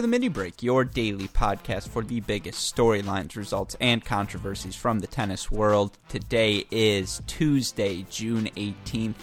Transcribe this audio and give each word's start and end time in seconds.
the 0.00 0.08
Mini 0.08 0.28
Break, 0.28 0.62
your 0.62 0.84
daily 0.84 1.28
podcast 1.28 1.88
for 1.88 2.02
the 2.02 2.20
biggest 2.20 2.74
storylines, 2.74 3.36
results, 3.36 3.76
and 3.80 4.02
controversies 4.04 4.74
from 4.74 5.00
the 5.00 5.06
tennis 5.06 5.50
world. 5.50 5.98
Today 6.08 6.64
is 6.70 7.20
Tuesday, 7.26 8.06
June 8.08 8.48
18th. 8.56 9.14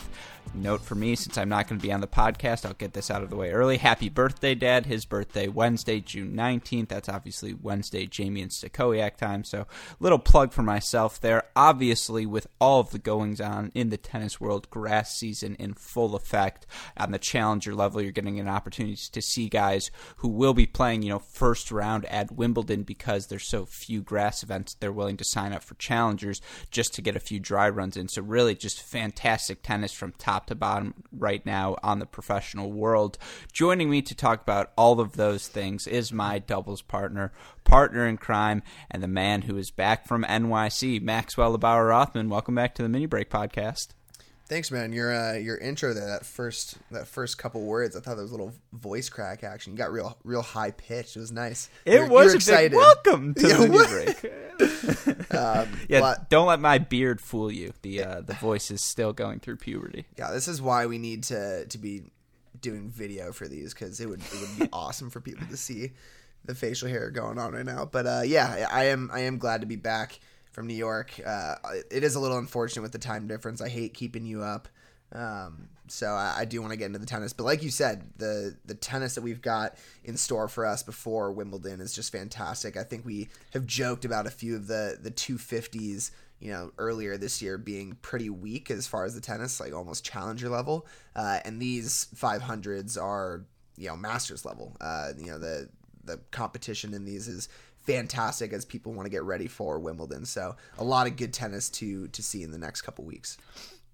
Note 0.53 0.81
for 0.81 0.95
me, 0.95 1.15
since 1.15 1.37
I'm 1.37 1.49
not 1.49 1.67
going 1.67 1.79
to 1.79 1.85
be 1.85 1.91
on 1.91 2.01
the 2.01 2.07
podcast, 2.07 2.65
I'll 2.65 2.73
get 2.73 2.93
this 2.93 3.11
out 3.11 3.21
of 3.21 3.29
the 3.29 3.35
way 3.35 3.51
early. 3.51 3.77
Happy 3.77 4.09
birthday, 4.09 4.55
Dad. 4.55 4.85
His 4.85 5.05
birthday 5.05 5.47
Wednesday, 5.47 5.99
June 5.99 6.33
19th. 6.33 6.87
That's 6.87 7.09
obviously 7.09 7.53
Wednesday, 7.53 8.07
Jamie 8.07 8.41
and 8.41 8.51
Stakowiak 8.51 9.17
time. 9.17 9.43
So, 9.43 9.67
little 9.99 10.19
plug 10.19 10.53
for 10.53 10.63
myself 10.63 11.21
there. 11.21 11.43
Obviously, 11.55 12.25
with 12.25 12.47
all 12.59 12.79
of 12.79 12.89
the 12.89 12.99
goings 12.99 13.39
on 13.39 13.71
in 13.75 13.89
the 13.89 13.97
tennis 13.97 14.41
world, 14.41 14.69
grass 14.69 15.15
season 15.15 15.55
in 15.55 15.73
full 15.75 16.15
effect. 16.15 16.65
On 16.97 17.11
the 17.11 17.19
challenger 17.19 17.75
level, 17.75 18.01
you're 18.01 18.11
getting 18.11 18.39
an 18.39 18.47
opportunity 18.47 18.97
to 19.11 19.21
see 19.21 19.49
guys 19.49 19.91
who 20.17 20.29
will 20.29 20.53
be 20.53 20.65
playing, 20.65 21.03
you 21.03 21.09
know, 21.09 21.19
first 21.19 21.71
round 21.71 22.05
at 22.05 22.31
Wimbledon 22.31 22.83
because 22.83 23.27
there's 23.27 23.47
so 23.47 23.65
few 23.65 24.01
grass 24.01 24.41
events. 24.41 24.73
They're 24.73 24.91
willing 24.91 25.17
to 25.17 25.23
sign 25.23 25.53
up 25.53 25.63
for 25.63 25.75
challengers 25.75 26.41
just 26.71 26.93
to 26.95 27.01
get 27.01 27.15
a 27.15 27.19
few 27.19 27.39
dry 27.39 27.69
runs 27.69 27.95
in. 27.95 28.07
So, 28.07 28.21
really, 28.21 28.55
just 28.55 28.81
fantastic 28.81 29.61
tennis 29.61 29.93
from 29.93 30.13
top 30.13 30.46
to 30.47 30.55
bottom 30.55 30.93
right 31.11 31.45
now 31.45 31.77
on 31.83 31.99
the 31.99 32.05
professional 32.05 32.71
world. 32.71 33.17
Joining 33.53 33.89
me 33.89 34.01
to 34.01 34.15
talk 34.15 34.41
about 34.41 34.71
all 34.77 34.99
of 34.99 35.13
those 35.13 35.47
things 35.47 35.87
is 35.87 36.11
my 36.11 36.39
doubles 36.39 36.81
partner, 36.81 37.31
partner 37.63 38.07
in 38.07 38.17
crime, 38.17 38.63
and 38.89 39.01
the 39.01 39.07
man 39.07 39.43
who 39.43 39.57
is 39.57 39.71
back 39.71 40.07
from 40.07 40.23
NYC, 40.23 41.01
Maxwell 41.01 41.57
Bauer 41.57 41.87
Rothman. 41.87 42.29
Welcome 42.29 42.55
back 42.55 42.75
to 42.75 42.83
the 42.83 42.89
Mini 42.89 43.05
Break 43.05 43.29
podcast. 43.29 43.89
Thanks, 44.49 44.71
man. 44.71 44.93
Your 44.93 45.13
uh, 45.13 45.33
your 45.33 45.57
intro 45.57 45.93
there, 45.93 46.07
that 46.07 46.25
first 46.25 46.77
that 46.91 47.05
first 47.05 47.37
couple 47.37 47.63
words, 47.63 47.97
I 47.97 47.99
thought 47.99 48.15
there 48.15 48.23
was 48.23 48.31
a 48.31 48.35
little 48.35 48.53
voice 48.71 49.09
crack 49.09 49.43
action. 49.43 49.73
You 49.73 49.77
got 49.77 49.91
real 49.91 50.17
real 50.23 50.41
high 50.41 50.71
pitched. 50.71 51.17
It 51.17 51.19
was 51.19 51.33
nice. 51.33 51.69
It 51.83 51.95
you're, 51.95 52.07
was 52.07 52.27
you're 52.27 52.35
excited. 52.35 52.73
welcome 52.73 53.33
to 53.33 53.47
yeah, 53.47 53.57
the 53.57 53.67
new 53.67 53.87
break. 53.87 54.23
um, 55.33 55.67
yeah, 55.89 55.99
but, 55.99 56.29
don't 56.29 56.47
let 56.47 56.61
my 56.61 56.77
beard 56.77 57.19
fool 57.19 57.51
you. 57.51 57.73
The 57.81 58.03
uh, 58.03 58.21
the 58.21 58.35
voice 58.35 58.71
is 58.71 58.81
still 58.81 59.11
going 59.11 59.41
through 59.41 59.57
puberty. 59.57 60.05
Yeah, 60.17 60.31
this 60.31 60.47
is 60.47 60.61
why 60.61 60.85
we 60.85 60.97
need 60.97 61.23
to 61.23 61.65
to 61.65 61.77
be 61.77 62.03
doing 62.61 62.89
video 62.89 63.33
for 63.33 63.49
these 63.49 63.73
because 63.73 63.99
it 63.99 64.07
would 64.07 64.21
it 64.21 64.39
would 64.39 64.59
be 64.59 64.69
awesome 64.73 65.09
for 65.09 65.19
people 65.19 65.45
to 65.47 65.57
see 65.57 65.91
the 66.45 66.55
facial 66.55 66.87
hair 66.87 67.11
going 67.11 67.37
on 67.37 67.53
right 67.53 67.65
now. 67.65 67.83
But 67.83 68.07
uh, 68.07 68.21
yeah, 68.23 68.67
I 68.71 68.85
am 68.85 69.09
I 69.13 69.21
am 69.21 69.39
glad 69.39 69.59
to 69.59 69.67
be 69.67 69.75
back 69.75 70.19
from 70.57 70.65
New 70.65 70.73
York. 70.73 71.13
Uh, 71.23 71.53
it 71.91 72.03
is 72.03 72.15
a 72.15 72.19
little 72.19 72.39
unfortunate 72.39 72.81
with 72.81 72.91
the 72.91 72.97
time 72.97 73.27
difference. 73.27 73.61
I 73.61 73.69
hate 73.69 73.93
keeping 73.93 74.25
you 74.25 74.41
up. 74.41 74.67
Um, 75.11 75.69
so 75.87 76.07
I, 76.07 76.33
I 76.39 76.45
do 76.45 76.61
want 76.61 76.71
to 76.71 76.77
get 76.77 76.87
into 76.87 76.97
the 76.97 77.05
tennis, 77.05 77.31
but 77.31 77.43
like 77.43 77.61
you 77.61 77.69
said, 77.69 78.09
the 78.17 78.57
the 78.65 78.73
tennis 78.73 79.13
that 79.13 79.21
we've 79.21 79.39
got 79.39 79.77
in 80.03 80.17
store 80.17 80.47
for 80.47 80.65
us 80.65 80.81
before 80.81 81.31
Wimbledon 81.31 81.79
is 81.79 81.93
just 81.93 82.11
fantastic. 82.11 82.75
I 82.75 82.81
think 82.81 83.05
we 83.05 83.29
have 83.53 83.67
joked 83.67 84.03
about 84.03 84.25
a 84.25 84.31
few 84.31 84.55
of 84.55 84.65
the 84.65 84.97
the 84.99 85.11
250s, 85.11 86.09
you 86.39 86.51
know, 86.51 86.71
earlier 86.79 87.17
this 87.17 87.39
year 87.39 87.59
being 87.59 87.95
pretty 88.01 88.31
weak 88.31 88.71
as 88.71 88.87
far 88.87 89.05
as 89.05 89.13
the 89.13 89.21
tennis, 89.21 89.59
like 89.59 89.75
almost 89.75 90.03
challenger 90.03 90.49
level, 90.49 90.87
uh, 91.15 91.39
and 91.45 91.61
these 91.61 92.07
500s 92.15 92.99
are 92.99 93.45
you 93.77 93.89
know 93.89 93.95
masters 93.95 94.43
level. 94.43 94.75
Uh, 94.81 95.11
you 95.19 95.27
know 95.27 95.37
the 95.37 95.69
the 96.07 96.17
competition 96.31 96.95
in 96.95 97.05
these 97.05 97.27
is 97.27 97.47
fantastic 97.87 98.51
as 98.51 98.65
people 98.65 98.93
want 98.93 99.05
to 99.05 99.09
get 99.09 99.23
ready 99.23 99.47
for 99.47 99.79
Wimbledon. 99.79 100.25
So 100.25 100.55
a 100.77 100.83
lot 100.83 101.07
of 101.07 101.15
good 101.15 101.33
tennis 101.33 101.69
to 101.71 102.07
to 102.09 102.21
see 102.21 102.43
in 102.43 102.51
the 102.51 102.57
next 102.57 102.81
couple 102.81 103.05
weeks. 103.05 103.37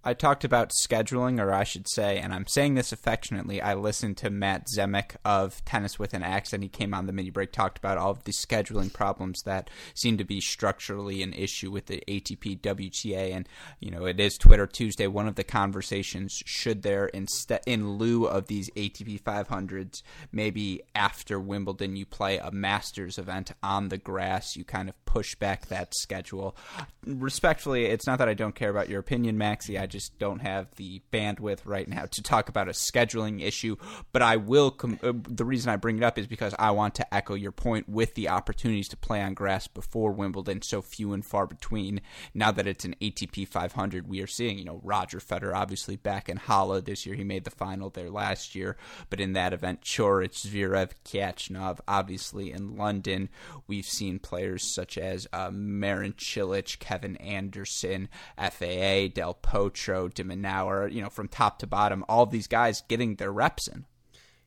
I 0.05 0.13
talked 0.13 0.43
about 0.43 0.71
scheduling, 0.85 1.39
or 1.39 1.53
I 1.53 1.63
should 1.63 1.87
say, 1.87 2.19
and 2.19 2.33
I'm 2.33 2.45
saying 2.45 2.75
this 2.75 2.91
affectionately. 2.91 3.61
I 3.61 3.73
listened 3.73 4.17
to 4.17 4.29
Matt 4.29 4.67
Zemek 4.75 5.15
of 5.23 5.63
Tennis 5.63 5.97
with 5.97 6.13
an 6.13 6.23
X, 6.23 6.51
and 6.51 6.61
he 6.61 6.67
came 6.67 6.93
on 6.93 7.05
the 7.05 7.13
mini 7.13 7.29
break, 7.29 7.53
talked 7.53 7.77
about 7.77 7.97
all 7.97 8.11
of 8.11 8.23
the 8.25 8.33
scheduling 8.33 8.91
problems 8.91 9.41
that 9.45 9.69
seem 9.93 10.17
to 10.17 10.25
be 10.25 10.41
structurally 10.41 11.23
an 11.23 11.31
issue 11.31 11.71
with 11.71 11.85
the 11.85 12.03
ATP 12.07 12.59
WTA. 12.59 13.33
And, 13.33 13.47
you 13.79 13.91
know, 13.91 14.05
it 14.05 14.19
is 14.19 14.37
Twitter 14.37 14.67
Tuesday. 14.67 15.07
One 15.07 15.27
of 15.27 15.35
the 15.35 15.43
conversations 15.45 16.37
should 16.45 16.81
there, 16.81 17.05
instead, 17.07 17.61
in 17.65 17.93
lieu 17.93 18.25
of 18.25 18.47
these 18.47 18.69
ATP 18.71 19.21
500s, 19.21 20.01
maybe 20.33 20.81
after 20.93 21.39
Wimbledon, 21.39 21.95
you 21.95 22.05
play 22.05 22.39
a 22.39 22.51
Masters 22.51 23.17
event 23.17 23.51
on 23.63 23.87
the 23.87 23.97
grass, 23.97 24.57
you 24.57 24.65
kind 24.65 24.89
of 24.89 25.05
push 25.05 25.35
back 25.35 25.67
that 25.67 25.93
schedule. 25.95 26.57
Respectfully, 27.05 27.85
it's 27.85 28.07
not 28.07 28.19
that 28.19 28.27
I 28.27 28.33
don't 28.33 28.55
care 28.55 28.69
about 28.69 28.89
your 28.89 28.99
opinion, 28.99 29.37
Maxie. 29.37 29.77
I 29.77 29.85
just 29.93 30.17
don't 30.19 30.41
have 30.41 30.67
the 30.75 31.01
bandwidth 31.13 31.59
right 31.65 31.87
now 31.87 32.05
to 32.07 32.21
talk 32.21 32.49
about 32.49 32.67
a 32.67 32.71
scheduling 32.71 33.41
issue. 33.41 33.77
But 34.11 34.21
I 34.23 34.35
will. 34.35 34.71
Com- 34.71 34.99
uh, 35.01 35.13
the 35.13 35.45
reason 35.45 35.71
I 35.71 35.77
bring 35.77 35.97
it 35.97 36.03
up 36.03 36.17
is 36.17 36.27
because 36.27 36.53
I 36.57 36.71
want 36.71 36.95
to 36.95 37.13
echo 37.13 37.35
your 37.35 37.51
point 37.51 37.87
with 37.87 38.15
the 38.15 38.27
opportunities 38.27 38.89
to 38.89 38.97
play 38.97 39.21
on 39.21 39.35
grass 39.35 39.67
before 39.67 40.11
Wimbledon, 40.11 40.63
so 40.63 40.81
few 40.81 41.13
and 41.13 41.23
far 41.23 41.45
between. 41.45 42.01
Now 42.33 42.51
that 42.51 42.67
it's 42.67 42.83
an 42.83 42.95
ATP 43.01 43.47
500, 43.47 44.07
we 44.09 44.21
are 44.21 44.27
seeing, 44.27 44.57
you 44.57 44.65
know, 44.65 44.81
Roger 44.83 45.19
Federer 45.19 45.53
obviously 45.53 45.95
back 45.95 46.27
in 46.27 46.37
Halle 46.37 46.81
this 46.81 47.05
year. 47.05 47.15
He 47.15 47.23
made 47.23 47.43
the 47.43 47.51
final 47.51 47.91
there 47.91 48.09
last 48.09 48.55
year, 48.55 48.75
but 49.11 49.19
in 49.19 49.33
that 49.33 49.53
event, 49.53 49.81
Coric, 49.81 50.33
Zverev, 50.33 50.91
Khachanov, 51.05 51.79
obviously 51.87 52.51
in 52.51 52.75
London, 52.75 53.29
we've 53.67 53.85
seen 53.85 54.17
players 54.17 54.63
such 54.63 54.97
as 54.97 55.27
uh, 55.31 55.51
Marin 55.51 56.13
Cilic, 56.13 56.79
Kevin 56.79 57.15
Anderson, 57.17 58.09
FAA, 58.37 59.09
Del 59.13 59.37
Potro 59.43 59.82
Castro, 59.83 60.07
de 60.07 60.23
Minaur, 60.23 60.91
you 60.91 61.01
know, 61.01 61.09
from 61.09 61.27
top 61.27 61.59
to 61.59 61.67
bottom, 61.67 62.05
all 62.07 62.25
these 62.25 62.47
guys 62.47 62.83
getting 62.87 63.15
their 63.15 63.31
reps 63.31 63.67
in. 63.67 63.85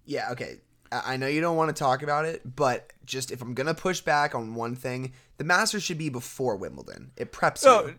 Yeah, 0.04 0.30
okay. 0.32 0.60
I 0.90 1.16
know 1.16 1.26
you 1.26 1.40
don't 1.40 1.56
want 1.56 1.74
to 1.74 1.78
talk 1.78 2.02
about 2.02 2.24
it, 2.24 2.42
but 2.44 2.92
just 3.04 3.32
if 3.32 3.42
I'm 3.42 3.54
gonna 3.54 3.74
push 3.74 4.00
back 4.00 4.34
on 4.34 4.54
one 4.54 4.76
thing, 4.76 5.12
the 5.36 5.44
Masters 5.44 5.82
should 5.82 5.98
be 5.98 6.08
before 6.08 6.56
Wimbledon. 6.56 7.10
It 7.16 7.32
preps 7.32 7.58
so, 7.58 7.88
you. 7.88 7.94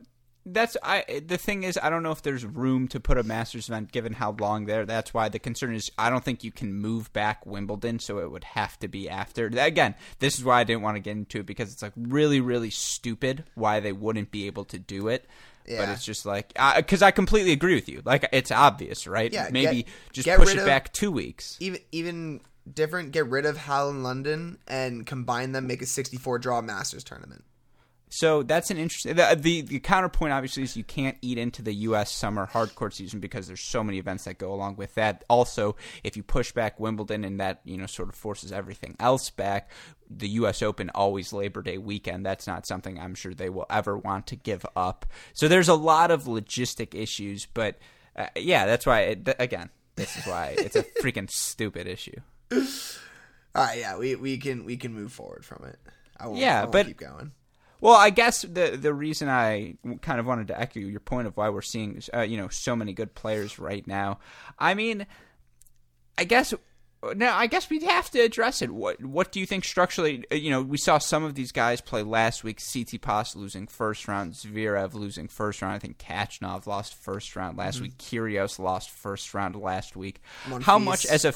That's 0.46 0.78
I. 0.82 1.22
The 1.28 1.38
thing 1.38 1.64
is, 1.64 1.78
I 1.82 1.90
don't 1.90 2.02
know 2.02 2.14
if 2.14 2.22
there's 2.22 2.46
room 2.46 2.88
to 2.88 3.02
put 3.02 3.18
a 3.18 3.24
Masters 3.24 3.68
event 3.68 3.92
given 3.92 4.14
how 4.14 4.38
long 4.40 4.66
there. 4.66 4.86
That's 4.86 5.14
why 5.14 5.28
the 5.28 5.38
concern 5.38 5.76
is 5.76 5.92
I 5.98 6.10
don't 6.10 6.24
think 6.24 6.46
you 6.46 6.52
can 6.52 6.74
move 6.74 7.12
back 7.12 7.46
Wimbledon, 7.46 8.00
so 8.00 8.20
it 8.20 8.32
would 8.32 8.46
have 8.46 8.80
to 8.80 8.88
be 8.88 9.10
after. 9.10 9.48
Again, 9.48 9.96
this 10.20 10.40
is 10.40 10.46
why 10.46 10.62
I 10.62 10.64
didn't 10.64 10.84
want 10.84 10.96
to 10.96 11.02
get 11.02 11.18
into 11.18 11.42
it 11.42 11.46
because 11.46 11.74
it's 11.74 11.82
like 11.82 11.94
really, 11.98 12.40
really 12.40 12.70
stupid 12.70 13.44
why 13.56 13.82
they 13.82 13.92
wouldn't 13.92 14.32
be 14.32 14.48
able 14.48 14.64
to 14.66 14.80
do 14.80 15.10
it. 15.10 15.28
Yeah. 15.68 15.80
But 15.80 15.90
it's 15.90 16.06
just 16.06 16.26
like 16.26 16.54
because 16.78 17.02
I, 17.02 17.08
I, 17.08 17.12
completely 17.12 17.52
agree 17.52 17.76
with 17.76 17.90
you. 17.90 18.02
Like 18.06 18.28
it's 18.32 18.52
obvious, 18.52 19.06
right? 19.06 19.32
Yeah. 19.32 19.50
Maybe 19.52 19.84
get, 19.84 19.92
just 20.14 20.26
get 20.26 20.40
push 20.40 20.54
it 20.54 20.60
of, 20.60 20.66
back 20.66 20.94
two 20.94 21.12
weeks. 21.12 21.58
Even 21.60 21.82
even 21.92 22.42
different. 22.72 23.12
Get 23.12 23.28
rid 23.28 23.46
of 23.46 23.58
Halle 23.58 23.90
and 23.90 24.04
London 24.04 24.60
and 24.68 25.06
combine 25.06 25.52
them. 25.52 25.68
Make 25.68 25.82
a 25.82 25.86
sixty-four 25.86 26.40
draw 26.40 26.62
Masters 26.62 27.04
tournament. 27.04 27.44
So 28.10 28.44
that's 28.44 28.72
an 28.72 28.78
interesting. 28.78 29.16
The, 29.16 29.38
the, 29.38 29.62
the 29.62 29.80
counterpoint 29.80 30.32
obviously 30.32 30.64
is 30.64 30.78
you 30.78 30.84
can't 30.84 31.18
eat 31.22 31.38
into 31.38 31.62
the 31.62 31.74
U.S. 31.74 32.12
summer 32.12 32.48
hardcourt 32.48 32.94
season 32.94 33.20
because 33.20 33.48
there's 33.48 33.62
so 33.62 33.84
many 33.84 33.98
events 33.98 34.24
that 34.24 34.38
go 34.38 34.54
along 34.54 34.78
with 34.78 34.96
that. 34.96 35.26
Also, 35.30 35.76
if 36.04 36.16
you 36.16 36.24
push 36.24 36.54
back 36.54 36.80
Wimbledon 36.80 37.26
and 37.26 37.40
that 37.42 37.60
you 37.66 37.78
know 37.78 37.86
sort 37.86 38.08
of 38.08 38.16
forces 38.16 38.52
everything 38.52 38.96
else 39.00 39.30
back, 39.30 39.70
the 40.10 40.30
U.S. 40.30 40.62
Open 40.62 40.90
always 40.94 41.34
Labor 41.34 41.62
Day 41.62 41.78
weekend. 41.78 42.26
That's 42.26 42.48
not 42.48 42.66
something 42.66 43.00
I'm 43.00 43.16
sure 43.16 43.34
they 43.34 43.50
will 43.50 43.66
ever 43.70 43.98
want 43.98 44.28
to 44.28 44.36
give 44.36 44.66
up. 44.76 45.06
So 45.34 45.48
there's 45.48 45.70
a 45.70 45.74
lot 45.74 46.12
of 46.12 46.24
logistic 46.24 46.96
issues, 46.96 47.46
but 47.46 47.78
uh, 48.16 48.28
yeah, 48.36 48.66
that's 48.66 48.86
why. 48.86 49.02
It, 49.02 49.26
th- 49.26 49.38
again, 49.40 49.70
this 49.96 50.16
is 50.18 50.26
why 50.26 50.56
it's 50.58 50.76
a 50.76 50.84
freaking 51.02 51.30
stupid 51.30 51.88
issue. 51.88 52.20
All 52.52 53.64
right, 53.64 53.80
yeah, 53.80 53.98
we 53.98 54.16
we 54.16 54.38
can 54.38 54.66
we 54.66 54.78
can 54.78 54.94
move 54.94 55.12
forward 55.12 55.44
from 55.44 55.66
it. 55.66 55.78
I 56.20 56.28
won't, 56.28 56.40
yeah, 56.40 56.66
but 56.66 56.88
keep 56.88 56.98
going. 56.98 57.32
Well, 57.80 57.96
I 57.96 58.10
guess 58.10 58.42
the 58.42 58.78
the 58.80 58.94
reason 58.94 59.30
I 59.30 59.76
kind 60.02 60.20
of 60.20 60.26
wanted 60.26 60.48
to 60.48 60.60
echo 60.60 60.80
your 60.80 61.00
point 61.00 61.28
of 61.28 61.38
why 61.38 61.50
we're 61.50 61.62
seeing 61.62 62.02
uh, 62.14 62.22
you 62.22 62.38
know 62.38 62.48
so 62.48 62.76
many 62.76 62.94
good 62.94 63.14
players 63.14 63.60
right 63.60 63.86
now. 63.86 64.20
I 64.58 64.74
mean, 64.74 65.06
I 66.18 66.24
guess 66.24 66.54
now 67.16 67.38
I 67.38 67.48
guess 67.48 67.70
we'd 67.70 67.84
have 67.84 68.10
to 68.12 68.20
address 68.20 68.62
it. 68.62 68.72
What 68.72 69.04
what 69.04 69.32
do 69.32 69.40
you 69.40 69.46
think 69.46 69.66
structurally? 69.66 70.24
Uh, 70.32 70.36
you 70.36 70.50
know, 70.50 70.62
we 70.62 70.78
saw 70.78 70.98
some 70.98 71.24
of 71.24 71.36
these 71.36 71.52
guys 71.52 71.82
play 71.82 72.04
last 72.04 72.44
week. 72.44 72.58
Ct 72.60 72.88
Tsitsipas 72.88 73.36
losing 73.36 73.68
first 73.68 74.08
round, 74.08 74.34
Zverev 74.34 74.94
losing 74.94 75.28
first 75.28 75.62
round. 75.62 75.76
I 75.76 75.80
think 75.80 75.98
Khachanov 75.98 76.66
lost 76.68 76.96
first 76.96 77.36
round 77.36 77.58
last 77.58 77.76
mm-hmm. 77.76 77.84
week. 77.84 77.98
Kyrgios 77.98 78.60
lost 78.60 78.90
first 78.90 79.34
round 79.34 79.56
last 79.56 79.96
week. 79.96 80.22
Monfils. 80.46 80.64
How 80.64 80.80
much 80.80 81.06
as 81.06 81.26
a 81.26 81.34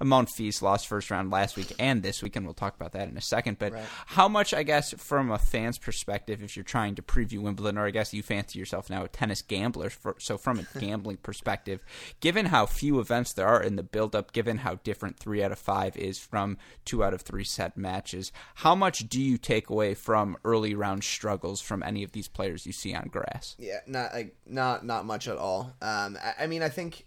Monfils 0.00 0.62
lost 0.62 0.86
first 0.86 1.10
round 1.10 1.30
last 1.30 1.56
week 1.56 1.72
and 1.78 2.02
this 2.02 2.22
week, 2.22 2.36
and 2.36 2.44
we'll 2.44 2.54
talk 2.54 2.74
about 2.76 2.92
that 2.92 3.08
in 3.08 3.16
a 3.16 3.22
second. 3.22 3.58
But 3.58 3.72
right. 3.72 3.84
how 4.06 4.28
much, 4.28 4.52
I 4.54 4.62
guess, 4.62 4.92
from 4.94 5.30
a 5.30 5.38
fan's 5.38 5.78
perspective, 5.78 6.42
if 6.42 6.56
you're 6.56 6.64
trying 6.64 6.94
to 6.96 7.02
preview 7.02 7.40
Wimbledon, 7.40 7.78
or 7.78 7.86
I 7.86 7.90
guess 7.90 8.12
you 8.12 8.22
fancy 8.22 8.58
yourself 8.58 8.90
now 8.90 9.04
a 9.04 9.08
tennis 9.08 9.42
gambler, 9.42 9.90
for, 9.90 10.16
so 10.18 10.36
from 10.36 10.58
a 10.58 10.78
gambling 10.78 11.16
perspective, 11.22 11.84
given 12.20 12.46
how 12.46 12.66
few 12.66 13.00
events 13.00 13.32
there 13.32 13.46
are 13.46 13.62
in 13.62 13.76
the 13.76 13.82
build-up, 13.82 14.32
given 14.32 14.58
how 14.58 14.76
different 14.76 15.18
three 15.18 15.42
out 15.42 15.52
of 15.52 15.58
five 15.58 15.96
is 15.96 16.18
from 16.18 16.58
two 16.84 17.04
out 17.04 17.14
of 17.14 17.22
three 17.22 17.44
set 17.44 17.76
matches, 17.76 18.32
how 18.56 18.74
much 18.74 19.08
do 19.08 19.20
you 19.20 19.38
take 19.38 19.70
away 19.70 19.94
from 19.94 20.36
early 20.44 20.74
round 20.74 21.04
struggles 21.04 21.60
from 21.60 21.82
any 21.82 22.02
of 22.02 22.12
these 22.12 22.28
players 22.28 22.66
you 22.66 22.72
see 22.72 22.94
on 22.94 23.08
grass? 23.08 23.56
Yeah, 23.58 23.80
not 23.86 24.12
like 24.12 24.36
not 24.46 24.84
not 24.84 25.04
much 25.06 25.28
at 25.28 25.36
all. 25.36 25.74
Um, 25.80 26.18
I, 26.22 26.44
I 26.44 26.46
mean, 26.46 26.62
I 26.62 26.68
think 26.68 27.06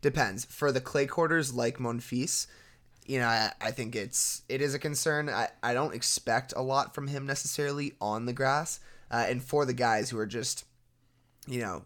depends. 0.00 0.44
For 0.44 0.72
the 0.72 0.80
clay 0.80 1.06
courters 1.06 1.52
like 1.54 1.78
Monfils, 1.78 2.46
you 3.06 3.18
know, 3.18 3.26
I, 3.26 3.52
I 3.60 3.70
think 3.70 3.96
it's 3.96 4.42
it 4.48 4.60
is 4.60 4.74
a 4.74 4.78
concern. 4.78 5.28
I, 5.28 5.48
I 5.62 5.74
don't 5.74 5.94
expect 5.94 6.52
a 6.56 6.62
lot 6.62 6.94
from 6.94 7.08
him 7.08 7.26
necessarily 7.26 7.94
on 8.00 8.26
the 8.26 8.32
grass, 8.32 8.80
uh, 9.10 9.26
and 9.28 9.42
for 9.42 9.64
the 9.64 9.72
guys 9.72 10.10
who 10.10 10.18
are 10.18 10.26
just, 10.26 10.64
you 11.46 11.60
know, 11.60 11.84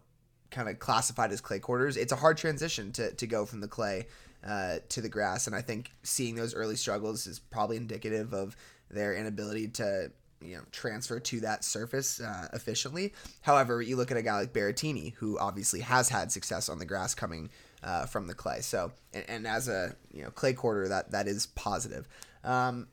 kind 0.51 0.69
of 0.69 0.79
classified 0.79 1.31
as 1.31 1.41
clay 1.41 1.59
courters, 1.59 1.97
it's 1.97 2.11
a 2.11 2.17
hard 2.17 2.37
transition 2.37 2.91
to 2.93 3.11
to 3.13 3.27
go 3.27 3.45
from 3.45 3.61
the 3.61 3.67
clay 3.67 4.07
uh, 4.45 4.77
to 4.89 5.01
the 5.01 5.09
grass, 5.09 5.47
and 5.47 5.55
I 5.55 5.61
think 5.61 5.91
seeing 6.03 6.35
those 6.35 6.53
early 6.53 6.75
struggles 6.75 7.25
is 7.27 7.39
probably 7.39 7.77
indicative 7.77 8.33
of 8.33 8.55
their 8.91 9.15
inability 9.15 9.69
to 9.69 10.11
you 10.41 10.57
know 10.57 10.63
transfer 10.71 11.19
to 11.19 11.39
that 11.39 11.63
surface 11.63 12.19
uh, 12.21 12.49
efficiently. 12.53 13.13
However, 13.41 13.81
you 13.81 13.95
look 13.95 14.11
at 14.11 14.17
a 14.17 14.21
guy 14.21 14.39
like 14.39 14.53
Berrettini, 14.53 15.13
who 15.15 15.39
obviously 15.39 15.79
has 15.79 16.09
had 16.09 16.31
success 16.31 16.69
on 16.69 16.77
the 16.77 16.85
grass 16.85 17.15
coming 17.15 17.49
uh, 17.83 18.05
from 18.05 18.27
the 18.27 18.33
clay. 18.33 18.61
So, 18.61 18.91
and, 19.13 19.25
and, 19.27 19.47
as 19.47 19.67
a 19.67 19.95
you 20.11 20.23
know 20.23 20.29
clay 20.29 20.53
courter, 20.53 20.87
that 20.87 21.11
that 21.11 21.27
is 21.27 21.47
positive. 21.47 22.07
Um, 22.43 22.87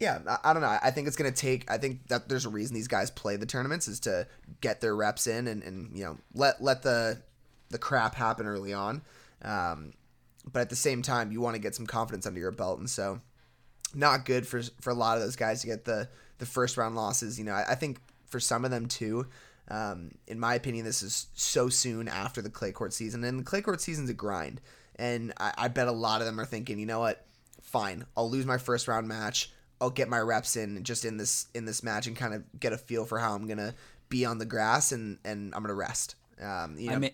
yeah, 0.00 0.20
I, 0.28 0.50
I, 0.50 0.52
don't 0.52 0.62
know. 0.62 0.78
I 0.80 0.90
think 0.90 1.08
it's 1.08 1.16
gonna 1.16 1.32
take. 1.32 1.70
I 1.70 1.78
think 1.78 2.08
that 2.08 2.28
there's 2.28 2.46
a 2.46 2.50
reason 2.50 2.74
these 2.74 2.88
guys 2.88 3.10
play 3.10 3.36
the 3.36 3.46
tournaments 3.46 3.88
is 3.88 4.00
to 4.00 4.26
get 4.60 4.80
their 4.80 4.94
reps 4.94 5.26
in 5.26 5.48
and, 5.48 5.62
and 5.62 5.96
you 5.96 6.04
know 6.04 6.18
let 6.34 6.62
let 6.62 6.82
the 6.82 7.20
the 7.70 7.78
crap 7.78 8.14
happen 8.14 8.46
early 8.46 8.72
on. 8.72 9.02
Um, 9.42 9.92
but 10.50 10.60
at 10.60 10.70
the 10.70 10.76
same 10.76 11.02
time, 11.02 11.32
you 11.32 11.40
want 11.40 11.56
to 11.56 11.60
get 11.60 11.74
some 11.74 11.86
confidence 11.86 12.26
under 12.26 12.40
your 12.40 12.50
belt, 12.50 12.78
and 12.78 12.88
so 12.88 13.20
not 13.94 14.24
good 14.24 14.46
for 14.46 14.62
for 14.80 14.90
a 14.90 14.94
lot 14.94 15.16
of 15.16 15.22
those 15.22 15.36
guys 15.36 15.60
to 15.62 15.66
get 15.66 15.84
the 15.84 16.08
the 16.38 16.46
first 16.46 16.76
round 16.76 16.94
losses. 16.94 17.38
You 17.38 17.44
know, 17.44 17.52
I, 17.52 17.72
I 17.72 17.74
think 17.74 17.98
for 18.26 18.40
some 18.40 18.64
of 18.64 18.70
them 18.70 18.86
too. 18.86 19.26
Um, 19.70 20.12
in 20.26 20.40
my 20.40 20.54
opinion, 20.54 20.84
this 20.84 21.02
is 21.02 21.26
so 21.34 21.68
soon 21.68 22.08
after 22.08 22.40
the 22.40 22.50
clay 22.50 22.72
court 22.72 22.92
season, 22.92 23.22
and 23.24 23.40
the 23.40 23.44
clay 23.44 23.60
court 23.60 23.80
season's 23.80 24.10
a 24.10 24.14
grind. 24.14 24.60
And 24.96 25.32
I, 25.38 25.52
I 25.56 25.68
bet 25.68 25.88
a 25.88 25.92
lot 25.92 26.20
of 26.20 26.26
them 26.26 26.40
are 26.40 26.44
thinking, 26.44 26.78
you 26.78 26.86
know 26.86 27.00
what? 27.00 27.24
Fine, 27.62 28.06
I'll 28.16 28.30
lose 28.30 28.46
my 28.46 28.58
first 28.58 28.88
round 28.88 29.06
match. 29.08 29.52
I'll 29.80 29.90
get 29.90 30.08
my 30.08 30.18
reps 30.18 30.56
in 30.56 30.82
just 30.82 31.04
in 31.04 31.18
this 31.18 31.46
in 31.54 31.64
this 31.64 31.82
match 31.82 32.06
and 32.06 32.16
kind 32.16 32.34
of 32.34 32.42
get 32.58 32.72
a 32.72 32.78
feel 32.78 33.04
for 33.04 33.18
how 33.18 33.34
I'm 33.34 33.46
gonna 33.46 33.74
be 34.08 34.24
on 34.24 34.38
the 34.38 34.46
grass, 34.46 34.92
and 34.92 35.18
and 35.24 35.54
I'm 35.54 35.62
gonna 35.62 35.74
rest. 35.74 36.16
Um, 36.40 36.76
you 36.78 36.88
know, 36.88 36.94
I 36.94 36.98
mean, 36.98 37.10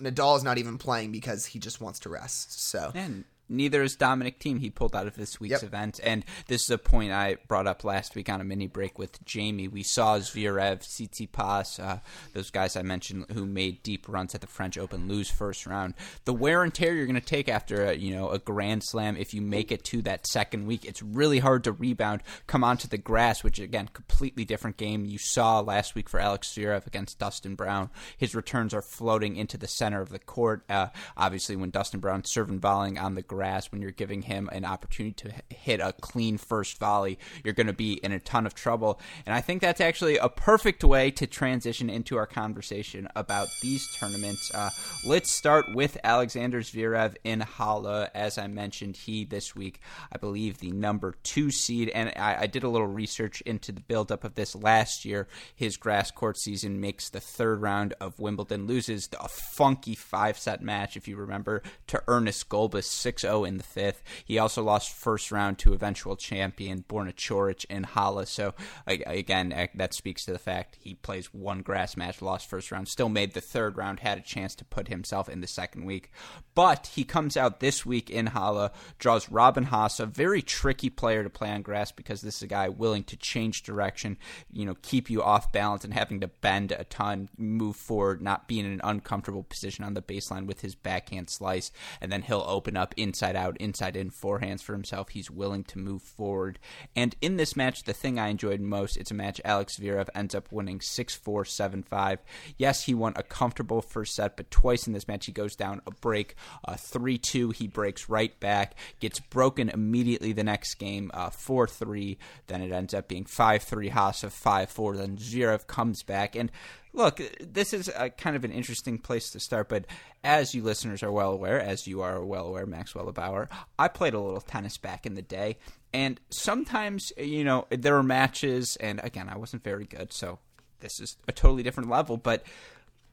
Nadal 0.00 0.36
is 0.36 0.44
not 0.44 0.58
even 0.58 0.78
playing 0.78 1.12
because 1.12 1.44
he 1.46 1.58
just 1.58 1.80
wants 1.80 1.98
to 2.00 2.08
rest. 2.08 2.60
So 2.68 2.92
and 2.94 3.24
neither 3.48 3.82
is 3.82 3.96
Dominic 3.96 4.38
Thiem. 4.40 4.60
He 4.60 4.70
pulled 4.70 4.94
out 4.96 5.06
of 5.06 5.16
this 5.16 5.40
week's 5.40 5.62
yep. 5.62 5.64
event. 5.64 6.00
And 6.02 6.24
this 6.46 6.64
is 6.64 6.70
a 6.70 6.78
point 6.78 7.12
I 7.12 7.36
brought 7.48 7.66
up 7.66 7.84
last 7.84 8.14
week 8.14 8.28
on 8.28 8.40
a 8.40 8.44
mini 8.44 8.66
break 8.66 8.98
with 8.98 9.24
Jamie. 9.24 9.68
We 9.68 9.82
saw 9.82 10.18
Zverev, 10.18 10.80
Tsitsipas, 10.80 11.82
uh, 11.82 11.98
those 12.32 12.50
guys 12.50 12.76
I 12.76 12.82
mentioned 12.82 13.26
who 13.32 13.46
made 13.46 13.82
deep 13.82 14.08
runs 14.08 14.34
at 14.34 14.40
the 14.40 14.46
French 14.46 14.78
Open 14.78 15.08
lose 15.08 15.30
first 15.30 15.66
round. 15.66 15.94
The 16.24 16.34
wear 16.34 16.62
and 16.62 16.72
tear 16.72 16.94
you're 16.94 17.06
going 17.06 17.14
to 17.14 17.20
take 17.20 17.48
after 17.48 17.84
a, 17.84 17.94
you 17.94 18.14
know 18.14 18.30
a 18.30 18.38
Grand 18.38 18.82
Slam, 18.84 19.16
if 19.16 19.34
you 19.34 19.40
make 19.40 19.72
it 19.72 19.84
to 19.84 20.02
that 20.02 20.26
second 20.26 20.66
week, 20.66 20.84
it's 20.84 21.02
really 21.02 21.38
hard 21.38 21.64
to 21.64 21.72
rebound, 21.72 22.22
come 22.46 22.64
onto 22.64 22.88
the 22.88 22.98
grass, 22.98 23.42
which 23.42 23.58
again, 23.58 23.88
completely 23.92 24.44
different 24.44 24.76
game. 24.76 25.04
You 25.04 25.18
saw 25.18 25.60
last 25.60 25.94
week 25.94 26.08
for 26.08 26.20
Alex 26.20 26.52
Zverev 26.54 26.86
against 26.86 27.18
Dustin 27.18 27.54
Brown. 27.54 27.90
His 28.16 28.34
returns 28.34 28.74
are 28.74 28.82
floating 28.82 29.36
into 29.36 29.56
the 29.56 29.68
center 29.68 30.00
of 30.00 30.10
the 30.10 30.18
court. 30.18 30.64
Uh, 30.68 30.88
obviously, 31.16 31.56
when 31.56 31.70
Dustin 31.70 32.00
Brown's 32.00 32.30
serving 32.30 32.60
volleying 32.60 32.98
on 32.98 33.14
the 33.14 33.22
grass 33.22 33.35
when 33.70 33.82
you're 33.82 33.90
giving 33.90 34.22
him 34.22 34.48
an 34.52 34.64
opportunity 34.64 35.14
to 35.14 35.54
hit 35.54 35.80
a 35.80 35.92
clean 36.00 36.38
first 36.38 36.78
volley, 36.78 37.18
you're 37.44 37.54
going 37.54 37.66
to 37.66 37.72
be 37.72 37.94
in 37.94 38.12
a 38.12 38.20
ton 38.20 38.46
of 38.46 38.54
trouble. 38.54 39.00
And 39.24 39.34
I 39.34 39.40
think 39.40 39.60
that's 39.60 39.80
actually 39.80 40.18
a 40.18 40.28
perfect 40.28 40.82
way 40.84 41.10
to 41.12 41.26
transition 41.26 41.90
into 41.90 42.16
our 42.16 42.26
conversation 42.26 43.08
about 43.14 43.48
these 43.62 43.86
tournaments. 43.98 44.50
Uh, 44.54 44.70
let's 45.06 45.30
start 45.30 45.66
with 45.74 45.98
Alexander 46.04 46.60
Zverev 46.60 47.16
in 47.24 47.40
Halle. 47.40 48.08
As 48.14 48.38
I 48.38 48.46
mentioned, 48.46 48.96
he 48.96 49.24
this 49.24 49.54
week, 49.54 49.80
I 50.12 50.18
believe, 50.18 50.58
the 50.58 50.70
number 50.70 51.14
two 51.22 51.50
seed. 51.50 51.90
And 51.90 52.12
I, 52.16 52.42
I 52.42 52.46
did 52.46 52.62
a 52.62 52.68
little 52.68 52.86
research 52.86 53.40
into 53.42 53.72
the 53.72 53.80
buildup 53.80 54.24
of 54.24 54.34
this 54.34 54.54
last 54.54 55.04
year. 55.04 55.28
His 55.54 55.76
grass 55.76 56.10
court 56.10 56.38
season 56.38 56.80
makes 56.80 57.10
the 57.10 57.20
third 57.20 57.60
round 57.60 57.94
of 58.00 58.18
Wimbledon, 58.18 58.66
loses 58.66 59.08
a 59.20 59.28
funky 59.28 59.94
five 59.94 60.38
set 60.38 60.62
match, 60.62 60.96
if 60.96 61.08
you 61.08 61.16
remember, 61.16 61.62
to 61.88 62.02
Ernest 62.08 62.48
Gulbis 62.48 62.84
6 62.84 63.24
0 63.26 63.44
in 63.44 63.58
the 63.58 63.62
fifth. 63.62 64.02
He 64.24 64.38
also 64.38 64.62
lost 64.62 64.92
first 64.92 65.30
round 65.30 65.58
to 65.58 65.74
eventual 65.74 66.16
champion 66.16 66.84
Borna 66.88 67.14
Coric 67.14 67.64
in 67.66 67.84
Halle. 67.84 68.24
So 68.26 68.54
again, 68.86 69.68
that 69.74 69.94
speaks 69.94 70.24
to 70.24 70.32
the 70.32 70.38
fact 70.38 70.78
he 70.80 70.94
plays 70.94 71.34
one 71.34 71.62
grass 71.62 71.96
match, 71.96 72.22
lost 72.22 72.48
first 72.48 72.72
round, 72.72 72.88
still 72.88 73.08
made 73.08 73.34
the 73.34 73.40
third 73.40 73.76
round, 73.76 74.00
had 74.00 74.18
a 74.18 74.22
chance 74.22 74.54
to 74.56 74.64
put 74.64 74.88
himself 74.88 75.28
in 75.28 75.40
the 75.40 75.46
second 75.46 75.84
week. 75.84 76.10
But 76.54 76.90
he 76.94 77.04
comes 77.04 77.36
out 77.36 77.60
this 77.60 77.84
week 77.84 78.08
in 78.08 78.26
Halle, 78.26 78.70
draws 78.98 79.28
Robin 79.28 79.66
Haase, 79.66 80.00
a 80.00 80.06
very 80.06 80.42
tricky 80.42 80.88
player 80.88 81.22
to 81.22 81.30
play 81.30 81.50
on 81.50 81.62
grass 81.62 81.92
because 81.92 82.22
this 82.22 82.36
is 82.36 82.42
a 82.42 82.46
guy 82.46 82.68
willing 82.68 83.04
to 83.04 83.16
change 83.16 83.62
direction, 83.62 84.16
you 84.50 84.64
know, 84.64 84.76
keep 84.82 85.10
you 85.10 85.22
off 85.22 85.52
balance 85.52 85.84
and 85.84 85.92
having 85.92 86.20
to 86.20 86.28
bend 86.28 86.72
a 86.72 86.84
ton, 86.84 87.28
move 87.36 87.76
forward, 87.76 88.22
not 88.22 88.48
be 88.48 88.60
in 88.60 88.66
an 88.66 88.80
uncomfortable 88.84 89.42
position 89.42 89.84
on 89.84 89.94
the 89.94 90.02
baseline 90.02 90.46
with 90.46 90.60
his 90.60 90.74
backhand 90.74 91.28
slice, 91.28 91.72
and 92.00 92.10
then 92.10 92.22
he'll 92.22 92.44
open 92.46 92.76
up 92.76 92.94
inside 93.16 93.36
out, 93.36 93.56
inside 93.56 93.96
in 93.96 94.10
forehands 94.10 94.60
for 94.60 94.74
himself. 94.74 95.08
He's 95.08 95.30
willing 95.30 95.64
to 95.64 95.78
move 95.78 96.02
forward. 96.02 96.58
And 96.94 97.16
in 97.22 97.38
this 97.38 97.56
match, 97.56 97.84
the 97.84 97.94
thing 97.94 98.18
I 98.18 98.28
enjoyed 98.28 98.60
most, 98.60 98.98
it's 98.98 99.10
a 99.10 99.14
match 99.14 99.40
Alex 99.42 99.78
Zverev 99.78 100.08
ends 100.14 100.34
up 100.34 100.52
winning 100.52 100.82
6 100.82 101.14
4, 101.14 101.44
7 101.46 101.82
5. 101.82 102.18
Yes, 102.58 102.84
he 102.84 102.92
won 102.92 103.14
a 103.16 103.22
comfortable 103.22 103.80
first 103.80 104.14
set, 104.14 104.36
but 104.36 104.50
twice 104.50 104.86
in 104.86 104.92
this 104.92 105.08
match 105.08 105.24
he 105.24 105.32
goes 105.32 105.56
down 105.56 105.80
a 105.86 105.90
break. 105.90 106.34
3 106.76 107.14
uh, 107.14 107.18
2, 107.22 107.50
he 107.50 107.66
breaks 107.66 108.10
right 108.10 108.38
back, 108.38 108.74
gets 109.00 109.18
broken 109.18 109.70
immediately 109.70 110.32
the 110.32 110.44
next 110.44 110.74
game, 110.74 111.10
uh, 111.14 111.30
4 111.30 111.66
3. 111.66 112.18
Then 112.48 112.60
it 112.60 112.72
ends 112.72 112.92
up 112.92 113.08
being 113.08 113.24
5 113.24 113.62
3 113.62 113.90
Haase, 113.90 114.30
5 114.30 114.70
4. 114.70 114.96
Then 114.96 115.16
Zverev 115.16 115.66
comes 115.66 116.02
back. 116.02 116.36
And 116.36 116.50
look, 116.96 117.20
this 117.40 117.72
is 117.72 117.88
a, 117.96 118.10
kind 118.10 118.34
of 118.34 118.44
an 118.44 118.50
interesting 118.50 118.98
place 118.98 119.30
to 119.30 119.40
start, 119.40 119.68
but 119.68 119.84
as 120.24 120.54
you 120.54 120.62
listeners 120.62 121.02
are 121.02 121.12
well 121.12 121.30
aware, 121.30 121.60
as 121.60 121.86
you 121.86 122.02
are 122.02 122.24
well 122.24 122.46
aware, 122.48 122.66
Maxwell 122.66 123.12
Bauer, 123.12 123.48
I 123.78 123.88
played 123.88 124.14
a 124.14 124.20
little 124.20 124.40
tennis 124.40 124.78
back 124.78 125.06
in 125.06 125.14
the 125.14 125.22
day, 125.22 125.58
and 125.92 126.18
sometimes, 126.30 127.12
you 127.16 127.44
know, 127.44 127.66
there 127.70 127.96
are 127.96 128.02
matches, 128.02 128.76
and 128.76 129.00
again, 129.04 129.28
I 129.28 129.36
wasn't 129.36 129.62
very 129.62 129.84
good, 129.84 130.12
so 130.12 130.38
this 130.80 130.98
is 130.98 131.16
a 131.28 131.32
totally 131.32 131.62
different 131.62 131.90
level, 131.90 132.16
but 132.16 132.44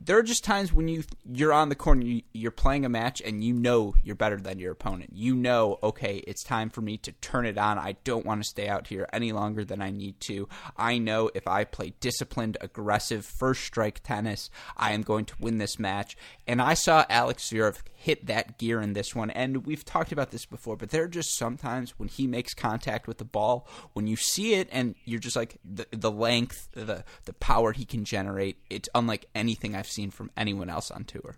there 0.06 0.18
are 0.18 0.24
just 0.24 0.44
times 0.44 0.74
when 0.74 0.88
you 0.88 1.04
you're 1.32 1.54
on 1.54 1.70
the 1.70 1.76
corner, 1.76 2.04
you, 2.04 2.22
you're 2.34 2.52
playing 2.52 2.86
a 2.86 2.90
match, 2.90 3.22
and 3.22 3.44
you 3.44 3.54
know 3.54 3.96
you're 4.04 4.16
better 4.16 4.38
than 4.38 4.60
your 4.60 4.72
opponent. 4.72 5.12
You 5.14 5.36
know, 5.36 5.80
okay, 5.82 6.18
it's 6.28 6.44
time 6.44 6.70
for 6.70 6.82
me 6.82 6.98
to 6.98 7.12
turn 7.14 7.46
it 7.46 7.58
on. 7.58 7.78
I 7.78 7.96
don't 8.04 8.26
want 8.26 8.44
to 8.44 8.50
stay 8.50 8.68
out 8.68 8.88
here 8.88 9.08
any 9.14 9.32
longer 9.32 9.64
than 9.64 9.82
I 9.82 9.92
need 9.92 10.20
to. 10.22 10.48
I 10.78 10.98
know 10.98 11.30
if 11.34 11.48
I 11.48 11.64
play 11.64 11.94
disciplined, 12.00 12.58
aggressive, 12.62 13.26
first 13.26 13.64
strike 13.64 14.02
tennis, 14.04 14.50
I 14.76 14.94
am 14.94 15.02
going 15.02 15.26
to 15.26 15.36
win 15.40 15.58
this 15.58 15.80
match. 15.80 16.18
And 16.48 16.62
I 16.62 16.74
saw 16.74 17.06
Alex 17.10 17.50
Zverev 17.50 17.80
hit 18.04 18.26
that 18.26 18.58
gear 18.58 18.82
in 18.82 18.92
this 18.92 19.16
one. 19.16 19.30
And 19.30 19.66
we've 19.66 19.86
talked 19.86 20.12
about 20.12 20.32
this 20.32 20.46
before, 20.46 20.76
but 20.76 20.90
there 20.90 21.04
are 21.04 21.08
just 21.08 21.38
sometimes 21.38 21.92
when 21.98 22.10
he 22.10 22.28
makes 22.28 22.54
contact 22.54 23.08
with 23.08 23.18
the 23.18 23.24
ball, 23.24 23.66
when 23.94 24.08
you 24.08 24.18
see 24.18 24.56
it 24.56 24.68
and 24.72 24.96
you're 25.06 25.22
just 25.22 25.38
like 25.38 25.58
the 25.64 25.88
the 25.92 26.12
length, 26.12 26.68
the 26.74 27.06
the 27.24 27.34
power 27.34 27.72
he 27.72 27.86
can 27.86 28.04
generate, 28.04 28.58
it's 28.70 28.90
unlike 28.94 29.28
anything 29.34 29.74
I've 29.74 29.88
seen 29.94 30.12
from 30.12 30.32
anyone 30.36 30.70
else 30.70 30.92
on 30.92 31.04
tour. 31.04 31.38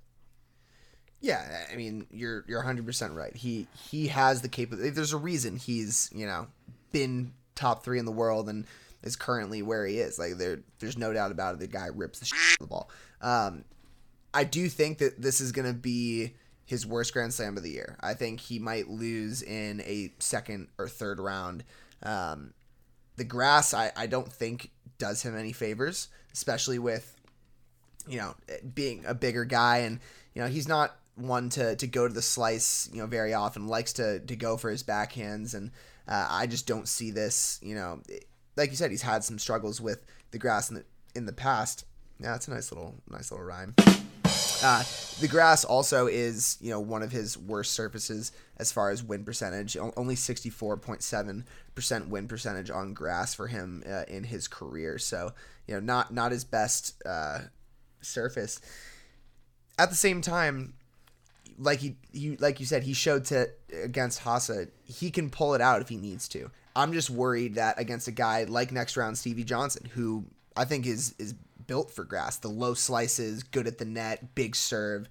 Yeah, 1.21 1.65
I 1.71 1.75
mean, 1.75 2.07
you're 2.11 2.43
you're 2.47 2.63
100% 2.63 3.15
right. 3.15 3.35
He 3.35 3.67
he 3.89 4.07
has 4.07 4.41
the 4.41 4.49
capability. 4.49 4.91
There's 4.91 5.13
a 5.13 5.17
reason 5.17 5.57
he's, 5.57 6.09
you 6.13 6.25
know, 6.25 6.47
been 6.91 7.33
top 7.55 7.83
3 7.83 7.99
in 7.99 8.05
the 8.05 8.11
world 8.11 8.49
and 8.49 8.65
is 9.01 9.15
currently 9.15 9.61
where 9.61 9.85
he 9.85 9.99
is. 9.99 10.19
Like 10.19 10.37
there 10.37 10.59
there's 10.79 10.97
no 10.97 11.13
doubt 11.13 11.31
about 11.31 11.55
it. 11.55 11.59
The 11.59 11.67
guy 11.67 11.87
rips 11.93 12.19
the 12.19 12.31
the 12.59 12.67
ball. 12.67 12.89
Um, 13.21 13.63
I 14.33 14.43
do 14.43 14.67
think 14.67 14.97
that 14.97 15.21
this 15.21 15.39
is 15.39 15.51
going 15.51 15.67
to 15.67 15.73
be 15.73 16.33
his 16.65 16.85
worst 16.85 17.13
Grand 17.13 17.33
Slam 17.33 17.55
of 17.57 17.63
the 17.63 17.71
year. 17.71 17.97
I 18.01 18.15
think 18.15 18.39
he 18.39 18.59
might 18.59 18.89
lose 18.89 19.41
in 19.41 19.81
a 19.81 20.11
second 20.19 20.67
or 20.77 20.89
third 20.89 21.19
round. 21.19 21.63
Um, 22.03 22.53
the 23.15 23.23
grass, 23.23 23.73
I, 23.73 23.91
I 23.95 24.07
don't 24.07 24.31
think 24.31 24.71
does 24.97 25.21
him 25.21 25.37
any 25.37 25.53
favors, 25.53 26.09
especially 26.33 26.79
with, 26.79 27.15
you 28.07 28.17
know, 28.17 28.35
being 28.73 29.03
a 29.05 29.13
bigger 29.13 29.45
guy 29.45 29.79
and, 29.79 29.99
you 30.33 30.41
know, 30.41 30.47
he's 30.47 30.67
not 30.67 30.95
one 31.15 31.49
to, 31.49 31.75
to 31.75 31.87
go 31.87 32.07
to 32.07 32.13
the 32.13 32.21
slice, 32.21 32.89
you 32.91 33.01
know, 33.01 33.07
very 33.07 33.33
often, 33.33 33.67
likes 33.67 33.93
to, 33.93 34.19
to 34.19 34.35
go 34.35 34.57
for 34.57 34.69
his 34.69 34.83
backhands. 34.83 35.53
And 35.53 35.71
uh, 36.07 36.27
I 36.29 36.47
just 36.47 36.67
don't 36.67 36.87
see 36.87 37.11
this, 37.11 37.59
you 37.63 37.75
know, 37.75 38.01
like 38.55 38.69
you 38.69 38.75
said, 38.75 38.91
he's 38.91 39.01
had 39.01 39.23
some 39.23 39.39
struggles 39.39 39.81
with 39.81 40.05
the 40.31 40.37
grass 40.37 40.69
in 40.69 40.75
the, 40.75 40.85
in 41.15 41.25
the 41.25 41.33
past. 41.33 41.85
Yeah, 42.19 42.31
that's 42.31 42.47
a 42.47 42.51
nice 42.51 42.71
little, 42.71 42.95
nice 43.09 43.31
little 43.31 43.45
rhyme. 43.45 43.75
Uh, 44.63 44.83
the 45.19 45.27
grass 45.27 45.63
also 45.65 46.07
is, 46.07 46.57
you 46.61 46.69
know, 46.69 46.79
one 46.79 47.03
of 47.03 47.11
his 47.11 47.37
worst 47.37 47.73
surfaces 47.73 48.31
as 48.57 48.71
far 48.71 48.89
as 48.89 49.03
win 49.03 49.23
percentage. 49.23 49.77
Only 49.77 50.15
64.7% 50.15 52.07
win 52.07 52.27
percentage 52.27 52.69
on 52.69 52.93
grass 52.93 53.33
for 53.33 53.47
him 53.47 53.83
uh, 53.87 54.03
in 54.07 54.23
his 54.23 54.47
career. 54.47 54.97
So, 54.97 55.33
you 55.67 55.73
know, 55.75 55.79
not 55.79 56.13
not 56.13 56.31
his 56.31 56.43
best 56.43 57.01
uh, 57.05 57.41
surface. 58.05 58.61
At 59.77 59.89
the 59.89 59.95
same 59.95 60.21
time, 60.21 60.73
like 61.57 61.79
he, 61.79 61.95
you 62.11 62.37
like 62.39 62.59
you 62.59 62.65
said, 62.65 62.83
he 62.83 62.93
showed 62.93 63.25
to 63.25 63.49
against 63.83 64.21
Haase, 64.21 64.69
he 64.83 65.11
can 65.11 65.29
pull 65.29 65.53
it 65.53 65.61
out 65.61 65.81
if 65.81 65.89
he 65.89 65.97
needs 65.97 66.27
to. 66.29 66.49
I'm 66.75 66.91
just 66.91 67.09
worried 67.09 67.55
that 67.55 67.79
against 67.79 68.07
a 68.07 68.11
guy 68.11 68.43
like 68.43 68.71
next 68.71 68.97
round 68.97 69.17
Stevie 69.17 69.43
Johnson, 69.43 69.89
who 69.93 70.25
I 70.55 70.65
think 70.65 70.85
is 70.85 71.15
is 71.17 71.33
built 71.67 71.91
for 71.91 72.03
grass, 72.03 72.37
the 72.37 72.47
low 72.49 72.73
slices, 72.73 73.43
good 73.43 73.67
at 73.67 73.77
the 73.77 73.85
net, 73.85 74.35
big 74.35 74.55
serve. 74.55 75.09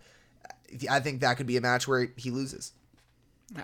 I 0.90 1.00
think 1.00 1.20
that 1.20 1.36
could 1.36 1.46
be 1.46 1.56
a 1.56 1.60
match 1.60 1.86
where 1.86 2.08
he 2.16 2.30
loses. 2.30 2.72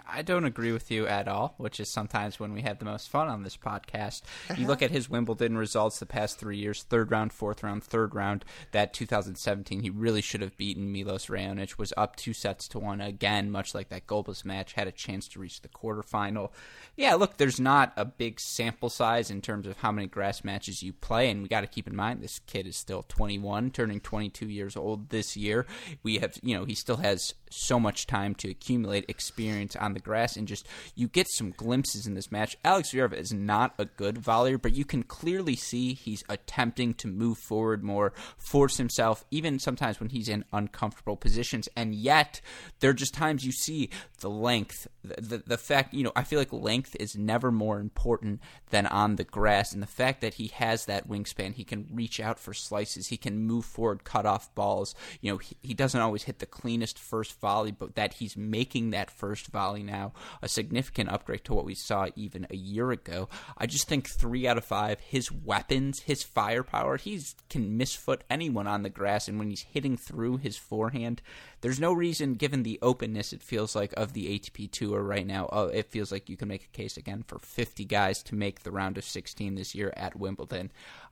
I 0.07 0.21
don't 0.21 0.45
agree 0.45 0.73
with 0.73 0.91
you 0.91 1.07
at 1.07 1.27
all, 1.27 1.55
which 1.57 1.81
is 1.81 1.89
sometimes 1.89 2.39
when 2.39 2.53
we 2.53 2.61
have 2.63 2.79
the 2.79 2.85
most 2.85 3.09
fun 3.09 3.29
on 3.29 3.43
this 3.43 3.57
podcast. 3.57 4.23
You 4.51 4.55
uh-huh. 4.55 4.67
look 4.67 4.83
at 4.83 4.91
his 4.91 5.09
Wimbledon 5.09 5.57
results 5.57 5.99
the 5.99 6.07
past 6.07 6.39
three 6.39 6.59
years 6.59 6.83
third 6.83 7.11
round, 7.11 7.33
fourth 7.33 7.63
round, 7.63 7.83
third 7.83 8.15
round. 8.15 8.45
That 8.73 8.93
2017, 8.93 9.81
he 9.81 9.91
really 9.91 10.21
should 10.21 10.43
have 10.43 10.57
beaten 10.59 10.93
Milos 10.93 11.27
Raonic, 11.27 11.79
was 11.79 11.95
up 11.97 12.17
two 12.17 12.35
sets 12.35 12.69
to 12.69 12.79
one 12.79 13.01
again, 13.01 13.51
much 13.51 13.75
like 13.75 13.89
that 13.89 14.07
Gulbis 14.07 14.45
match, 14.45 14.75
had 14.75 14.87
a 14.87 14.93
chance 14.93 15.27
to 15.29 15.41
reach 15.41 15.63
the 15.63 15.69
quarterfinal. 15.69 16.51
Yeah, 16.97 17.15
look, 17.15 17.39
there's 17.39 17.59
not 17.59 17.95
a 17.97 18.05
big 18.05 18.39
sample 18.39 18.91
size 18.91 19.31
in 19.31 19.41
terms 19.41 19.67
of 19.67 19.79
how 19.79 19.91
many 19.91 20.07
grass 20.07 20.45
matches 20.45 20.83
you 20.83 20.93
play, 20.93 21.31
and 21.31 21.43
we 21.43 21.49
got 21.49 21.63
to 21.63 21.67
keep 21.67 21.87
in 21.87 21.97
mind 21.97 22.21
this 22.21 22.41
kid 22.41 22.67
is 22.67 22.77
still 22.77 23.05
21, 23.09 23.71
turning 23.71 24.01
22 24.01 24.47
years 24.47 24.77
old 24.77 25.09
this 25.09 25.37
year. 25.37 25.67
We 26.03 26.19
have, 26.19 26.39
you 26.43 26.57
know, 26.57 26.67
he 26.67 26.75
still 26.75 26.99
has 26.99 27.33
so 27.51 27.81
much 27.81 28.07
time 28.07 28.35
to 28.37 28.51
accumulate 28.51 29.07
experience 29.09 29.77
on 29.81 29.95
the 29.95 30.01
grass 30.01 30.37
and 30.37 30.47
just 30.47 30.67
you 30.95 31.09
get 31.09 31.29
some 31.29 31.51
glimpses 31.51 32.07
in 32.07 32.15
this 32.15 32.31
match. 32.31 32.57
Alex 32.65 32.93
Zverev 32.93 33.13
is 33.13 33.33
not 33.33 33.75
a 33.79 33.85
good 33.85 34.17
volleyer, 34.17 34.61
but 34.61 34.75
you 34.75 34.85
can 34.85 35.03
clearly 35.03 35.57
see 35.57 35.95
he's 35.95 36.25
attempting 36.29 36.95
to 36.95 37.09
move 37.09 37.39
forward 37.39 37.83
more, 37.83 38.13
force 38.37 38.77
himself, 38.77 39.25
even 39.31 39.59
sometimes 39.59 40.01
when 40.01 40.11
he's 40.11 40.29
in 40.29 40.45
uncomfortable 40.53 41.17
positions. 41.17 41.69
And 41.77 41.95
yet, 41.95 42.41
there 42.81 42.91
are 42.91 42.95
just 42.95 43.15
times 43.15 43.45
you 43.45 43.53
see 43.53 43.91
the 44.21 44.31
length, 44.31 44.87
the, 45.02 45.42
the, 45.47 45.59
fact, 45.59 45.95
you 45.95 46.04
know, 46.04 46.12
I 46.14 46.25
feel 46.25 46.38
like 46.38 46.52
length 46.52 46.95
is 47.00 47.16
never 47.16 47.50
more 47.50 47.80
important 47.80 48.40
than 48.71 48.87
on 48.87 49.16
the 49.16 49.25
grass. 49.25 49.73
And 49.73 49.83
the 49.83 49.87
fact 49.87 50.21
that 50.21 50.35
he 50.35 50.49
has 50.49 50.87
that 50.87 51.09
wingspan, 51.09 51.54
he 51.54 51.64
can 51.64 51.87
reach 51.92 52.21
out 52.21 52.38
for 52.38 52.52
slices, 52.52 53.09
he 53.09 53.16
can 53.16 53.38
move 53.38 53.64
forward, 53.64 54.04
cut 54.04 54.26
off 54.26 54.54
balls. 54.54 54.95
You 55.21 55.33
know, 55.33 55.38
he, 55.38 55.57
he 55.62 55.75
doesn't 55.75 56.00
always 56.00 56.25
hit 56.25 56.38
the 56.38 56.47
cleanest 56.47 56.99
first 56.99 57.38
volley, 57.40 57.73
but 57.73 57.95
that 57.95 58.14
he's 58.14 58.37
making 58.37 58.90
that 58.90 59.11
first 59.11 59.47
volley 59.49 59.83
now 59.83 60.12
a 60.42 60.49
significant 60.49 61.11
upgrade 61.11 61.45
to 61.45 61.54
what 61.54 61.64
we 61.64 61.75
saw 61.75 62.09
even 62.14 62.47
a 62.50 62.57
year 62.57 62.90
ago. 62.90 63.28
I 63.57 63.66
just 63.66 63.88
think 63.88 64.09
three 64.09 64.47
out 64.47 64.59
of 64.59 64.64
five, 64.64 65.00
his 65.00 65.33
weapons, 65.33 66.00
his 66.00 66.23
firepower, 66.23 66.97
he 66.99 67.21
can 67.49 67.78
misfoot 67.78 68.21
anyone 68.28 68.66
on 68.66 68.83
the 68.83 68.90
grass, 68.90 69.28
and 69.28 69.38
when 69.38 69.50
he's 69.50 69.62
hitting 69.62 69.97
through 69.97 70.38
his 70.38 70.57
forehand, 70.57 71.23
there's 71.61 71.80
no 71.80 71.92
reason, 71.92 72.35
given 72.35 72.62
the 72.62 72.78
openness 72.83 73.33
it 73.33 73.42
feels 73.42 73.75
like 73.75 73.92
of 73.97 74.12
the 74.12 74.38
ATP 74.38 74.71
Right 74.99 75.27
now, 75.27 75.47
uh, 75.47 75.71
it 75.73 75.91
feels 75.91 76.11
like 76.11 76.29
you 76.29 76.37
can 76.37 76.49
make 76.49 76.65
a 76.65 76.77
case 76.77 76.97
again 76.97 77.25
for 77.27 77.39
50 77.39 77.85
guys 77.85 78.23
to 78.25 78.35
make 78.35 78.63
the 78.63 78.71
round 78.71 78.99
of 78.99 79.05
16 79.05 79.55
this 79.55 79.75
year 79.75 79.93
at 79.97 80.17
Wimbledon. 80.17 80.71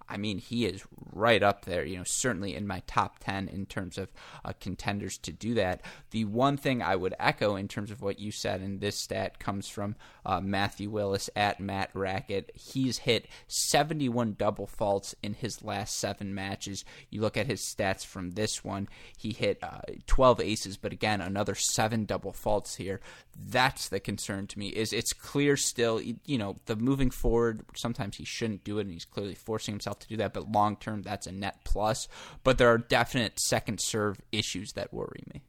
I 0.08 0.16
mean, 0.16 0.38
he 0.38 0.66
is 0.66 0.82
right 1.12 1.42
up 1.42 1.64
there, 1.64 1.84
you 1.84 1.96
know, 1.98 2.04
certainly 2.04 2.54
in 2.54 2.66
my 2.66 2.82
top 2.86 3.18
10 3.20 3.48
in 3.48 3.66
terms 3.66 3.98
of 3.98 4.12
uh, 4.44 4.52
contenders 4.60 5.18
to 5.18 5.32
do 5.32 5.54
that. 5.54 5.82
The 6.10 6.24
one 6.24 6.56
thing 6.56 6.82
I 6.82 6.96
would 6.96 7.14
echo 7.18 7.56
in 7.56 7.68
terms 7.68 7.90
of 7.90 8.00
what 8.00 8.18
you 8.18 8.32
said, 8.32 8.60
and 8.60 8.80
this 8.80 8.96
stat 8.96 9.38
comes 9.38 9.68
from 9.68 9.96
uh, 10.24 10.40
Matthew 10.40 10.90
Willis 10.90 11.28
at 11.36 11.60
Matt 11.60 11.90
Racket. 11.94 12.50
He's 12.54 12.98
hit 12.98 13.26
71 13.48 14.36
double 14.38 14.66
faults 14.66 15.14
in 15.22 15.34
his 15.34 15.62
last 15.62 15.98
seven 15.98 16.34
matches. 16.34 16.84
You 17.10 17.20
look 17.20 17.36
at 17.36 17.46
his 17.46 17.60
stats 17.60 18.04
from 18.04 18.30
this 18.30 18.64
one, 18.64 18.88
he 19.16 19.32
hit 19.32 19.58
uh, 19.62 19.80
12 20.06 20.40
aces, 20.40 20.76
but 20.76 20.92
again, 20.92 21.20
another 21.20 21.54
seven 21.54 22.04
double 22.04 22.32
faults 22.32 22.76
here. 22.76 23.00
That's 23.36 23.88
the 23.88 24.00
concern 24.00 24.46
to 24.48 24.58
me. 24.58 24.68
Is 24.68 24.92
it's 24.92 25.12
clear 25.12 25.56
still, 25.56 26.00
you 26.00 26.38
know, 26.38 26.56
the 26.66 26.76
moving 26.76 27.10
forward. 27.10 27.62
Sometimes 27.76 28.16
he 28.16 28.24
shouldn't 28.24 28.64
do 28.64 28.78
it, 28.78 28.82
and 28.82 28.92
he's 28.92 29.04
clearly 29.04 29.34
forcing 29.34 29.74
himself 29.74 29.97
to 30.00 30.08
do 30.08 30.16
that. 30.18 30.32
But 30.32 30.50
long 30.50 30.76
term, 30.76 31.02
that's 31.02 31.26
a 31.26 31.32
net 31.32 31.64
plus. 31.64 32.08
But 32.44 32.58
there 32.58 32.68
are 32.68 32.78
definite 32.78 33.38
second 33.40 33.80
serve 33.80 34.20
issues 34.32 34.72
that 34.72 34.92
worry 34.92 35.24
me. 35.32 35.42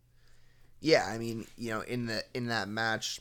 Yeah, 0.82 1.06
I 1.06 1.18
mean, 1.18 1.46
you 1.58 1.72
know, 1.72 1.82
in 1.82 2.06
the 2.06 2.24
in 2.34 2.48
that 2.48 2.68
match 2.68 3.20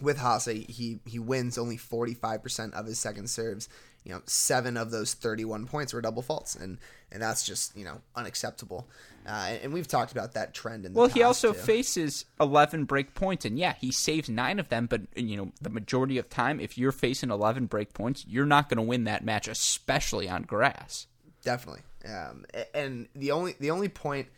with 0.00 0.18
Haase, 0.18 0.68
he 0.68 1.00
he 1.06 1.18
wins 1.18 1.58
only 1.58 1.76
forty 1.76 2.14
five 2.14 2.42
percent 2.42 2.74
of 2.74 2.86
his 2.86 2.98
second 2.98 3.30
serves. 3.30 3.68
You 4.04 4.12
know, 4.12 4.22
seven 4.26 4.76
of 4.76 4.90
those 4.90 5.14
thirty 5.14 5.44
one 5.44 5.66
points 5.66 5.94
were 5.94 6.00
double 6.00 6.22
faults, 6.22 6.54
and 6.54 6.78
and 7.10 7.22
that's 7.22 7.46
just 7.46 7.76
you 7.76 7.84
know 7.84 8.00
unacceptable. 8.14 8.88
Uh, 9.26 9.56
and 9.62 9.72
we've 9.72 9.88
talked 9.88 10.12
about 10.12 10.34
that 10.34 10.52
trend 10.52 10.84
in 10.84 10.92
the 10.92 10.98
well 10.98 11.08
he 11.08 11.22
also 11.22 11.54
too. 11.54 11.58
faces 11.58 12.26
11 12.40 12.84
break 12.84 13.14
points 13.14 13.46
and 13.46 13.58
yeah 13.58 13.72
he 13.80 13.90
saves 13.90 14.28
nine 14.28 14.58
of 14.58 14.68
them 14.68 14.84
but 14.84 15.00
you 15.16 15.34
know 15.34 15.50
the 15.62 15.70
majority 15.70 16.18
of 16.18 16.28
time 16.28 16.60
if 16.60 16.76
you're 16.76 16.92
facing 16.92 17.30
11 17.30 17.64
break 17.64 17.94
points 17.94 18.26
you're 18.28 18.44
not 18.44 18.68
going 18.68 18.76
to 18.76 18.82
win 18.82 19.04
that 19.04 19.24
match 19.24 19.48
especially 19.48 20.28
on 20.28 20.42
grass 20.42 21.06
definitely 21.42 21.80
um, 22.06 22.44
and 22.74 23.08
the 23.14 23.30
only 23.30 23.54
the 23.60 23.70
only 23.70 23.88
point 23.88 24.28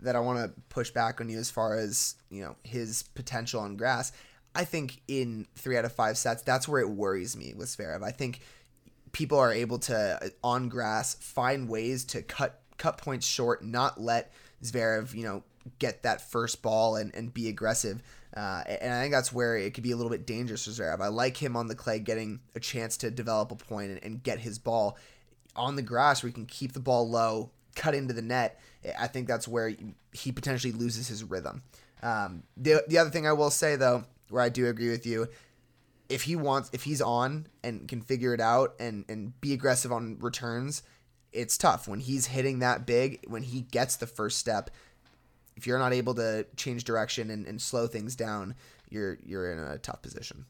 that 0.00 0.16
i 0.16 0.18
want 0.18 0.40
to 0.40 0.60
push 0.70 0.90
back 0.90 1.20
on 1.20 1.28
you 1.28 1.38
as 1.38 1.48
far 1.48 1.76
as 1.76 2.16
you 2.28 2.42
know 2.42 2.56
his 2.64 3.04
potential 3.14 3.60
on 3.60 3.76
grass 3.76 4.10
i 4.56 4.64
think 4.64 5.02
in 5.06 5.46
three 5.54 5.76
out 5.76 5.84
of 5.84 5.92
five 5.92 6.18
sets 6.18 6.42
that's 6.42 6.66
where 6.66 6.80
it 6.80 6.90
worries 6.90 7.36
me 7.36 7.54
with 7.56 7.68
Zverev. 7.68 8.02
i 8.02 8.10
think 8.10 8.40
people 9.12 9.38
are 9.38 9.52
able 9.52 9.78
to 9.78 10.32
on 10.42 10.68
grass 10.68 11.14
find 11.14 11.68
ways 11.68 12.04
to 12.06 12.22
cut 12.22 12.60
cut 12.78 12.98
points 12.98 13.26
short, 13.26 13.64
not 13.64 14.00
let 14.00 14.32
Zverev, 14.64 15.14
you 15.14 15.24
know, 15.24 15.44
get 15.78 16.02
that 16.02 16.30
first 16.30 16.62
ball 16.62 16.96
and, 16.96 17.14
and 17.14 17.32
be 17.32 17.48
aggressive. 17.48 18.02
Uh, 18.36 18.62
and 18.66 18.92
I 18.92 19.02
think 19.02 19.12
that's 19.12 19.32
where 19.32 19.56
it 19.56 19.74
could 19.74 19.84
be 19.84 19.92
a 19.92 19.96
little 19.96 20.10
bit 20.10 20.26
dangerous 20.26 20.64
for 20.64 20.70
Zverev. 20.70 21.00
I 21.00 21.08
like 21.08 21.36
him 21.36 21.56
on 21.56 21.68
the 21.68 21.74
clay 21.74 21.98
getting 21.98 22.40
a 22.54 22.60
chance 22.60 22.96
to 22.98 23.10
develop 23.10 23.52
a 23.52 23.56
point 23.56 23.90
and, 23.90 24.02
and 24.02 24.22
get 24.22 24.40
his 24.40 24.58
ball 24.58 24.96
on 25.54 25.76
the 25.76 25.82
grass 25.82 26.22
where 26.22 26.28
he 26.28 26.32
can 26.32 26.46
keep 26.46 26.72
the 26.72 26.80
ball 26.80 27.08
low, 27.08 27.50
cut 27.76 27.94
into 27.94 28.14
the 28.14 28.22
net. 28.22 28.58
I 28.98 29.06
think 29.06 29.28
that's 29.28 29.46
where 29.46 29.74
he 30.12 30.32
potentially 30.32 30.72
loses 30.72 31.08
his 31.08 31.22
rhythm. 31.22 31.62
Um, 32.02 32.42
the, 32.56 32.82
the 32.88 32.98
other 32.98 33.10
thing 33.10 33.26
I 33.26 33.32
will 33.32 33.50
say, 33.50 33.76
though, 33.76 34.04
where 34.30 34.42
I 34.42 34.48
do 34.48 34.66
agree 34.66 34.90
with 34.90 35.06
you, 35.06 35.28
if 36.12 36.22
he 36.22 36.36
wants, 36.36 36.68
if 36.74 36.84
he's 36.84 37.00
on 37.00 37.46
and 37.64 37.88
can 37.88 38.02
figure 38.02 38.34
it 38.34 38.40
out 38.40 38.74
and, 38.78 39.06
and 39.08 39.40
be 39.40 39.54
aggressive 39.54 39.90
on 39.90 40.18
returns, 40.20 40.82
it's 41.32 41.56
tough 41.56 41.88
when 41.88 42.00
he's 42.00 42.26
hitting 42.26 42.58
that 42.58 42.86
big. 42.86 43.24
When 43.26 43.42
he 43.42 43.62
gets 43.62 43.96
the 43.96 44.06
first 44.06 44.38
step, 44.38 44.70
if 45.56 45.66
you're 45.66 45.78
not 45.78 45.94
able 45.94 46.14
to 46.14 46.46
change 46.56 46.84
direction 46.84 47.30
and, 47.30 47.46
and 47.46 47.60
slow 47.60 47.86
things 47.86 48.14
down, 48.14 48.54
you're 48.90 49.18
you're 49.24 49.52
in 49.52 49.58
a 49.58 49.78
tough 49.78 50.02
position. 50.02 50.44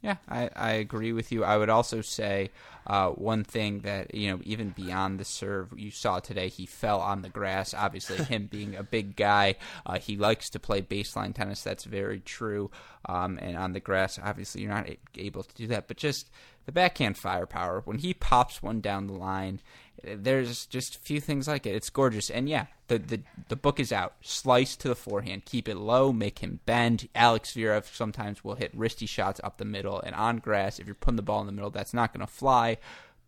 Yeah, 0.00 0.16
I, 0.28 0.48
I 0.54 0.72
agree 0.72 1.12
with 1.12 1.32
you. 1.32 1.42
I 1.42 1.56
would 1.56 1.68
also 1.68 2.02
say 2.02 2.50
uh, 2.86 3.10
one 3.10 3.42
thing 3.42 3.80
that, 3.80 4.14
you 4.14 4.30
know, 4.30 4.40
even 4.44 4.70
beyond 4.70 5.18
the 5.18 5.24
serve, 5.24 5.72
you 5.76 5.90
saw 5.90 6.20
today, 6.20 6.48
he 6.48 6.66
fell 6.66 7.00
on 7.00 7.22
the 7.22 7.28
grass. 7.28 7.74
Obviously, 7.74 8.16
him 8.24 8.46
being 8.46 8.76
a 8.76 8.84
big 8.84 9.16
guy, 9.16 9.56
uh, 9.84 9.98
he 9.98 10.16
likes 10.16 10.50
to 10.50 10.60
play 10.60 10.82
baseline 10.82 11.34
tennis. 11.34 11.62
That's 11.62 11.84
very 11.84 12.20
true. 12.20 12.70
Um, 13.06 13.38
and 13.42 13.56
on 13.56 13.72
the 13.72 13.80
grass, 13.80 14.20
obviously, 14.22 14.62
you're 14.62 14.70
not 14.70 14.88
able 15.16 15.42
to 15.42 15.54
do 15.56 15.66
that. 15.66 15.88
But 15.88 15.96
just 15.96 16.30
the 16.66 16.72
backhand 16.72 17.18
firepower, 17.18 17.82
when 17.84 17.98
he 17.98 18.14
pops 18.14 18.62
one 18.62 18.80
down 18.80 19.08
the 19.08 19.14
line, 19.14 19.60
there's 20.04 20.66
just 20.66 20.96
a 20.96 20.98
few 20.98 21.20
things 21.20 21.48
like 21.48 21.66
it. 21.66 21.74
It's 21.74 21.90
gorgeous, 21.90 22.30
and 22.30 22.48
yeah, 22.48 22.66
the 22.88 22.98
the 22.98 23.20
the 23.48 23.56
book 23.56 23.80
is 23.80 23.92
out. 23.92 24.14
Slice 24.20 24.76
to 24.76 24.88
the 24.88 24.94
forehand, 24.94 25.44
keep 25.44 25.68
it 25.68 25.76
low, 25.76 26.12
make 26.12 26.40
him 26.40 26.60
bend. 26.66 27.08
Alex 27.14 27.54
Zverev 27.54 27.94
sometimes 27.94 28.44
will 28.44 28.54
hit 28.54 28.76
wristy 28.76 29.08
shots 29.08 29.40
up 29.42 29.58
the 29.58 29.64
middle, 29.64 30.00
and 30.00 30.14
on 30.14 30.38
grass, 30.38 30.78
if 30.78 30.86
you're 30.86 30.94
putting 30.94 31.16
the 31.16 31.22
ball 31.22 31.40
in 31.40 31.46
the 31.46 31.52
middle, 31.52 31.70
that's 31.70 31.94
not 31.94 32.12
going 32.12 32.26
to 32.26 32.32
fly 32.32 32.78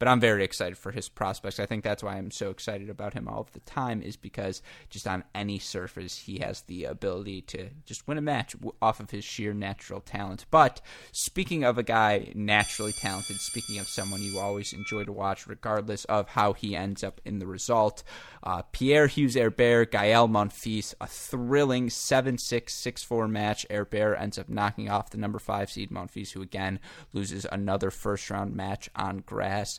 but 0.00 0.08
I'm 0.08 0.18
very 0.18 0.42
excited 0.42 0.78
for 0.78 0.92
his 0.92 1.10
prospects. 1.10 1.60
I 1.60 1.66
think 1.66 1.84
that's 1.84 2.02
why 2.02 2.16
I'm 2.16 2.30
so 2.30 2.48
excited 2.48 2.88
about 2.88 3.12
him 3.12 3.28
all 3.28 3.42
of 3.42 3.52
the 3.52 3.60
time 3.60 4.00
is 4.00 4.16
because 4.16 4.62
just 4.88 5.06
on 5.06 5.24
any 5.34 5.58
surface 5.58 6.16
he 6.16 6.38
has 6.38 6.62
the 6.62 6.84
ability 6.84 7.42
to 7.42 7.68
just 7.84 8.08
win 8.08 8.16
a 8.16 8.22
match 8.22 8.56
off 8.80 8.98
of 8.98 9.10
his 9.10 9.24
sheer 9.24 9.52
natural 9.52 10.00
talent. 10.00 10.46
But 10.50 10.80
speaking 11.12 11.64
of 11.64 11.76
a 11.76 11.82
guy 11.82 12.32
naturally 12.34 12.92
talented, 12.92 13.36
speaking 13.36 13.78
of 13.78 13.88
someone 13.88 14.22
you 14.22 14.38
always 14.38 14.72
enjoy 14.72 15.04
to 15.04 15.12
watch 15.12 15.46
regardless 15.46 16.06
of 16.06 16.30
how 16.30 16.54
he 16.54 16.74
ends 16.74 17.04
up 17.04 17.20
in 17.26 17.38
the 17.38 17.46
result, 17.46 18.02
uh, 18.42 18.62
Pierre 18.72 19.06
Hugues 19.06 19.34
Herbert, 19.34 19.92
Gael 19.92 20.28
Monfils, 20.28 20.94
a 20.98 21.06
thrilling 21.06 21.90
7 21.90 22.38
6 22.38 22.74
6 22.74 23.02
4 23.02 23.28
match. 23.28 23.66
Herbert 23.70 24.16
ends 24.16 24.38
up 24.38 24.48
knocking 24.48 24.88
off 24.88 25.10
the 25.10 25.18
number 25.18 25.38
5 25.38 25.70
seed 25.70 25.90
Monfils, 25.90 26.32
who 26.32 26.40
again 26.40 26.80
loses 27.12 27.44
another 27.52 27.90
first 27.90 28.30
round 28.30 28.56
match 28.56 28.88
on 28.96 29.18
grass. 29.18 29.78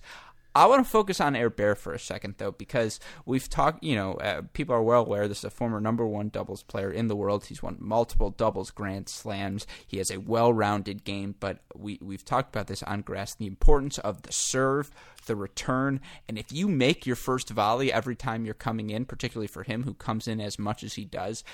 I 0.53 0.65
want 0.65 0.83
to 0.83 0.89
focus 0.89 1.21
on 1.21 1.33
Air 1.33 1.49
Bear 1.49 1.75
for 1.75 1.93
a 1.93 1.99
second, 1.99 2.35
though, 2.37 2.51
because 2.51 2.99
we've 3.25 3.49
talked, 3.49 3.83
you 3.85 3.95
know, 3.95 4.15
uh, 4.15 4.41
people 4.51 4.75
are 4.75 4.83
well 4.83 5.01
aware 5.01 5.27
this 5.29 5.39
is 5.39 5.43
a 5.45 5.49
former 5.49 5.79
number 5.79 6.05
one 6.05 6.27
doubles 6.27 6.61
player 6.63 6.91
in 6.91 7.07
the 7.07 7.15
world. 7.15 7.45
He's 7.45 7.63
won 7.63 7.77
multiple 7.79 8.31
doubles 8.31 8.69
grand 8.69 9.07
slams. 9.07 9.65
He 9.87 9.97
has 9.99 10.11
a 10.11 10.19
well 10.19 10.51
rounded 10.51 11.05
game, 11.05 11.35
but 11.39 11.59
we, 11.73 11.99
we've 12.01 12.25
talked 12.25 12.53
about 12.53 12.67
this 12.67 12.83
on 12.83 13.01
grass 13.01 13.33
the 13.33 13.47
importance 13.47 13.97
of 13.99 14.23
the 14.23 14.33
serve, 14.33 14.91
the 15.25 15.37
return. 15.37 16.01
And 16.27 16.37
if 16.37 16.51
you 16.51 16.67
make 16.67 17.05
your 17.05 17.15
first 17.15 17.49
volley 17.49 17.93
every 17.93 18.17
time 18.17 18.43
you're 18.43 18.53
coming 18.53 18.89
in, 18.89 19.05
particularly 19.05 19.47
for 19.47 19.63
him 19.63 19.83
who 19.83 19.93
comes 19.93 20.27
in 20.27 20.41
as 20.41 20.59
much 20.59 20.83
as 20.83 20.95
he 20.95 21.05
does, 21.05 21.45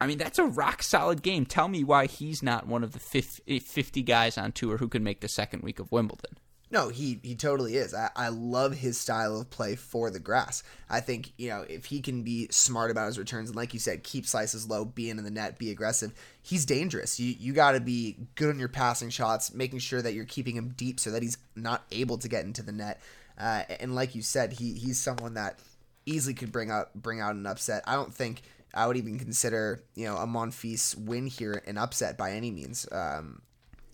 I 0.00 0.06
mean, 0.06 0.16
that's 0.16 0.38
a 0.38 0.46
rock 0.46 0.82
solid 0.82 1.22
game. 1.22 1.44
Tell 1.44 1.68
me 1.68 1.84
why 1.84 2.06
he's 2.06 2.42
not 2.42 2.66
one 2.66 2.82
of 2.82 2.92
the 2.92 3.00
50 3.00 4.02
guys 4.02 4.38
on 4.38 4.52
tour 4.52 4.78
who 4.78 4.88
could 4.88 5.02
make 5.02 5.20
the 5.20 5.28
second 5.28 5.62
week 5.62 5.78
of 5.78 5.92
Wimbledon. 5.92 6.38
No, 6.68 6.88
he 6.88 7.20
he 7.22 7.36
totally 7.36 7.76
is. 7.76 7.94
I, 7.94 8.10
I 8.16 8.28
love 8.28 8.74
his 8.74 8.98
style 8.98 9.40
of 9.40 9.50
play 9.50 9.76
for 9.76 10.10
the 10.10 10.18
grass. 10.18 10.64
I 10.90 10.98
think, 10.98 11.32
you 11.36 11.48
know, 11.48 11.64
if 11.68 11.84
he 11.84 12.00
can 12.00 12.22
be 12.22 12.48
smart 12.50 12.90
about 12.90 13.06
his 13.06 13.18
returns 13.18 13.50
and 13.50 13.56
like 13.56 13.72
you 13.72 13.78
said, 13.78 14.02
keep 14.02 14.26
slices 14.26 14.68
low, 14.68 14.84
be 14.84 15.08
in 15.08 15.16
the 15.22 15.30
net, 15.30 15.58
be 15.58 15.70
aggressive, 15.70 16.12
he's 16.42 16.66
dangerous. 16.66 17.20
You 17.20 17.36
you 17.38 17.52
gotta 17.52 17.78
be 17.78 18.16
good 18.34 18.50
on 18.50 18.58
your 18.58 18.68
passing 18.68 19.10
shots, 19.10 19.54
making 19.54 19.78
sure 19.78 20.02
that 20.02 20.14
you're 20.14 20.24
keeping 20.24 20.56
him 20.56 20.74
deep 20.76 20.98
so 20.98 21.10
that 21.12 21.22
he's 21.22 21.38
not 21.54 21.84
able 21.92 22.18
to 22.18 22.28
get 22.28 22.44
into 22.44 22.62
the 22.62 22.72
net. 22.72 23.00
Uh, 23.38 23.62
and 23.78 23.94
like 23.94 24.16
you 24.16 24.22
said, 24.22 24.54
he 24.54 24.72
he's 24.72 24.98
someone 24.98 25.34
that 25.34 25.60
easily 26.04 26.34
could 26.34 26.50
bring 26.50 26.70
out 26.70 26.92
bring 26.94 27.20
out 27.20 27.36
an 27.36 27.46
upset. 27.46 27.84
I 27.86 27.94
don't 27.94 28.12
think 28.12 28.42
I 28.74 28.88
would 28.88 28.96
even 28.96 29.20
consider, 29.20 29.82
you 29.94 30.06
know, 30.06 30.16
a 30.16 30.26
Monfils 30.26 30.98
win 30.98 31.26
here 31.26 31.62
an 31.66 31.78
upset 31.78 32.18
by 32.18 32.32
any 32.32 32.50
means. 32.50 32.88
Um, 32.90 33.42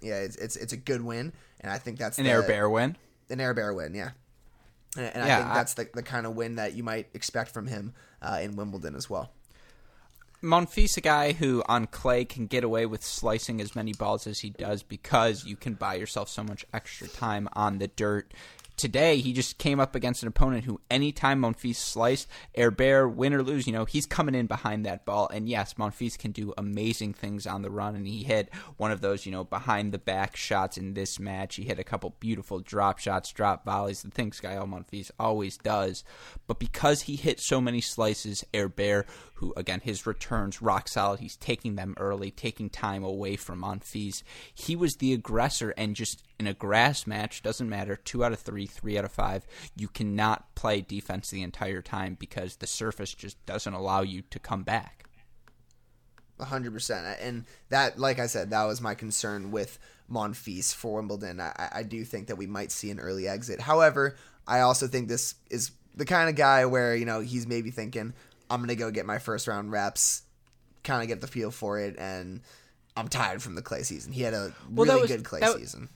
yeah, 0.03 0.17
it's, 0.17 0.37
it's 0.37 0.57
it's 0.57 0.73
a 0.73 0.77
good 0.77 1.03
win 1.03 1.33
and 1.63 1.73
I 1.73 1.79
think 1.79 1.99
that's 1.99 2.19
an 2.19 2.25
the, 2.25 2.31
air 2.31 2.43
bear 2.43 2.69
win. 2.69 2.97
An 3.31 3.41
air 3.41 3.55
bear 3.55 3.73
win, 3.73 3.95
yeah. 3.95 4.11
And, 4.97 5.07
and 5.07 5.27
yeah, 5.27 5.39
I 5.39 5.43
think 5.43 5.55
that's 5.55 5.75
the, 5.75 5.89
the 5.95 6.03
kind 6.03 6.27
of 6.27 6.35
win 6.35 6.57
that 6.57 6.75
you 6.75 6.83
might 6.83 7.09
expect 7.15 7.53
from 7.53 7.67
him 7.67 7.95
uh, 8.21 8.41
in 8.43 8.57
Wimbledon 8.57 8.95
as 8.95 9.09
well. 9.09 9.31
Monfils, 10.43 10.97
a 10.97 11.01
guy 11.01 11.33
who 11.33 11.63
on 11.69 11.87
clay 11.87 12.25
can 12.25 12.47
get 12.47 12.65
away 12.65 12.85
with 12.85 13.05
slicing 13.05 13.61
as 13.61 13.77
many 13.77 13.93
balls 13.93 14.27
as 14.27 14.41
he 14.41 14.51
does 14.51 14.83
because 14.83 15.45
you 15.45 15.55
can 15.55 15.75
buy 15.75 15.95
yourself 15.95 16.29
so 16.29 16.43
much 16.43 16.67
extra 16.75 17.07
time 17.07 17.49
on 17.53 17.79
the 17.79 17.87
dirt 17.87 18.35
today 18.83 19.19
he 19.19 19.33
just 19.33 19.59
came 19.59 19.79
up 19.79 19.95
against 19.95 20.23
an 20.23 20.29
opponent 20.29 20.65
who 20.65 20.81
anytime 20.91 21.41
Monfils 21.41 21.77
sliced, 21.77 22.27
Herbert, 22.57 23.11
win 23.11 23.33
or 23.33 23.45
lose, 23.45 23.65
you 23.65 23.73
know, 23.73 23.85
he's 23.85 24.07
coming 24.07 24.35
in 24.35 24.49
behind 24.49 24.85
that 24.85 25.07
ball. 25.07 25.29
And 25.33 25.49
yes, 25.49 25.75
Monfils 25.75 26.19
can 26.19 26.33
do 26.33 26.53
amazing 26.59 27.15
things 27.15 27.47
on 27.47 27.63
the 27.63 27.71
run, 27.71 27.95
and 27.95 28.09
he 28.09 28.25
hit 28.25 28.53
one 28.79 28.91
of 28.91 29.01
those, 29.01 29.25
you 29.25 29.31
know, 29.31 29.45
behind 29.45 29.93
the 29.93 29.99
back 29.99 30.37
shots 30.37 30.77
in 30.77 30.95
this 30.95 31.21
match. 31.21 31.55
He 31.55 31.63
hit 31.63 31.79
a 31.79 31.85
couple 31.85 32.17
beautiful 32.19 32.59
drop 32.59 32.99
shots, 32.99 33.31
drop 33.31 33.65
volleys, 33.65 34.03
the 34.03 34.11
things 34.11 34.41
Gael 34.41 34.67
Monfils 34.67 35.13
always 35.17 35.57
does. 35.57 36.03
But 36.49 36.59
because 36.59 37.03
he 37.03 37.15
hit 37.15 37.39
so 37.39 37.61
many 37.61 37.81
slices, 37.81 38.45
air 38.53 38.63
Herbert, 38.63 39.07
who 39.43 39.53
again 39.57 39.81
his 39.83 40.07
returns 40.07 40.63
rock 40.63 40.89
solid, 40.89 41.19
he's 41.19 41.37
taking 41.37 41.75
them 41.75 41.95
early, 41.99 42.31
taking 42.31 42.71
time 42.71 43.03
away 43.03 43.35
from 43.35 43.61
Monfils. 43.61 44.23
He 44.55 44.77
was 44.77 44.95
the 44.95 45.13
aggressor 45.13 45.75
and 45.77 45.97
just 45.97 46.23
in 46.39 46.47
a 46.47 46.55
grass 46.55 47.09
match, 47.09 47.43
doesn't 47.43 47.69
matter, 47.69 47.97
two 47.97 48.25
out 48.25 48.33
of 48.33 48.39
three, 48.39 48.67
three 48.67 48.97
out 48.97 49.05
of 49.05 49.11
five, 49.11 49.45
you 49.77 49.89
cannot 49.89 50.55
play 50.55 50.81
defense 50.81 51.29
the 51.29 51.43
entire 51.43 51.83
time 51.83 52.17
because 52.19 52.57
the 52.57 52.69
surface 52.69 53.13
just 53.15 53.45
doesn't 53.45 53.75
allow 53.75 54.03
you 54.03 54.23
to 54.31 54.39
come 54.39 54.63
back. 54.63 55.09
100%. 56.39 57.17
And 57.21 57.45
that, 57.69 57.99
like 57.99 58.21
I 58.21 58.27
said, 58.27 58.51
that 58.51 58.65
was 58.65 58.81
my 58.81 58.95
concern 58.95 59.51
with 59.51 59.79
Monfils 60.11 60.73
for 60.73 61.01
Wimbledon. 61.01 61.41
I, 61.41 61.69
I 61.73 61.83
do 61.83 62.05
think 62.05 62.29
that 62.29 62.37
we 62.37 62.47
might 62.47 62.71
see 62.71 62.91
an 62.91 63.01
early 63.01 63.27
exit. 63.27 63.61
However, 63.61 64.17
I 64.47 64.61
also 64.61 64.87
think 64.87 65.09
this 65.09 65.35
is 65.51 65.73
the 65.97 66.05
kind 66.05 66.29
of 66.29 66.37
guy 66.37 66.65
where, 66.67 66.95
you 66.95 67.05
know, 67.05 67.21
he's 67.21 67.47
maybe 67.47 67.71
thinking, 67.71 68.15
I'm 68.51 68.61
going 68.61 68.69
to 68.69 68.77
go 68.77 68.91
get 68.91 69.07
my 69.07 69.19
first 69.19 69.49
round 69.49 69.71
reps, 69.73 70.23
kind 70.85 71.03
of 71.03 71.09
get 71.09 71.21
the 71.21 71.27
feel 71.27 71.51
for 71.51 71.79
it, 71.79 71.97
and 71.99 72.43
I'm 72.97 73.09
tired 73.09 73.43
from 73.43 73.55
the 73.55 73.63
clay 73.63 73.83
season. 73.83 74.13
He 74.13 74.23
had 74.23 74.35
a 74.35 74.53
well, 74.71 74.87
really 74.87 75.03
was, 75.03 75.11
good 75.11 75.25
clay 75.25 75.41
that, 75.41 75.57
season 75.57 75.89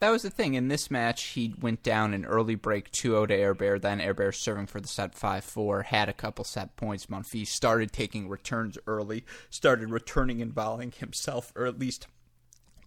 that 0.00 0.10
was 0.10 0.22
the 0.22 0.30
thing. 0.30 0.54
In 0.54 0.68
this 0.68 0.90
match, 0.90 1.22
he 1.24 1.54
went 1.60 1.82
down 1.82 2.14
an 2.14 2.24
early 2.24 2.54
break 2.54 2.90
2 2.90 3.10
0 3.10 3.26
to 3.26 3.34
Air 3.34 3.54
Bear. 3.54 3.78
then 3.78 4.00
Air 4.00 4.14
Bear 4.14 4.32
serving 4.32 4.66
for 4.66 4.80
the 4.80 4.88
set 4.88 5.14
5 5.14 5.44
4, 5.44 5.82
had 5.82 6.08
a 6.08 6.14
couple 6.14 6.44
set 6.44 6.74
points. 6.76 7.06
Monfils 7.06 7.48
started 7.48 7.92
taking 7.92 8.28
returns 8.28 8.78
early, 8.86 9.24
started 9.50 9.90
returning 9.90 10.42
and 10.42 10.52
volleying 10.52 10.92
himself, 10.92 11.52
or 11.54 11.66
at 11.66 11.78
least 11.78 12.06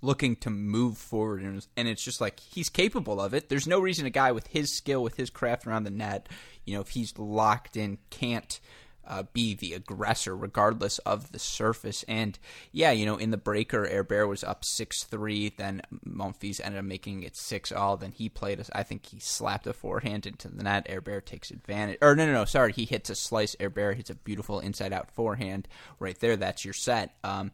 looking 0.01 0.35
to 0.37 0.49
move 0.49 0.97
forward. 0.97 1.43
And 1.77 1.87
it's 1.87 2.03
just 2.03 2.19
like 2.19 2.39
he's 2.39 2.69
capable 2.69 3.21
of 3.21 3.33
it. 3.33 3.47
There's 3.47 3.67
no 3.67 3.79
reason 3.79 4.05
a 4.07 4.09
guy 4.09 4.31
with 4.31 4.47
his 4.47 4.75
skill, 4.75 5.03
with 5.03 5.15
his 5.15 5.29
craft 5.29 5.67
around 5.67 5.83
the 5.83 5.91
net, 5.91 6.27
you 6.65 6.73
know, 6.73 6.81
if 6.81 6.89
he's 6.89 7.17
locked 7.17 7.77
in, 7.77 7.99
can't 8.09 8.59
uh, 9.07 9.23
be 9.33 9.53
the 9.53 9.73
aggressor 9.73 10.35
regardless 10.35 10.99
of 10.99 11.31
the 11.31 11.39
surface. 11.39 12.03
And 12.07 12.37
yeah, 12.71 12.91
you 12.91 13.05
know, 13.05 13.17
in 13.17 13.31
the 13.31 13.37
breaker, 13.37 13.87
Herbert 13.87 14.27
was 14.27 14.43
up 14.43 14.65
6 14.65 15.03
3. 15.03 15.53
Then 15.57 15.81
Monfils 16.07 16.61
ended 16.63 16.79
up 16.79 16.85
making 16.85 17.23
it 17.23 17.35
6 17.35 17.71
all. 17.71 17.97
Then 17.97 18.11
he 18.11 18.29
played, 18.29 18.63
I 18.73 18.83
think 18.83 19.05
he 19.05 19.19
slapped 19.19 19.67
a 19.67 19.73
forehand 19.73 20.25
into 20.25 20.49
the 20.49 20.63
net. 20.63 20.89
Herbert 20.89 21.25
takes 21.25 21.51
advantage. 21.51 21.97
Or 22.01 22.15
no, 22.15 22.25
no, 22.25 22.33
no, 22.33 22.45
sorry. 22.45 22.73
He 22.73 22.85
hits 22.85 23.09
a 23.09 23.15
slice. 23.15 23.55
Herbert 23.59 23.97
hits 23.97 24.09
a 24.09 24.15
beautiful 24.15 24.59
inside 24.59 24.93
out 24.93 25.11
forehand 25.11 25.67
right 25.99 26.19
there. 26.19 26.35
That's 26.35 26.65
your 26.65 26.73
set. 26.73 27.15
Um, 27.23 27.51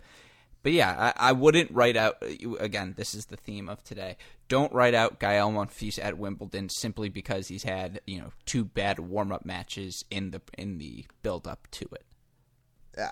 but 0.62 0.72
yeah, 0.72 1.14
I, 1.16 1.30
I, 1.30 1.32
wouldn't 1.32 1.72
write 1.72 1.96
out. 1.96 2.18
Uh, 2.22 2.56
again, 2.56 2.94
this 2.98 3.16
is 3.16 3.28
the 3.28 3.38
theme 3.38 3.70
of 3.70 3.84
today. 3.84 4.18
Don't 4.48 4.74
write 4.74 4.94
out 4.94 5.20
Gael 5.20 5.52
Monfils 5.52 6.00
at 6.02 6.18
Wimbledon 6.18 6.70
simply 6.70 7.10
because 7.10 7.48
he's 7.48 7.64
had 7.64 8.02
you 8.06 8.20
know 8.20 8.32
two 8.46 8.66
bad 8.66 9.00
warm 9.00 9.32
up 9.32 9.46
matches 9.46 10.04
in 10.12 10.32
the 10.32 10.42
in 10.58 10.78
the 10.78 11.06
build 11.24 11.48
up 11.48 11.68
to 11.72 11.86
it. 11.94 12.06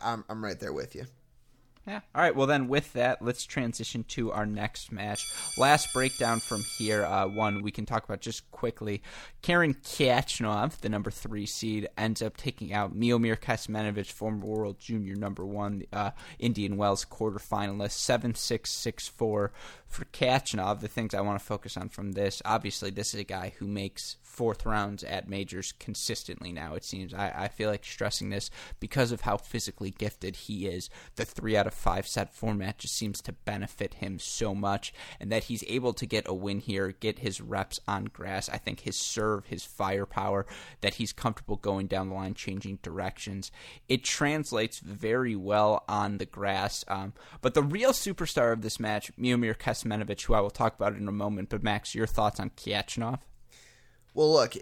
I'm 0.01 0.25
I'm 0.29 0.43
right 0.43 0.59
there 0.59 0.73
with 0.73 0.95
you. 0.95 1.05
Yeah. 1.87 2.01
All 2.13 2.21
right. 2.21 2.35
Well, 2.35 2.47
then, 2.47 2.67
with 2.67 2.91
that, 2.93 3.21
let's 3.21 3.45
transition 3.45 4.03
to 4.09 4.33
our 4.33 4.45
next 4.45 4.91
match. 4.91 5.25
Last 5.57 5.93
breakdown 5.93 6.41
from 6.41 6.61
here. 6.77 7.05
Uh, 7.05 7.27
one 7.27 7.63
we 7.63 7.71
can 7.71 7.85
talk 7.85 8.03
about 8.03 8.19
just 8.19 8.51
quickly. 8.51 9.01
Karen 9.41 9.73
Khachanov, 9.73 10.79
the 10.81 10.89
number 10.89 11.09
three 11.09 11.45
seed, 11.45 11.87
ends 11.97 12.21
up 12.21 12.35
taking 12.35 12.73
out 12.73 12.93
Miomir 12.93 13.39
Kecmanovic, 13.39 14.11
former 14.11 14.45
world 14.45 14.79
junior 14.79 15.15
number 15.15 15.45
one, 15.45 15.83
uh, 15.93 16.11
Indian 16.39 16.75
Wells 16.75 17.05
quarterfinalist, 17.05 17.91
seven 17.91 18.35
six 18.35 18.71
six 18.71 19.07
four 19.07 19.53
for 19.87 20.03
Khachanov. 20.03 20.81
The 20.81 20.89
things 20.89 21.13
I 21.13 21.21
want 21.21 21.39
to 21.39 21.45
focus 21.45 21.77
on 21.77 21.87
from 21.87 22.11
this, 22.11 22.41
obviously, 22.43 22.89
this 22.89 23.13
is 23.13 23.21
a 23.21 23.23
guy 23.23 23.53
who 23.59 23.67
makes 23.67 24.17
fourth 24.37 24.67
rounds 24.67 25.03
at 25.03 25.27
majors 25.27 25.73
consistently 25.79 26.51
now. 26.51 26.75
It 26.75 26.85
seems 26.85 27.11
I, 27.11 27.33
I 27.35 27.47
feel 27.47 27.71
like 27.71 27.83
stressing 27.83 28.29
this 28.29 28.51
because 28.79 29.11
of 29.11 29.21
how 29.21 29.37
physically 29.37 29.89
gifted 29.89 30.35
he 30.35 30.67
is. 30.67 30.91
The 31.15 31.25
three 31.25 31.57
out 31.57 31.65
of 31.65 31.73
five 31.73 32.07
set 32.07 32.31
format 32.31 32.77
just 32.77 32.95
seems 32.95 33.19
to 33.23 33.31
benefit 33.33 33.95
him 33.95 34.19
so 34.19 34.53
much, 34.53 34.93
and 35.19 35.31
that 35.31 35.45
he's 35.45 35.63
able 35.67 35.91
to 35.93 36.05
get 36.05 36.27
a 36.27 36.35
win 36.35 36.59
here, 36.59 36.91
get 36.91 37.19
his 37.19 37.41
reps 37.41 37.79
on 37.87 38.05
grass. 38.05 38.47
I 38.47 38.57
think 38.57 38.81
his 38.81 38.95
serve, 38.95 39.47
his 39.47 39.65
firepower, 39.65 40.45
that 40.81 40.95
he's 40.95 41.13
comfortable 41.13 41.55
going 41.55 41.87
down 41.87 42.09
the 42.09 42.15
line, 42.15 42.35
changing 42.35 42.77
directions. 42.83 43.51
It 43.89 44.03
translates 44.03 44.77
very 44.79 45.35
well 45.35 45.83
on 45.89 46.19
the 46.19 46.27
grass. 46.27 46.85
Um, 46.87 47.13
but 47.41 47.55
the 47.55 47.63
real 47.63 47.91
superstar 47.91 48.53
of 48.53 48.61
this 48.61 48.79
match, 48.79 49.11
Miomir 49.17 49.57
Kecmanovic, 49.57 50.21
who 50.21 50.35
I 50.35 50.41
will 50.41 50.51
talk 50.51 50.75
about 50.75 50.95
in 50.95 51.07
a 51.07 51.11
moment. 51.11 51.49
But 51.49 51.63
Max, 51.63 51.95
your 51.95 52.05
thoughts 52.05 52.39
on 52.39 52.51
Khachanov? 52.51 53.19
Well, 54.17 54.33
look, 54.33 54.55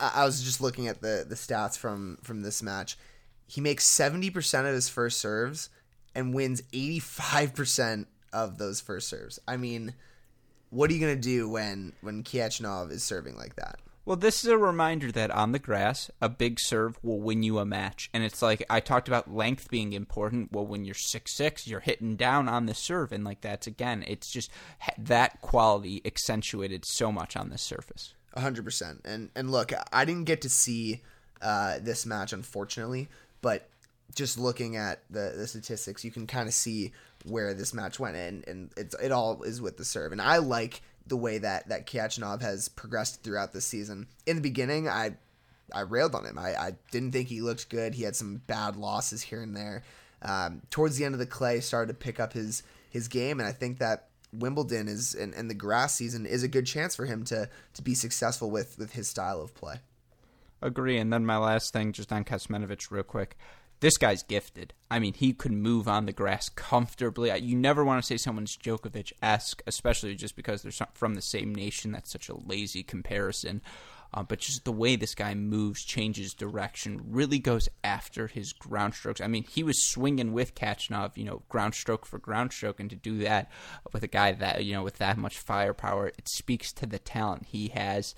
I 0.00 0.24
was 0.24 0.42
just 0.42 0.60
looking 0.60 0.88
at 0.88 1.02
the 1.02 1.24
the 1.26 1.36
stats 1.36 1.78
from 1.78 2.18
from 2.24 2.42
this 2.42 2.64
match. 2.64 2.98
He 3.46 3.60
makes 3.60 3.86
seventy 3.86 4.28
percent 4.28 4.66
of 4.66 4.74
his 4.74 4.88
first 4.88 5.20
serves 5.20 5.70
and 6.16 6.34
wins 6.34 6.64
eighty 6.72 6.98
five 6.98 7.54
percent 7.54 8.08
of 8.32 8.58
those 8.58 8.80
first 8.80 9.08
serves. 9.08 9.38
I 9.46 9.56
mean, 9.56 9.94
what 10.70 10.90
are 10.90 10.94
you 10.94 11.00
gonna 11.00 11.14
do 11.14 11.48
when 11.48 11.92
when 12.00 12.24
Khachanov 12.24 12.90
is 12.90 13.04
serving 13.04 13.36
like 13.36 13.54
that? 13.54 13.78
Well, 14.04 14.16
this 14.16 14.42
is 14.42 14.50
a 14.50 14.58
reminder 14.58 15.12
that 15.12 15.30
on 15.30 15.52
the 15.52 15.60
grass, 15.60 16.10
a 16.20 16.28
big 16.28 16.58
serve 16.58 16.98
will 17.00 17.20
win 17.20 17.44
you 17.44 17.60
a 17.60 17.64
match. 17.64 18.10
And 18.12 18.24
it's 18.24 18.42
like 18.42 18.66
I 18.68 18.80
talked 18.80 19.06
about 19.06 19.32
length 19.32 19.70
being 19.70 19.92
important. 19.92 20.50
Well, 20.50 20.66
when 20.66 20.84
you're 20.84 20.96
six 20.96 21.36
six, 21.36 21.68
you're 21.68 21.78
hitting 21.78 22.16
down 22.16 22.48
on 22.48 22.66
the 22.66 22.74
serve, 22.74 23.12
and 23.12 23.22
like 23.22 23.42
that's 23.42 23.68
again, 23.68 24.04
it's 24.08 24.28
just 24.28 24.50
that 24.98 25.40
quality 25.40 26.02
accentuated 26.04 26.84
so 26.84 27.12
much 27.12 27.36
on 27.36 27.50
this 27.50 27.62
surface 27.62 28.14
hundred 28.36 28.64
percent. 28.64 29.02
And 29.04 29.30
and 29.34 29.50
look, 29.50 29.72
I 29.92 30.04
didn't 30.04 30.24
get 30.24 30.42
to 30.42 30.48
see 30.48 31.02
uh, 31.40 31.78
this 31.80 32.06
match 32.06 32.32
unfortunately, 32.32 33.08
but 33.40 33.68
just 34.14 34.38
looking 34.38 34.76
at 34.76 35.02
the, 35.10 35.34
the 35.36 35.46
statistics, 35.46 36.04
you 36.04 36.10
can 36.10 36.26
kind 36.26 36.48
of 36.48 36.54
see 36.54 36.92
where 37.24 37.54
this 37.54 37.74
match 37.74 38.00
went, 38.00 38.16
and 38.16 38.46
and 38.48 38.70
it's 38.76 38.94
it 38.94 39.12
all 39.12 39.42
is 39.42 39.60
with 39.60 39.76
the 39.76 39.84
serve. 39.84 40.12
And 40.12 40.20
I 40.20 40.38
like 40.38 40.82
the 41.06 41.16
way 41.16 41.38
that 41.38 41.68
that 41.68 41.86
Khachanov 41.86 42.42
has 42.42 42.68
progressed 42.68 43.22
throughout 43.22 43.52
this 43.52 43.64
season. 43.64 44.06
In 44.26 44.36
the 44.36 44.42
beginning, 44.42 44.88
I 44.88 45.16
I 45.72 45.80
railed 45.80 46.14
on 46.14 46.24
him. 46.24 46.38
I, 46.38 46.54
I 46.54 46.72
didn't 46.90 47.12
think 47.12 47.28
he 47.28 47.40
looked 47.40 47.68
good. 47.68 47.94
He 47.94 48.02
had 48.02 48.16
some 48.16 48.42
bad 48.46 48.76
losses 48.76 49.22
here 49.22 49.42
and 49.42 49.56
there. 49.56 49.82
Um, 50.22 50.62
towards 50.70 50.96
the 50.96 51.04
end 51.04 51.14
of 51.14 51.18
the 51.18 51.26
clay, 51.26 51.60
started 51.60 51.92
to 51.92 51.98
pick 51.98 52.18
up 52.18 52.32
his 52.32 52.62
his 52.90 53.08
game, 53.08 53.40
and 53.40 53.48
I 53.48 53.52
think 53.52 53.78
that 53.78 54.08
Wimbledon 54.32 54.88
is 54.88 55.14
and, 55.14 55.34
and 55.34 55.50
the 55.50 55.54
grass 55.54 55.94
season 55.94 56.26
is 56.26 56.42
a 56.42 56.48
good 56.48 56.66
chance 56.66 56.94
for 56.94 57.06
him 57.06 57.24
to 57.24 57.48
to 57.74 57.82
be 57.82 57.94
successful 57.94 58.50
with 58.50 58.78
with 58.78 58.92
his 58.92 59.08
style 59.08 59.40
of 59.40 59.54
play. 59.54 59.76
Agree. 60.60 60.98
And 60.98 61.12
then 61.12 61.24
my 61.24 61.36
last 61.36 61.72
thing, 61.72 61.92
just 61.92 62.12
on 62.12 62.24
Kecmanovic, 62.24 62.90
real 62.90 63.02
quick. 63.02 63.36
This 63.80 63.96
guy's 63.96 64.24
gifted. 64.24 64.74
I 64.90 64.98
mean, 64.98 65.14
he 65.14 65.32
could 65.32 65.52
move 65.52 65.86
on 65.86 66.06
the 66.06 66.12
grass 66.12 66.48
comfortably. 66.48 67.36
You 67.38 67.56
never 67.56 67.84
want 67.84 68.02
to 68.02 68.06
say 68.06 68.16
someone's 68.16 68.56
Djokovic 68.56 69.12
esque, 69.22 69.62
especially 69.68 70.16
just 70.16 70.34
because 70.34 70.62
they're 70.62 70.88
from 70.94 71.14
the 71.14 71.22
same 71.22 71.54
nation. 71.54 71.92
That's 71.92 72.10
such 72.10 72.28
a 72.28 72.36
lazy 72.36 72.82
comparison. 72.82 73.62
Uh, 74.14 74.22
but 74.22 74.38
just 74.38 74.64
the 74.64 74.72
way 74.72 74.96
this 74.96 75.14
guy 75.14 75.34
moves, 75.34 75.84
changes 75.84 76.34
direction, 76.34 77.02
really 77.08 77.38
goes 77.38 77.68
after 77.84 78.26
his 78.26 78.52
ground 78.52 78.94
strokes. 78.94 79.20
I 79.20 79.26
mean, 79.26 79.44
he 79.44 79.62
was 79.62 79.88
swinging 79.88 80.32
with 80.32 80.54
Khachanov, 80.54 81.16
you 81.16 81.24
know, 81.24 81.42
ground 81.48 81.74
stroke 81.74 82.06
for 82.06 82.18
ground 82.18 82.52
stroke, 82.52 82.80
and 82.80 82.90
to 82.90 82.96
do 82.96 83.18
that 83.18 83.50
with 83.92 84.02
a 84.02 84.08
guy 84.08 84.32
that 84.32 84.64
you 84.64 84.72
know 84.72 84.82
with 84.82 84.98
that 84.98 85.18
much 85.18 85.38
firepower, 85.38 86.08
it 86.08 86.28
speaks 86.28 86.72
to 86.72 86.86
the 86.86 86.98
talent 86.98 87.46
he 87.46 87.68
has 87.68 88.14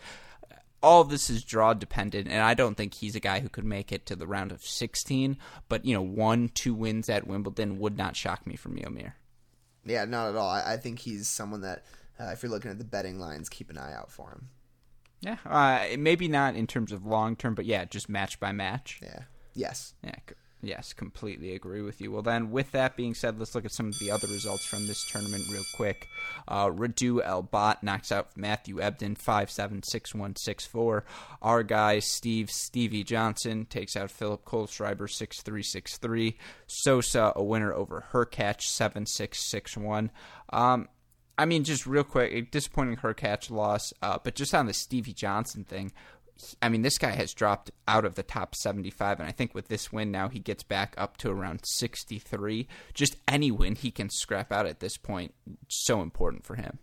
all 0.83 1.05
this 1.05 1.29
is 1.29 1.44
draw 1.44 1.74
dependent, 1.74 2.29
and 2.29 2.40
I 2.40 2.55
don't 2.55 2.74
think 2.74 2.94
he's 2.94 3.14
a 3.14 3.20
guy 3.20 3.40
who 3.40 3.48
could 3.48 3.64
make 3.64 3.92
it 3.92 4.07
to 4.07 4.16
the 4.16 4.26
round 4.26 4.53
of 4.53 4.62
16. 4.62 5.37
But 5.68 5.85
you 5.85 5.94
know, 5.94 6.03
one, 6.03 6.50
two 6.55 6.74
wins 6.74 7.09
at 7.09 7.26
Wimbledon 7.26 7.79
would 7.79 7.96
not 7.96 8.16
shock 8.16 8.46
me 8.46 8.57
from 8.57 8.76
Miomir. 8.76 9.12
Yeah, 9.85 10.05
not 10.05 10.31
at 10.31 10.37
all. 10.37 10.48
I, 10.48 10.74
I 10.74 10.76
think 10.76 11.00
he's 11.00 11.29
someone 11.29 11.62
that, 11.62 11.85
uh, 12.18 12.31
if 12.33 12.42
you're 12.42 12.53
looking 12.53 12.70
at 12.70 12.79
the 12.79 12.85
betting 12.85 13.18
lines, 13.18 13.48
keep 13.48 13.70
an 13.70 13.79
eye 13.79 13.94
out 13.94 14.11
for 14.11 14.31
him. 14.31 14.48
Yeah, 15.21 15.37
uh, 15.45 15.97
maybe 15.99 16.29
not 16.29 16.57
in 16.57 16.67
terms 16.67 16.93
of 16.93 17.05
long 17.05 17.37
term, 17.37 17.55
but 17.55 17.67
yeah, 17.67 17.85
just 17.85 18.09
match 18.09 18.41
by 18.41 18.53
match. 18.53 19.01
Yeah. 19.03 19.23
Yes. 19.55 19.95
Yeah. 20.03 20.17
Yes, 20.63 20.93
completely 20.93 21.55
agree 21.55 21.81
with 21.81 22.03
you. 22.03 22.13
Well, 22.13 22.21
then, 22.21 22.51
with 22.51 22.73
that 22.73 22.95
being 22.95 23.15
said, 23.15 23.39
let's 23.39 23.55
look 23.55 23.65
at 23.65 23.73
some 23.73 23.89
of 23.89 23.99
the 23.99 24.11
other 24.11 24.29
results 24.29 24.67
from 24.67 24.87
this 24.87 25.03
tournament 25.11 25.45
real 25.51 25.65
quick. 25.75 26.07
Uh, 26.47 26.67
Radu 26.67 27.25
Albot 27.27 27.83
knocks 27.83 28.13
out 28.13 28.37
Matthew 28.37 28.77
Ebden 28.77 29.17
5 29.17 29.51
7 29.51 29.83
6 29.83 30.15
1 30.15 30.37
6 30.37 30.67
4. 30.67 31.05
Our 31.41 31.63
guy, 31.63 31.99
Steve 32.01 32.51
Stevie 32.51 33.05
Johnson, 33.05 33.65
takes 33.65 33.97
out 33.97 34.11
Philipp 34.11 34.45
Kohlschreiber 34.45 35.09
6 35.09 35.41
3 35.41 35.63
6 35.63 35.97
3. 35.97 36.39
Sosa, 36.67 37.33
a 37.35 37.43
winner 37.43 37.73
over 37.73 38.05
Hurkacz 38.13 38.63
7 38.63 39.07
6 39.07 39.41
6 39.41 39.77
1. 39.79 40.11
Um, 40.53 40.89
I 41.38 41.47
mean, 41.47 41.64
just 41.64 41.87
real 41.87 42.05
quick, 42.05 42.51
disappointing 42.51 42.97
Hurkacz 42.97 43.51
loss, 43.51 43.93
uh, 44.03 44.19
but 44.23 44.35
just 44.35 44.55
on 44.55 44.66
the 44.66 44.75
Stevie 44.75 45.14
Johnson 45.14 45.64
thing, 45.64 45.93
I 46.62 46.69
mean, 46.69 46.83
this 46.83 46.99
guy 46.99 47.11
has 47.11 47.35
dropped 47.35 47.71
out 47.87 48.05
of 48.05 48.14
the 48.14 48.23
top 48.23 48.55
75, 48.55 49.21
and 49.21 49.29
I 49.29 49.33
think 49.33 49.55
with 49.55 49.69
this 49.69 49.93
win 49.93 50.11
now, 50.11 50.29
he 50.29 50.38
gets 50.38 50.62
back 50.62 50.95
up 50.97 51.16
to 51.19 51.31
around 51.31 51.61
63. 51.64 52.69
Just 52.95 53.16
any 53.29 53.51
win 53.51 53.75
he 53.75 53.90
can 53.90 54.11
scrap 54.11 54.53
out 54.53 54.66
at 54.66 54.81
this 54.81 54.97
point, 54.97 55.35
so 55.69 56.03
important 56.03 56.45
for 56.45 56.57
him. 56.57 56.79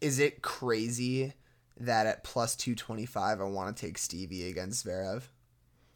Is 0.00 0.18
it 0.18 0.42
crazy 0.42 1.34
that 1.78 2.06
at 2.06 2.24
plus 2.24 2.56
225, 2.56 3.40
I 3.40 3.44
want 3.44 3.76
to 3.76 3.86
take 3.86 3.98
Stevie 3.98 4.48
against 4.48 4.86
Zverev? 4.86 5.24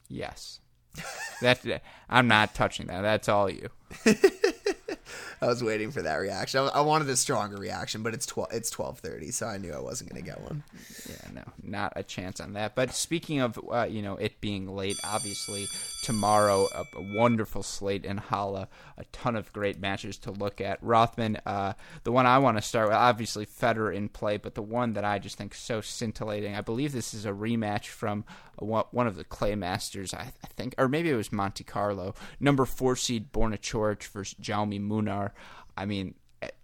Yes. 0.08 0.60
that 1.40 1.82
I'm 2.08 2.28
not 2.28 2.54
touching 2.54 2.86
that. 2.86 3.02
That's 3.02 3.28
all 3.28 3.48
you. 3.48 3.68
I 5.42 5.46
was 5.46 5.62
waiting 5.62 5.90
for 5.90 6.02
that 6.02 6.16
reaction. 6.16 6.60
I, 6.60 6.68
I 6.68 6.80
wanted 6.82 7.08
a 7.08 7.16
stronger 7.16 7.56
reaction, 7.56 8.04
but 8.04 8.14
it's 8.14 8.26
twelve. 8.26 8.52
It's 8.52 8.70
twelve 8.70 9.00
thirty, 9.00 9.32
so 9.32 9.46
I 9.46 9.58
knew 9.58 9.72
I 9.72 9.80
wasn't 9.80 10.10
going 10.10 10.22
to 10.22 10.30
get 10.30 10.40
one. 10.40 10.62
Yeah, 11.08 11.30
no, 11.34 11.42
not 11.62 11.92
a 11.96 12.04
chance 12.04 12.40
on 12.40 12.52
that. 12.52 12.76
But 12.76 12.94
speaking 12.94 13.40
of, 13.40 13.58
uh, 13.70 13.86
you 13.90 14.02
know, 14.02 14.16
it 14.16 14.40
being 14.40 14.68
late, 14.68 14.96
obviously 15.04 15.66
tomorrow 16.02 16.68
a, 16.74 16.84
wonderful 17.14 17.62
slate 17.62 18.04
in 18.04 18.16
Halle, 18.16 18.68
a 18.96 19.04
ton 19.12 19.36
of 19.36 19.52
great 19.52 19.80
matches 19.80 20.18
to 20.18 20.30
look 20.30 20.60
at. 20.60 20.82
Rothman, 20.82 21.38
uh, 21.46 21.72
the 22.04 22.12
one 22.12 22.26
I 22.26 22.38
want 22.38 22.56
to 22.58 22.62
start 22.62 22.88
with, 22.88 22.96
obviously 22.96 23.46
Federer 23.46 23.94
in 23.94 24.08
play, 24.08 24.36
but 24.36 24.54
the 24.54 24.62
one 24.62 24.92
that 24.94 25.04
I 25.04 25.18
just 25.18 25.38
think 25.38 25.54
so 25.54 25.80
scintillating. 25.80 26.54
I 26.54 26.60
believe 26.60 26.92
this 26.92 27.14
is 27.14 27.26
a 27.26 27.32
rematch 27.32 27.86
from 27.86 28.24
one 28.58 29.06
of 29.06 29.16
the 29.16 29.24
Clay 29.24 29.54
Masters, 29.54 30.14
I, 30.14 30.32
think, 30.54 30.74
or 30.78 30.88
maybe 30.88 31.10
it 31.10 31.16
was 31.16 31.32
Monte 31.32 31.64
Carlo. 31.64 32.14
Number 32.38 32.64
four 32.64 32.94
seed 32.96 33.32
Borna 33.32 33.58
Coric 33.58 34.04
versus 34.08 34.36
Jaume 34.40 34.80
Munar. 34.80 35.31
I 35.76 35.86
mean, 35.86 36.14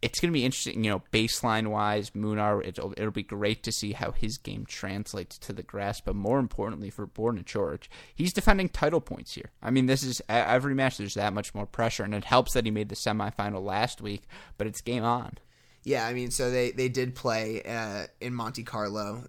it's 0.02 0.20
going 0.20 0.31
to 0.33 0.37
be 0.37 0.44
interesting, 0.44 0.85
you 0.85 0.90
know, 0.90 1.02
baseline 1.12 1.68
wise, 1.68 2.11
Munar, 2.11 2.66
it'll, 2.66 2.92
it'll 2.96 3.11
be 3.11 3.22
great 3.22 3.62
to 3.62 3.72
see 3.72 3.92
how 3.92 4.11
his 4.11 4.38
game 4.38 4.66
translates 4.66 5.38
to 5.38 5.52
the 5.52 5.62
grass, 5.62 6.00
but 6.00 6.16
more 6.16 6.38
importantly 6.38 6.90
for 6.90 7.07
Borna 7.07 7.44
Coric, 7.44 7.88
he's 8.14 8.33
defending 8.33 8.68
title 8.68 9.00
points 9.00 9.35
here. 9.35 9.50
I 9.62 9.70
mean, 9.70 9.87
this 9.87 10.02
is 10.02 10.20
every 10.28 10.74
match, 10.74 10.98
there's 10.98 11.14
that 11.14 11.33
much 11.33 11.54
more 11.54 11.66
pressure, 11.66 12.02
and 12.02 12.14
it 12.14 12.24
helps 12.24 12.54
that 12.54 12.64
he 12.64 12.70
made 12.70 12.88
the 12.88 12.96
semifinal 12.96 13.62
last 13.62 14.00
week, 14.00 14.22
but 14.57 14.66
it's 14.66 14.81
game 14.81 15.04
on. 15.04 15.38
Yeah, 15.88 16.07
I 16.07 16.12
mean, 16.12 16.31
so 16.31 16.51
they, 16.51 16.70
they 16.70 16.90
did 16.90 17.14
play 17.14 17.62
uh, 17.62 18.09
in 18.20 18.35
Monte 18.35 18.62
Carlo. 18.62 19.22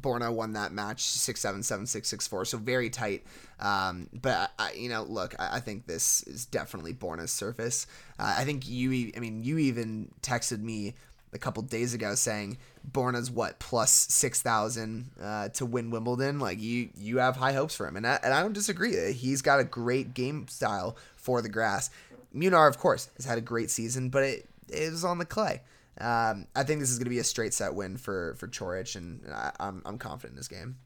Borna 0.00 0.32
won 0.32 0.52
that 0.52 0.70
match 0.70 1.02
six 1.02 1.40
seven 1.40 1.64
seven 1.64 1.86
six 1.86 2.06
six 2.06 2.28
four, 2.28 2.44
so 2.44 2.56
very 2.56 2.88
tight. 2.88 3.24
Um, 3.58 4.08
but 4.12 4.52
I, 4.56 4.74
you 4.74 4.88
know, 4.88 5.02
look, 5.02 5.34
I, 5.40 5.56
I, 5.56 5.60
think 5.60 5.88
this 5.88 6.22
is 6.22 6.46
definitely 6.46 6.94
Borna's 6.94 7.32
surface. 7.32 7.88
Uh, 8.16 8.32
I 8.38 8.44
think 8.44 8.68
you, 8.68 9.10
I 9.16 9.18
mean, 9.18 9.42
you 9.42 9.58
even 9.58 10.08
texted 10.22 10.60
me 10.62 10.94
a 11.32 11.38
couple 11.38 11.64
days 11.64 11.94
ago 11.94 12.14
saying 12.14 12.58
Borna's 12.88 13.28
what 13.28 13.58
plus 13.58 13.90
six 13.90 14.40
thousand 14.40 15.10
uh, 15.20 15.48
to 15.48 15.66
win 15.66 15.90
Wimbledon. 15.90 16.38
Like 16.38 16.60
you, 16.60 16.90
you 16.96 17.18
have 17.18 17.34
high 17.34 17.54
hopes 17.54 17.74
for 17.74 17.88
him, 17.88 17.96
and 17.96 18.06
I, 18.06 18.20
and 18.22 18.32
I 18.32 18.40
don't 18.40 18.52
disagree. 18.52 19.12
He's 19.14 19.42
got 19.42 19.58
a 19.58 19.64
great 19.64 20.14
game 20.14 20.46
style 20.46 20.96
for 21.16 21.42
the 21.42 21.48
grass. 21.48 21.90
Munar, 22.32 22.68
of 22.68 22.78
course, 22.78 23.08
has 23.16 23.24
had 23.24 23.36
a 23.36 23.40
great 23.40 23.68
season, 23.68 24.10
but 24.10 24.22
it, 24.22 24.48
it 24.68 24.92
was 24.92 25.04
on 25.04 25.18
the 25.18 25.24
clay. 25.24 25.60
Um, 26.00 26.46
I 26.56 26.64
think 26.64 26.80
this 26.80 26.90
is 26.90 26.98
going 26.98 27.04
to 27.04 27.10
be 27.10 27.18
a 27.18 27.24
straight 27.24 27.54
set 27.54 27.74
win 27.74 27.96
for 27.96 28.34
for 28.38 28.48
Coric, 28.48 28.96
and 28.96 29.22
I, 29.32 29.52
I'm 29.60 29.82
I'm 29.84 29.98
confident 29.98 30.32
in 30.32 30.36
this 30.36 30.48
game. 30.48 30.76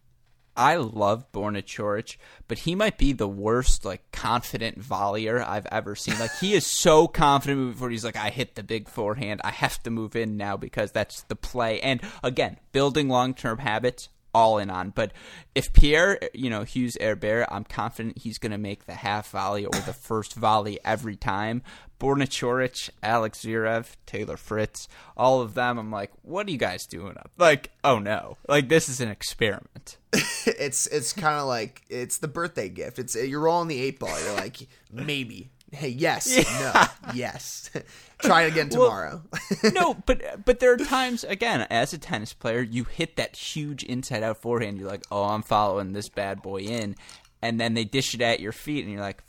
I 0.59 0.75
love 0.75 1.31
Borna 1.31 1.63
Coric, 1.63 2.17
but 2.49 2.59
he 2.59 2.75
might 2.75 2.99
be 2.99 3.13
the 3.13 3.29
worst 3.29 3.85
like 3.85 4.11
confident 4.11 4.81
volleyer 4.81 5.41
I've 5.47 5.67
ever 5.67 5.95
seen. 5.95 6.19
Like 6.19 6.37
he 6.41 6.55
is 6.55 6.67
so 6.67 7.07
confident 7.07 7.77
forward. 7.77 7.93
He's 7.93 8.05
like, 8.05 8.17
I 8.17 8.31
hit 8.31 8.57
the 8.57 8.65
big 8.65 8.89
forehand. 8.89 9.41
I 9.45 9.53
have 9.53 9.81
to 9.85 9.91
move 9.91 10.17
in 10.17 10.37
now 10.37 10.57
because 10.57 10.91
that's 10.91 11.23
the 11.23 11.37
play. 11.37 11.81
And 11.81 12.01
again, 12.25 12.59
building 12.73 13.09
long 13.09 13.35
term 13.35 13.59
habits 13.59 14.09
all 14.35 14.59
in 14.59 14.69
on. 14.69 14.91
But 14.91 15.13
if 15.55 15.73
Pierre, 15.73 16.19
you 16.35 16.51
know, 16.51 16.65
Hugues 16.65 16.99
Herbert, 17.01 17.47
I'm 17.51 17.65
confident 17.65 18.19
he's 18.19 18.39
going 18.39 18.53
to 18.53 18.59
make 18.59 18.87
the 18.87 18.95
half 18.95 19.31
volley 19.31 19.65
or 19.65 19.73
the 19.73 19.93
first 19.93 20.35
volley 20.35 20.79
every 20.85 21.17
time. 21.17 21.63
Borna 21.99 22.91
Alex 23.03 23.41
Zverev, 23.41 23.97
Taylor 24.07 24.37
Fritz, 24.37 24.89
all 25.17 25.41
of 25.41 25.55
them. 25.55 25.79
I'm 25.79 25.91
like, 25.91 26.13
what 26.23 26.47
are 26.47 26.51
you 26.51 26.59
guys 26.59 26.87
doing 26.87 27.17
up? 27.19 27.31
Like, 27.37 27.71
oh 27.83 27.99
no, 27.99 28.37
like 28.49 28.69
this 28.69 28.89
is 28.89 29.01
an 29.01 29.09
experiment. 29.09 29.97
it's 30.47 30.87
it's 30.87 31.13
kind 31.13 31.39
of 31.41 31.47
like 31.47 31.83
it's 31.89 32.19
the 32.19 32.29
birthday 32.29 32.69
gift. 32.69 32.99
It's 32.99 33.17
you're 33.17 33.41
rolling 33.41 33.69
the 33.69 33.81
eight 33.81 33.99
ball. 33.99 34.17
You're 34.21 34.35
like 34.35 34.59
maybe, 34.93 35.51
hey, 35.73 35.89
yes, 35.89 36.37
yeah. 36.37 36.89
no, 37.07 37.13
yes. 37.15 37.71
Try 38.19 38.43
it 38.43 38.53
again 38.53 38.69
tomorrow. 38.69 39.23
Well, 39.63 39.73
no, 39.73 39.95
but 40.07 40.45
but 40.45 40.61
there 40.61 40.73
are 40.73 40.77
times 40.77 41.25
again 41.25 41.67
as 41.71 41.93
a 41.93 41.99
tennis 41.99 42.33
player, 42.33 42.61
you 42.61 42.85
hit 42.85 43.17
that 43.17 43.37
huge 43.37 43.83
inside 43.85 44.23
out 44.23 44.39
forehand. 44.39 44.79
You're 44.79 44.89
like, 44.89 45.05
oh, 45.11 45.25
I'm 45.25 45.43
following 45.43 45.93
this 45.93 46.09
bad 46.09 46.43
boy 46.43 46.61
in, 46.63 46.97
and 47.43 47.61
then 47.61 47.75
they 47.75 47.85
dish 47.85 48.15
it 48.15 48.21
at 48.21 48.41
your 48.41 48.53
feet, 48.53 48.85
and 48.85 48.93
you're 48.93 49.03
like, 49.03 49.23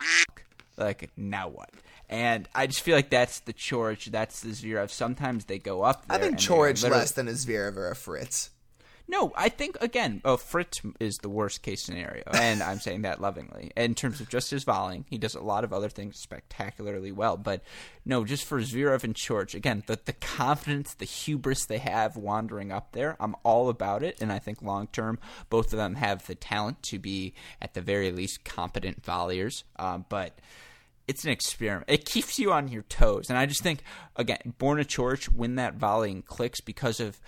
like 0.77 1.11
now 1.17 1.49
what? 1.49 1.69
And 2.09 2.49
I 2.55 2.65
just 2.65 2.81
feel 2.81 2.95
like 2.95 3.11
that's 3.11 3.39
the 3.41 3.53
Coric, 3.53 4.05
that's 4.05 4.41
the 4.41 4.49
Zverev. 4.49 4.89
Sometimes 4.89 5.45
they 5.45 5.59
go 5.59 5.83
up. 5.83 6.05
I 6.09 6.17
think 6.17 6.37
Coric 6.37 6.87
less 6.89 7.11
than 7.11 7.27
a 7.27 7.31
Zverev 7.31 7.77
or 7.77 7.89
a 7.89 7.95
Fritz. 7.95 8.49
No, 9.09 9.33
I 9.35 9.49
think 9.49 9.75
again, 9.81 10.21
oh, 10.23 10.37
Fritz 10.37 10.81
is 10.99 11.17
the 11.17 11.29
worst 11.29 11.63
case 11.63 11.81
scenario, 11.81 12.23
and 12.31 12.61
I'm 12.61 12.79
saying 12.79 13.01
that 13.01 13.19
lovingly. 13.19 13.71
In 13.75 13.95
terms 13.95 14.21
of 14.21 14.29
just 14.29 14.51
his 14.51 14.63
volleying, 14.63 15.03
he 15.09 15.17
does 15.17 15.33
a 15.33 15.41
lot 15.41 15.63
of 15.63 15.73
other 15.73 15.89
things 15.89 16.19
spectacularly 16.19 17.11
well. 17.11 17.35
But 17.35 17.63
no, 18.05 18.23
just 18.23 18.45
for 18.45 18.59
Zverev 18.59 19.03
and 19.03 19.15
Coric, 19.15 19.55
again, 19.55 19.81
the 19.87 19.99
the 20.05 20.13
confidence, 20.13 20.93
the 20.93 21.05
hubris 21.05 21.65
they 21.65 21.79
have 21.79 22.17
wandering 22.17 22.71
up 22.71 22.91
there, 22.91 23.17
I'm 23.19 23.35
all 23.43 23.69
about 23.69 24.03
it. 24.03 24.21
And 24.21 24.31
I 24.31 24.37
think 24.37 24.61
long 24.61 24.85
term, 24.87 25.17
both 25.49 25.73
of 25.73 25.77
them 25.77 25.95
have 25.95 26.27
the 26.27 26.35
talent 26.35 26.83
to 26.83 26.99
be 26.99 27.33
at 27.59 27.73
the 27.73 27.81
very 27.81 28.11
least 28.11 28.45
competent 28.45 29.01
volleyers. 29.01 29.63
Um, 29.77 30.05
but 30.09 30.37
it's 31.09 31.23
an 31.23 31.31
experiment. 31.31 31.89
It 31.89 32.05
keeps 32.05 32.37
you 32.37 32.53
on 32.53 32.67
your 32.67 32.83
toes, 32.83 33.29
and 33.29 33.37
I 33.37 33.47
just 33.47 33.63
think 33.63 33.81
again, 34.15 34.53
Borna 34.59 34.85
Coric 34.85 35.33
win 35.33 35.55
that 35.55 35.73
volley 35.73 36.11
and 36.11 36.25
clicks 36.25 36.61
because 36.61 36.99
of. 36.99 37.19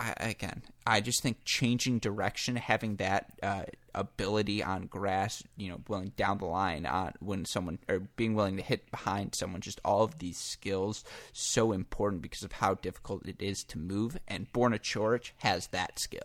I, 0.00 0.14
again, 0.18 0.62
I 0.84 1.00
just 1.00 1.22
think 1.22 1.44
changing 1.44 2.00
direction, 2.00 2.56
having 2.56 2.96
that 2.96 3.26
uh, 3.40 3.64
ability 3.94 4.60
on 4.60 4.86
grass, 4.86 5.44
you 5.56 5.68
know, 5.68 5.80
willing 5.86 6.12
down 6.16 6.38
the 6.38 6.46
line 6.46 6.86
on 6.86 7.12
when 7.20 7.44
someone 7.44 7.78
or 7.88 8.00
being 8.16 8.34
willing 8.34 8.56
to 8.56 8.62
hit 8.64 8.90
behind 8.90 9.36
someone, 9.36 9.60
just 9.60 9.80
all 9.84 10.02
of 10.02 10.18
these 10.18 10.38
skills 10.38 11.04
so 11.32 11.70
important 11.70 12.20
because 12.20 12.42
of 12.42 12.50
how 12.50 12.74
difficult 12.74 13.28
it 13.28 13.40
is 13.40 13.62
to 13.64 13.78
move. 13.78 14.18
And 14.26 14.52
Borna 14.52 14.80
Coric 14.80 15.32
has 15.36 15.68
that 15.68 16.00
skill. 16.00 16.20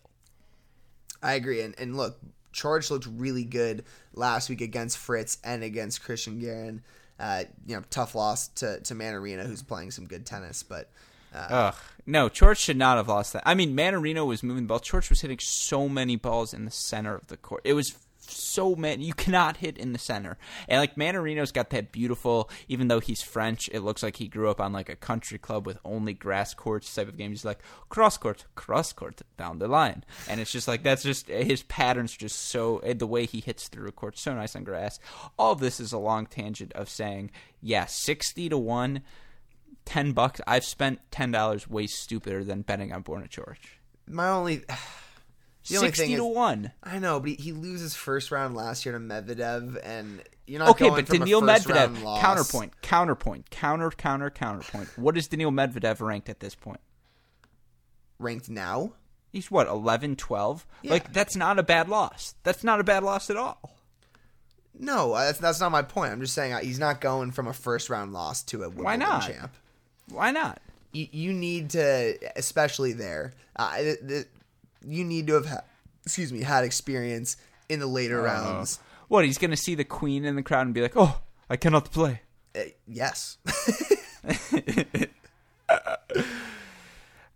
I 1.22 1.34
agree, 1.34 1.62
and 1.62 1.76
and 1.78 1.96
look, 1.96 2.18
Coric 2.54 2.90
looked 2.90 3.08
really 3.08 3.44
good 3.44 3.84
last 4.14 4.50
week 4.50 4.62
against 4.62 4.98
Fritz 4.98 5.38
and 5.44 5.64
against 5.64 6.04
Christian 6.04 6.40
Garin. 6.40 6.82
Uh, 7.20 7.44
you 7.66 7.76
know, 7.76 7.84
tough 7.90 8.16
loss 8.16 8.48
to 8.50 8.80
to 8.82 8.94
Mannarino, 8.94 9.46
who's 9.46 9.64
playing 9.64 9.92
some 9.92 10.06
good 10.06 10.26
tennis, 10.26 10.64
but. 10.64 10.90
Uh, 11.34 11.48
Ugh. 11.50 11.76
No, 12.06 12.30
Coric 12.30 12.58
should 12.58 12.78
not 12.78 12.96
have 12.98 13.10
lost 13.10 13.34
that. 13.34 13.44
I 13.46 13.54
mean, 13.54 13.76
Mannarino 13.76 14.26
was 14.26 14.42
moving 14.42 14.64
the 14.64 14.68
ball. 14.68 14.80
Coric 14.80 15.10
was 15.10 15.22
hitting 15.22 15.40
so 15.40 15.90
many 15.90 16.16
balls 16.16 16.54
in 16.54 16.64
the 16.64 16.72
center 16.72 17.16
of 17.16 17.28
the 17.28 17.36
court. 17.36 17.62
It 17.66 17.74
was 17.74 17.98
so 18.30 18.76
many. 18.76 19.06
You 19.06 19.14
cannot 19.14 19.58
hit 19.58 19.78
in 19.78 19.94
the 19.94 20.00
center. 20.00 20.38
And 20.68 20.80
like 20.80 20.96
Mannarino's 20.96 21.52
got 21.52 21.70
that 21.72 21.92
beautiful. 21.92 22.50
Even 22.68 22.88
though 22.88 23.00
he's 23.00 23.22
French, 23.22 23.70
it 23.72 23.82
looks 23.82 24.04
like 24.04 24.18
he 24.18 24.28
grew 24.28 24.50
up 24.50 24.62
on 24.62 24.74
like 24.74 24.90
a 24.90 24.96
country 24.96 25.38
club 25.38 25.66
with 25.66 25.80
only 25.84 26.14
grass 26.14 26.54
courts 26.54 26.94
type 26.94 27.08
of 27.08 27.18
game. 27.18 27.32
He's 27.32 27.46
like 27.46 27.60
cross 27.90 28.18
court, 28.18 28.46
cross 28.56 28.94
court, 28.94 29.22
down 29.38 29.60
the 29.60 29.68
line, 29.68 30.04
and 30.30 30.40
it's 30.40 30.52
just 30.52 30.68
like 30.68 30.84
that's 30.84 31.04
just 31.04 31.28
his 31.28 31.64
patterns. 31.64 32.16
Just 32.16 32.50
so 32.50 32.80
eh, 32.80 32.94
the 32.94 33.08
way 33.08 33.26
he 33.26 33.40
hits 33.40 33.68
through 33.68 33.88
a 33.88 33.92
court, 33.92 34.18
so 34.18 34.34
nice 34.34 34.56
on 34.56 34.64
grass. 34.64 35.00
All 35.38 35.56
this 35.56 35.80
is 35.80 35.94
a 35.94 35.98
long 35.98 36.26
tangent 36.26 36.74
of 36.74 36.90
saying, 36.90 37.32
yeah, 37.62 37.86
sixty 37.86 38.50
to 38.50 38.58
one. 38.58 39.02
10 39.86 40.12
bucks 40.12 40.42
i've 40.46 40.66
spent 40.66 41.00
$10 41.12 41.68
way 41.70 41.88
stupider 41.88 42.44
than 42.44 42.62
betting 42.62 42.92
on 42.92 43.02
borna 43.02 43.30
Coric. 43.30 43.78
My 44.06 44.28
only 44.28 44.64
the 45.68 45.78
60 45.78 46.16
to 46.16 46.28
is, 46.28 46.36
1. 46.36 46.72
I 46.84 47.00
know, 47.00 47.20
but 47.20 47.30
he, 47.30 47.36
he, 47.36 47.52
loses 47.52 47.96
first 47.96 48.32
round 48.32 48.56
last 48.56 48.86
year 48.86 48.94
to 48.94 49.00
Medvedev, 49.00 49.80
and 49.84 50.24
you're 50.46 50.60
not 50.60 50.70
okay, 50.70 50.90
but 50.90 51.06
Daniil 51.08 51.42
Medvedev, 51.42 52.22
counterpoint, 52.22 52.82
counterpoint, 52.82 53.50
counter, 53.50 53.92
counter, 53.92 54.30
counterpoint. 54.30 54.90
what 54.98 55.18
is 55.18 55.28
Daniil 55.28 55.52
Medvedev 55.52 56.00
ranked 56.00 56.30
at 56.30 56.40
this 56.40 56.56
point? 56.56 56.80
Ranked 58.20 58.50
now? 58.50 58.94
He's 59.32 59.52
what, 59.52 59.68
11, 59.68 60.16
12? 60.16 60.66
Yeah. 60.82 60.92
Like, 60.92 61.14
that's 61.14 61.36
not 61.36 61.60
a 61.60 61.64
bad 61.64 61.90
loss. 61.90 62.36
That's 62.44 62.64
not 62.64 62.80
a 62.80 62.84
bad 62.84 63.04
loss 63.04 63.30
at 63.30 63.38
all. 63.38 63.78
No, 64.80 65.14
uh, 65.14 65.26
that's, 65.26 65.40
that's 65.40 65.60
not 65.60 65.72
my 65.72 65.82
point. 65.82 66.12
I'm 66.12 66.22
just 66.22 66.34
saying 66.34 66.54
uh, 66.54 66.60
he's 66.60 66.80
not 66.80 67.02
going 67.02 67.32
from 67.32 67.48
a 67.48 67.54
first 67.54 67.90
round 67.90 68.14
loss 68.14 68.44
to 68.44 68.64
a 68.64 68.70
Wimbledon 68.70 68.84
Why 68.84 68.96
not? 68.96 69.28
champ. 69.28 69.54
Why 70.10 70.32
not? 70.32 70.62
You, 70.92 71.08
you 71.12 71.34
need 71.34 71.72
to, 71.72 72.18
especially 72.38 72.94
there. 72.94 73.34
Uh, 73.56 73.78
the, 73.78 73.98
the, 74.02 74.26
you 74.86 75.04
need 75.04 75.28
to 75.28 75.34
have 75.34 75.46
had, 75.46 75.64
excuse 76.04 76.32
me 76.34 76.42
had 76.42 76.64
experience 76.64 77.38
in 77.70 77.80
the 77.80 77.88
later 77.88 78.22
uh, 78.22 78.32
rounds. 78.32 78.80
What 79.08 79.26
he's 79.26 79.38
going 79.38 79.52
to 79.52 79.58
see 79.58 79.76
the 79.76 79.84
queen 79.84 80.26
in 80.26 80.36
the 80.36 80.44
crowd 80.44 80.66
and 80.66 80.74
be 80.74 80.82
like, 80.82 80.98
"Oh, 80.98 81.22
I 81.50 81.58
cannot 81.58 81.92
play." 81.92 82.22
Uh, 82.56 82.62
yes. 82.88 83.38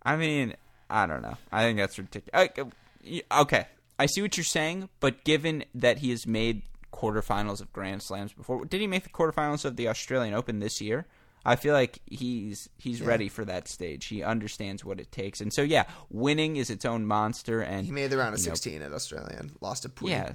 I 0.04 0.16
mean, 0.16 0.54
I 0.90 1.06
don't 1.06 1.22
know. 1.22 1.36
I 1.50 1.62
think 1.62 1.78
that's 1.78 1.98
ridiculous. 1.98 2.50
Okay, 3.32 3.66
I 3.98 4.06
see 4.06 4.22
what 4.22 4.36
you're 4.36 4.44
saying, 4.44 4.88
but 5.00 5.24
given 5.24 5.64
that 5.74 5.98
he 5.98 6.10
has 6.10 6.26
made 6.26 6.62
quarterfinals 6.92 7.60
of 7.60 7.72
Grand 7.72 8.02
Slams 8.02 8.32
before, 8.32 8.64
did 8.64 8.80
he 8.80 8.86
make 8.86 9.04
the 9.04 9.10
quarterfinals 9.10 9.64
of 9.64 9.76
the 9.76 9.88
Australian 9.88 10.34
Open 10.34 10.60
this 10.60 10.80
year? 10.80 11.06
I 11.44 11.56
feel 11.56 11.74
like 11.74 12.00
he's 12.06 12.68
he's 12.78 13.00
yeah. 13.00 13.06
ready 13.06 13.28
for 13.28 13.44
that 13.44 13.68
stage. 13.68 14.06
He 14.06 14.22
understands 14.22 14.84
what 14.84 15.00
it 15.00 15.10
takes, 15.10 15.40
and 15.40 15.52
so 15.52 15.62
yeah, 15.62 15.84
winning 16.10 16.56
is 16.56 16.70
its 16.70 16.84
own 16.84 17.06
monster. 17.06 17.60
And 17.60 17.84
he 17.86 17.92
made 17.92 18.10
the 18.10 18.18
round 18.18 18.34
of 18.34 18.40
sixteen 18.40 18.80
know, 18.80 18.86
at 18.86 18.92
Australian, 18.92 19.52
lost 19.60 19.82
to 19.82 19.88
Pouille. 19.88 20.10
Yeah, 20.10 20.32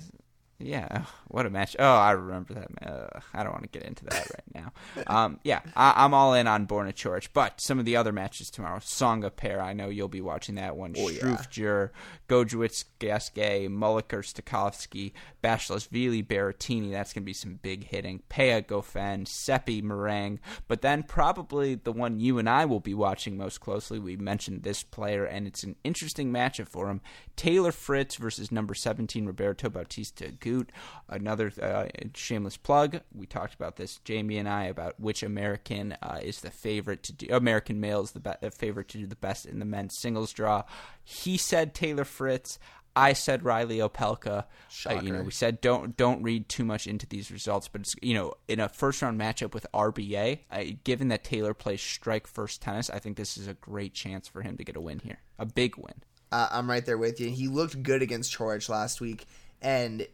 yeah, 0.59 1.03
what 1.27 1.45
a 1.45 1.49
match! 1.49 1.75
Oh, 1.77 1.95
I 1.95 2.11
remember 2.11 2.53
that. 2.55 2.89
Uh, 2.89 3.19
I 3.33 3.43
don't 3.43 3.51
want 3.51 3.63
to 3.63 3.79
get 3.79 3.87
into 3.87 4.05
that 4.05 4.27
right 4.29 4.55
now. 4.55 4.73
Um, 5.07 5.39
yeah, 5.43 5.61
I, 5.75 6.03
am 6.05 6.13
all 6.13 6.33
in 6.33 6.47
on 6.47 6.67
Borna 6.67 6.93
Coric, 6.93 7.29
but 7.31 7.61
some 7.61 7.79
of 7.79 7.85
the 7.85 7.95
other 7.95 8.11
matches 8.11 8.49
tomorrow: 8.49 8.79
Tsonga 8.79 9.33
Paire. 9.33 9.61
I 9.61 9.73
know 9.73 9.89
you'll 9.89 10.07
be 10.07 10.21
watching 10.21 10.55
that 10.55 10.75
one. 10.75 10.95
Oh, 10.97 11.07
Struff, 11.07 11.49
Djur, 11.49 11.91
Gojowczyk, 12.27 12.85
Gasquet, 12.99 13.67
Mulliker, 13.69 14.23
Stakhovsky, 14.23 15.13
Basilashvili, 15.43 16.25
Berrettini. 16.25 16.91
That's 16.91 17.13
going 17.13 17.23
to 17.23 17.25
be 17.25 17.33
some 17.33 17.59
big 17.61 17.85
hitting. 17.85 18.23
Pea, 18.27 18.61
Goffin, 18.61 19.27
Seppi, 19.27 19.81
Moraing. 19.81 20.39
But 20.67 20.81
then 20.81 21.03
probably 21.03 21.75
the 21.75 21.93
one 21.93 22.19
you 22.19 22.39
and 22.39 22.49
I 22.49 22.65
will 22.65 22.79
be 22.79 22.93
watching 22.93 23.37
most 23.37 23.59
closely. 23.59 23.99
We 23.99 24.17
mentioned 24.17 24.63
this 24.63 24.83
player, 24.83 25.25
and 25.25 25.47
it's 25.47 25.63
an 25.63 25.75
interesting 25.83 26.33
matchup 26.33 26.67
for 26.67 26.89
him. 26.89 27.01
Taylor 27.35 27.71
Fritz 27.71 28.15
versus 28.15 28.51
number 28.51 28.73
17 28.73 29.25
Roberto 29.25 29.69
Bautista 29.69 30.31
Agut. 30.47 30.67
Another 31.09 31.51
uh, 31.61 31.85
shameless 32.15 32.57
plug. 32.57 33.01
We 33.13 33.25
talked 33.25 33.53
about 33.53 33.77
this, 33.77 33.99
Jamie 34.03 34.37
and 34.37 34.49
I, 34.49 34.65
about 34.65 34.99
which 34.99 35.23
American 35.23 35.97
uh, 36.01 36.19
is 36.21 36.41
the 36.41 36.51
favorite 36.51 37.03
to 37.03 37.13
do. 37.13 37.27
American 37.31 37.79
male 37.79 38.01
is 38.01 38.11
the 38.11 38.19
be- 38.19 38.49
favorite 38.51 38.89
to 38.89 38.97
do 38.97 39.07
the 39.07 39.15
best 39.15 39.45
in 39.45 39.59
the 39.59 39.65
men's 39.65 39.97
singles 39.97 40.33
draw. 40.33 40.63
He 41.03 41.37
said 41.37 41.73
Taylor 41.73 42.05
Fritz. 42.05 42.59
I 42.97 43.13
said 43.13 43.45
Reilly 43.45 43.77
Opelka. 43.77 44.45
Uh, 44.89 44.99
you 45.01 45.13
know, 45.13 45.21
we 45.21 45.29
said 45.29 45.61
don't 45.61 45.95
don't 45.95 46.23
read 46.23 46.49
too 46.49 46.65
much 46.65 46.87
into 46.87 47.05
these 47.05 47.29
results, 47.31 47.67
but 47.67 47.81
it's 47.81 47.95
you 48.01 48.15
know 48.15 48.33
in 48.47 48.59
a 48.59 48.67
first 48.67 49.03
round 49.03 49.19
matchup 49.19 49.53
with 49.53 49.67
RBA, 49.71 50.83
given 50.83 51.09
that 51.09 51.23
Taylor 51.23 51.53
plays 51.53 51.79
strike 51.79 52.25
first 52.25 52.59
tennis, 52.59 52.89
I 52.89 52.97
think 52.97 53.15
this 53.15 53.37
is 53.37 53.47
a 53.47 53.53
great 53.53 53.93
chance 53.93 54.27
for 54.27 54.41
him 54.41 54.57
to 54.57 54.63
get 54.63 54.75
a 54.75 54.81
win 54.81 54.99
here, 54.99 55.19
a 55.37 55.45
big 55.45 55.77
win. 55.77 55.93
Uh, 56.31 56.47
I'm 56.51 56.69
right 56.69 56.85
there 56.85 56.97
with 56.97 57.19
you. 57.21 57.29
He 57.29 57.47
looked 57.47 57.83
good 57.83 58.01
against 58.01 58.35
Coric 58.35 58.67
last 58.67 58.99
week, 58.99 59.25
and 59.61 60.07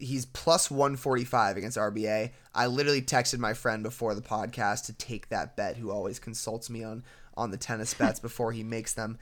he's 0.00 0.26
plus 0.26 0.70
145 0.70 1.56
against 1.56 1.76
RBA. 1.76 2.30
I 2.54 2.66
literally 2.66 3.02
texted 3.02 3.38
my 3.38 3.54
friend 3.54 3.82
before 3.82 4.14
the 4.14 4.22
podcast 4.22 4.86
to 4.86 4.92
take 4.94 5.28
that 5.28 5.56
bet, 5.56 5.76
who 5.76 5.90
always 5.90 6.18
consults 6.18 6.70
me 6.70 6.82
on 6.82 7.04
on 7.36 7.50
the 7.50 7.56
tennis 7.56 7.94
bets 7.94 8.18
before 8.20 8.52
he 8.52 8.64
makes 8.64 8.94
them. 8.94 9.18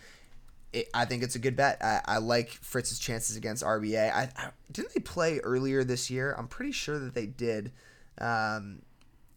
It, 0.72 0.88
I 0.94 1.04
think 1.04 1.22
it's 1.22 1.34
a 1.34 1.38
good 1.38 1.56
bet. 1.56 1.78
I, 1.82 2.00
I, 2.04 2.18
like 2.18 2.50
Fritz's 2.50 2.98
chances 2.98 3.36
against 3.36 3.64
RBA. 3.64 4.12
I, 4.12 4.30
I, 4.36 4.50
didn't 4.70 4.92
they 4.92 5.00
play 5.00 5.38
earlier 5.38 5.82
this 5.82 6.10
year. 6.10 6.34
I'm 6.36 6.46
pretty 6.46 6.72
sure 6.72 6.98
that 6.98 7.14
they 7.14 7.26
did. 7.26 7.72
Um, 8.18 8.82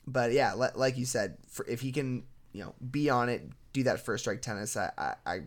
but 0.06 0.34
yeah, 0.34 0.54
le, 0.54 0.72
like 0.76 0.98
you 0.98 1.06
said, 1.06 1.38
for, 1.48 1.66
if 1.68 1.80
he 1.80 1.94
can, 1.94 2.24
you 2.52 2.64
know, 2.64 2.74
be 2.92 3.10
on 3.10 3.30
it, 3.30 3.48
do 3.72 3.84
that 3.84 4.02
first 4.02 4.26
strike 4.26 4.42
tennis, 4.42 4.76
I, 4.76 4.92
I, 4.98 5.14
I 5.26 5.40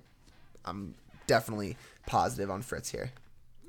I'm 0.65 0.95
definitely 1.27 1.77
positive 2.07 2.51
on 2.51 2.63
Fritz 2.63 2.91
here 2.91 3.11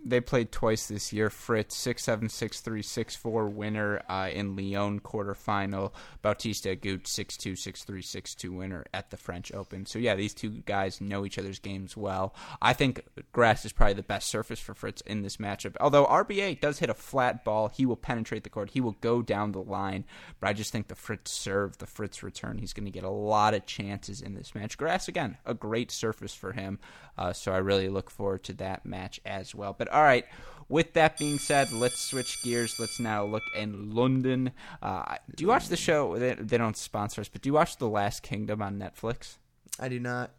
they 0.05 0.21
played 0.21 0.51
twice 0.51 0.87
this 0.87 1.11
year. 1.11 1.29
Fritz 1.29 1.75
six 1.75 2.03
seven 2.03 2.29
six 2.29 2.61
three 2.61 2.83
six 2.83 3.15
four 3.15 3.47
winner 3.47 4.01
uh, 4.07 4.29
in 4.31 4.55
Lyon 4.55 4.99
quarterfinal. 4.99 5.91
Bautista 6.21 6.75
Agut 6.75 7.07
six 7.07 7.35
two 7.35 7.55
six 7.55 7.83
three 7.83 8.03
six 8.03 8.35
two 8.35 8.53
winner 8.53 8.85
at 8.93 9.09
the 9.09 9.17
French 9.17 9.51
Open. 9.53 9.85
So 9.85 9.97
yeah, 9.97 10.15
these 10.15 10.33
two 10.33 10.49
guys 10.49 11.01
know 11.01 11.25
each 11.25 11.39
other's 11.39 11.59
games 11.59 11.97
well. 11.97 12.35
I 12.61 12.73
think 12.73 13.01
grass 13.31 13.65
is 13.65 13.73
probably 13.73 13.95
the 13.95 14.03
best 14.03 14.29
surface 14.29 14.59
for 14.59 14.75
Fritz 14.75 15.01
in 15.01 15.23
this 15.23 15.37
matchup. 15.37 15.75
Although 15.79 16.05
RBA 16.05 16.61
does 16.61 16.79
hit 16.79 16.89
a 16.89 16.93
flat 16.93 17.43
ball, 17.43 17.69
he 17.69 17.85
will 17.85 17.95
penetrate 17.95 18.43
the 18.43 18.49
court. 18.49 18.69
He 18.69 18.81
will 18.81 18.97
go 19.01 19.23
down 19.23 19.51
the 19.51 19.61
line. 19.61 20.05
But 20.39 20.49
I 20.49 20.53
just 20.53 20.71
think 20.71 20.87
the 20.87 20.95
Fritz 20.95 21.31
serve, 21.31 21.79
the 21.79 21.87
Fritz 21.87 22.21
return, 22.21 22.59
he's 22.59 22.73
going 22.73 22.85
to 22.85 22.91
get 22.91 23.03
a 23.03 23.09
lot 23.09 23.55
of 23.55 23.65
chances 23.65 24.21
in 24.21 24.35
this 24.35 24.53
match. 24.53 24.77
Grass 24.77 25.07
again, 25.07 25.37
a 25.45 25.55
great 25.55 25.91
surface 25.91 26.35
for 26.35 26.51
him. 26.51 26.79
Uh, 27.17 27.33
so 27.33 27.51
I 27.51 27.57
really 27.57 27.89
look 27.89 28.09
forward 28.09 28.43
to 28.43 28.53
that 28.53 28.85
match 28.85 29.19
as 29.25 29.55
well. 29.55 29.73
But 29.77 29.87
all 29.95 30.03
right, 30.03 30.25
with 30.67 30.93
that 30.93 31.17
being 31.17 31.39
said, 31.39 31.71
let's 31.71 31.99
switch 31.99 32.43
gears. 32.43 32.79
Let's 32.79 32.99
now 32.99 33.23
look 33.23 33.43
in 33.55 33.95
London. 33.95 34.51
Uh, 34.81 35.15
do 35.33 35.43
you 35.43 35.47
watch 35.47 35.69
the 35.69 35.77
show? 35.77 36.17
They, 36.17 36.33
they 36.33 36.57
don't 36.57 36.75
sponsor 36.75 37.21
us, 37.21 37.29
but 37.29 37.41
do 37.41 37.49
you 37.49 37.53
watch 37.53 37.77
The 37.77 37.87
Last 37.87 38.21
Kingdom 38.21 38.61
on 38.61 38.77
Netflix? 38.77 39.37
I 39.79 39.87
do 39.87 39.99
not. 39.99 40.31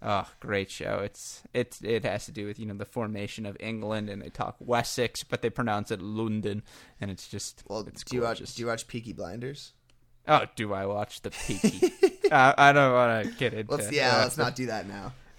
Oh, 0.00 0.28
great 0.38 0.70
show! 0.70 1.00
It's 1.02 1.42
it 1.54 1.78
it 1.82 2.04
has 2.04 2.26
to 2.26 2.32
do 2.32 2.46
with 2.46 2.58
you 2.58 2.66
know 2.66 2.74
the 2.74 2.84
formation 2.84 3.46
of 3.46 3.56
England, 3.58 4.10
and 4.10 4.20
they 4.20 4.28
talk 4.28 4.56
Wessex, 4.60 5.24
but 5.24 5.40
they 5.40 5.48
pronounce 5.48 5.90
it 5.90 6.02
London, 6.02 6.62
and 7.00 7.10
it's 7.10 7.26
just 7.26 7.64
well. 7.66 7.80
It's 7.80 8.04
do 8.04 8.16
you 8.16 8.22
watch 8.22 8.40
Do 8.40 8.62
you 8.62 8.66
watch 8.66 8.86
Peaky 8.86 9.14
Blinders? 9.14 9.72
Oh, 10.28 10.42
do 10.56 10.74
I 10.74 10.84
watch 10.84 11.22
the 11.22 11.30
Peaky? 11.30 11.90
uh, 12.30 12.52
I 12.58 12.72
don't 12.72 12.92
want 12.92 13.24
to 13.24 13.32
get 13.38 13.54
into. 13.54 13.74
Let's, 13.74 13.90
yeah, 13.90 14.16
uh, 14.16 14.22
let's 14.24 14.36
not 14.36 14.54
do 14.54 14.66
that 14.66 14.86
now. 14.86 15.14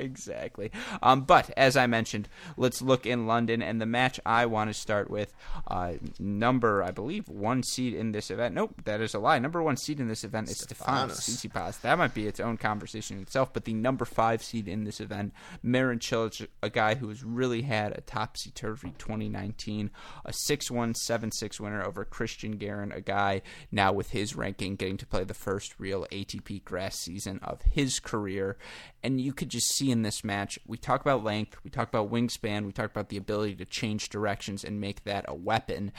Exactly. 0.00 0.70
Um, 1.02 1.22
but 1.22 1.50
as 1.56 1.76
I 1.76 1.86
mentioned, 1.86 2.28
let's 2.56 2.82
look 2.82 3.06
in 3.06 3.26
London, 3.26 3.62
and 3.62 3.80
the 3.80 3.86
match 3.86 4.18
I 4.24 4.46
want 4.46 4.70
to 4.70 4.74
start 4.74 5.10
with, 5.10 5.34
uh, 5.68 5.94
number 6.18 6.82
I 6.82 6.90
believe 6.90 7.28
one 7.28 7.62
seed 7.62 7.94
in 7.94 8.12
this 8.12 8.30
event. 8.30 8.54
Nope, 8.54 8.74
that 8.84 9.00
is 9.00 9.14
a 9.14 9.18
lie. 9.18 9.38
Number 9.38 9.62
one 9.62 9.76
seed 9.76 10.00
in 10.00 10.08
this 10.08 10.24
event 10.24 10.50
is 10.50 10.60
Stefanos 10.60 11.20
Tsitsipas. 11.20 11.80
That 11.82 11.98
might 11.98 12.14
be 12.14 12.26
its 12.26 12.40
own 12.40 12.56
conversation 12.56 13.16
in 13.16 13.22
itself. 13.22 13.52
But 13.52 13.64
the 13.64 13.74
number 13.74 14.04
five 14.04 14.42
seed 14.42 14.68
in 14.68 14.84
this 14.84 15.00
event, 15.00 15.32
Marin 15.62 15.98
Cilic, 15.98 16.46
a 16.62 16.70
guy 16.70 16.94
who 16.94 17.08
has 17.08 17.22
really 17.22 17.62
had 17.62 17.96
a 17.96 18.00
topsy 18.00 18.50
turvy 18.50 18.94
2019, 18.98 19.90
a 20.24 20.30
6-1, 20.30 20.94
7-6 21.08 21.60
winner 21.60 21.84
over 21.84 22.04
Christian 22.04 22.52
Garin, 22.52 22.92
a 22.92 23.00
guy 23.00 23.42
now 23.70 23.92
with 23.92 24.10
his 24.10 24.34
ranking 24.36 24.76
getting 24.76 24.96
to 24.96 25.06
play 25.06 25.24
the 25.24 25.34
first 25.34 25.74
real 25.78 26.06
ATP 26.12 26.64
grass 26.64 26.96
season 26.96 27.40
of 27.42 27.62
his 27.62 28.00
career. 28.00 28.56
And 29.02 29.20
you 29.20 29.32
could 29.32 29.48
just 29.48 29.74
see 29.74 29.89
in 29.90 30.02
this 30.02 30.24
match, 30.24 30.58
we 30.66 30.76
talk 30.76 31.00
about 31.00 31.24
length, 31.24 31.56
we 31.64 31.70
talk 31.70 31.88
about 31.88 32.10
wingspan, 32.10 32.66
we 32.66 32.72
talk 32.72 32.90
about 32.90 33.08
the 33.08 33.16
ability 33.16 33.54
to 33.56 33.64
change 33.64 34.08
directions 34.08 34.64
and 34.64 34.80
make 34.80 35.04
that 35.04 35.24
a 35.28 35.34
weapon. 35.34 35.92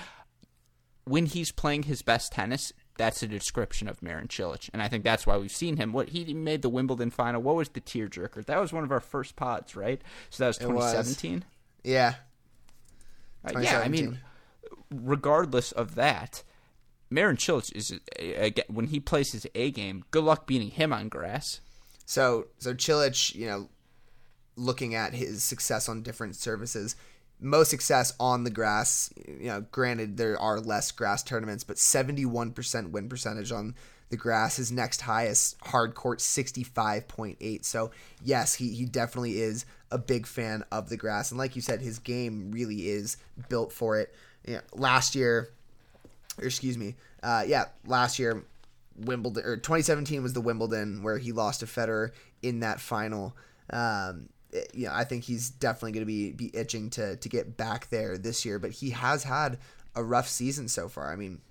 When 1.06 1.26
he's 1.26 1.52
playing 1.52 1.84
his 1.84 2.02
best 2.02 2.32
tennis, 2.32 2.74
that's 2.98 3.24
a 3.24 3.28
description 3.28 3.88
of 3.88 4.02
Marin 4.02 4.28
Cilic, 4.28 4.70
and 4.74 4.82
I 4.82 4.88
think 4.88 5.04
that's 5.04 5.26
why 5.26 5.38
we've 5.38 5.52
seen 5.52 5.78
him. 5.78 5.94
What 5.94 6.10
he 6.10 6.34
made 6.34 6.62
the 6.62 6.70
Wimbledon 6.70 7.10
final. 7.10 7.42
What 7.42 7.56
was 7.56 7.70
the 7.70 7.82
tearjerker? 7.82 8.46
That 8.46 8.60
was 8.60 8.72
one 8.72 8.84
of 8.84 8.92
our 8.92 9.00
first 9.00 9.36
pods, 9.36 9.76
right? 9.76 10.02
So 10.30 10.44
that 10.44 10.48
was 10.50 10.58
2017. 10.60 11.46
Yeah. 11.84 12.16
Uh, 13.44 13.60
yeah, 13.60 13.80
I 13.80 13.88
mean, 13.88 14.20
regardless 14.94 15.72
of 15.72 15.96
that, 15.96 16.44
Marin 17.10 17.38
Cilic 17.38 17.76
is 17.76 18.00
when 18.68 18.88
he 18.88 19.00
plays 19.00 19.32
his 19.32 19.48
A 19.56 19.72
game. 19.72 20.04
Good 20.12 20.24
luck 20.24 20.46
beating 20.46 20.70
him 20.70 20.94
on 20.94 21.10
grass. 21.10 21.62
So 22.06 22.48
so 22.58 22.74
Cilic, 22.74 23.36
you 23.36 23.48
know, 23.48 23.70
looking 24.62 24.95
at 24.95 25.13
his 25.13 25.43
success 25.43 25.89
on 25.89 26.04
different 26.04 26.36
surfaces, 26.36 26.95
most 27.39 27.69
success 27.69 28.13
on 28.19 28.43
the 28.43 28.50
grass. 28.50 29.12
You 29.28 29.47
know, 29.47 29.65
granted 29.71 30.17
there 30.17 30.39
are 30.39 30.60
less 30.60 30.91
grass 30.91 31.24
tournaments, 31.24 31.63
but 31.63 31.78
71% 31.78 32.91
win 32.91 33.10
percentage 33.10 33.52
on 33.52 33.76
the 34.10 34.17
grass. 34.17 34.58
His 34.58 34.71
next 34.71 35.02
highest 35.02 35.58
hard 35.62 35.95
court 35.95 36.19
65.8. 36.19 37.65
So 37.65 37.91
yes, 38.24 38.56
he 38.56 38.74
he 38.74 38.86
definitely 38.86 39.41
is 39.41 39.65
a 39.89 39.97
big 39.97 40.28
fan 40.28 40.63
of 40.71 40.89
the 40.89 40.97
grass, 40.97 41.32
and 41.32 41.38
like 41.38 41.56
you 41.56 41.62
said, 41.62 41.82
his 41.82 42.00
game 42.00 42.52
really 42.52 42.89
is 42.89 43.17
built 43.50 43.74
for 43.74 44.00
it. 44.00 44.13
You 44.45 44.56
know, 44.56 44.62
last 44.74 45.15
year, 45.15 45.50
or 46.38 46.45
excuse 46.45 46.78
me, 46.78 46.95
uh, 47.24 47.43
yeah, 47.45 47.65
last 47.86 48.19
year 48.19 48.43
Wimbledon 48.97 49.43
or 49.45 49.56
2017 49.56 50.21
was 50.21 50.34
the 50.34 50.41
Wimbledon 50.41 51.04
where 51.04 51.17
he 51.17 51.32
lost 51.32 51.62
to 51.62 51.65
Federer 51.65 52.12
in 52.41 52.60
that 52.60 52.80
final. 52.80 53.36
Um, 53.71 54.30
you 54.74 54.88
know, 54.88 54.94
I 54.94 55.04
think 55.04 55.24
he's 55.24 55.50
definitely 55.50 55.94
going 55.94 56.02
to 56.02 56.06
be 56.06 56.32
be 56.32 56.56
itching 56.56 56.90
to 56.92 57.16
to 57.16 57.30
get 57.30 57.58
back 57.58 57.90
there 57.90 58.18
this 58.18 58.46
year. 58.46 58.60
But 58.60 58.72
he 58.72 58.92
has 58.92 59.24
had 59.24 59.60
a 59.96 60.04
rough 60.04 60.28
season 60.28 60.68
so 60.68 60.88
far. 60.88 61.12
I 61.12 61.16
mean, 61.16 61.42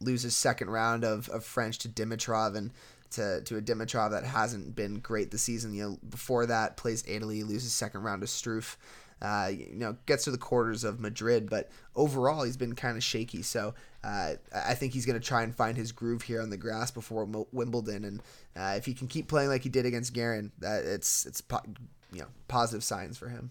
loses 0.00 0.36
second 0.36 0.70
round 0.70 1.04
of, 1.04 1.28
of 1.28 1.44
French 1.44 1.78
to 1.78 1.88
Dimitrov 1.88 2.56
and 2.56 2.72
to, 3.10 3.40
to 3.42 3.56
a 3.56 3.62
Dimitrov 3.62 4.10
that 4.10 4.24
hasn't 4.24 4.76
been 4.76 5.00
great 5.00 5.30
this 5.30 5.42
season. 5.42 5.74
You 5.74 5.82
know, 5.82 5.98
before 6.08 6.46
that 6.46 6.76
plays 6.76 7.04
Italy, 7.06 7.42
loses 7.42 7.72
second 7.72 8.02
round 8.02 8.22
to 8.22 8.26
Struff. 8.26 8.76
Uh, 9.20 9.50
you 9.50 9.74
know, 9.74 9.96
gets 10.06 10.24
to 10.24 10.30
the 10.30 10.38
quarters 10.38 10.84
of 10.84 11.00
Madrid, 11.00 11.50
but 11.50 11.68
overall 11.96 12.44
he's 12.44 12.56
been 12.56 12.76
kind 12.76 12.96
of 12.96 13.02
shaky. 13.02 13.42
So 13.42 13.74
uh, 14.04 14.34
I 14.54 14.74
think 14.74 14.92
he's 14.92 15.06
going 15.06 15.20
to 15.20 15.26
try 15.26 15.42
and 15.42 15.52
find 15.52 15.76
his 15.76 15.90
groove 15.90 16.22
here 16.22 16.40
on 16.40 16.50
the 16.50 16.56
grass 16.56 16.92
before 16.92 17.24
Wimbledon, 17.50 18.04
and 18.04 18.22
uh, 18.56 18.74
if 18.76 18.84
he 18.86 18.94
can 18.94 19.08
keep 19.08 19.26
playing 19.26 19.48
like 19.48 19.64
he 19.64 19.70
did 19.70 19.86
against 19.86 20.12
Garin, 20.12 20.52
that 20.60 20.84
it's 20.84 21.26
it's 21.26 21.40
po- 21.40 21.64
you 22.12 22.20
know 22.20 22.28
positive 22.48 22.84
signs 22.84 23.18
for 23.18 23.28
him. 23.28 23.50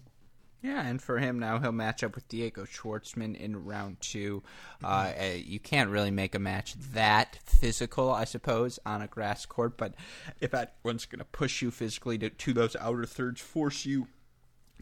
Yeah, 0.62 0.84
and 0.84 1.00
for 1.00 1.18
him 1.18 1.38
now, 1.38 1.60
he'll 1.60 1.70
match 1.70 2.02
up 2.02 2.16
with 2.16 2.26
Diego 2.26 2.64
Schwartzman 2.64 3.36
in 3.36 3.64
round 3.64 4.00
two. 4.00 4.42
Uh, 4.82 5.12
uh, 5.16 5.24
you 5.36 5.60
can't 5.60 5.88
really 5.88 6.10
make 6.10 6.34
a 6.34 6.40
match 6.40 6.74
that 6.92 7.38
physical, 7.44 8.10
I 8.10 8.24
suppose, 8.24 8.80
on 8.84 9.00
a 9.00 9.06
grass 9.06 9.46
court. 9.46 9.76
But 9.76 9.94
if 10.40 10.52
anyone's 10.54 11.06
going 11.06 11.20
to 11.20 11.24
push 11.24 11.62
you 11.62 11.70
physically 11.70 12.18
to, 12.18 12.30
to 12.30 12.52
those 12.52 12.74
outer 12.74 13.06
thirds, 13.06 13.40
force 13.40 13.86
you 13.86 14.08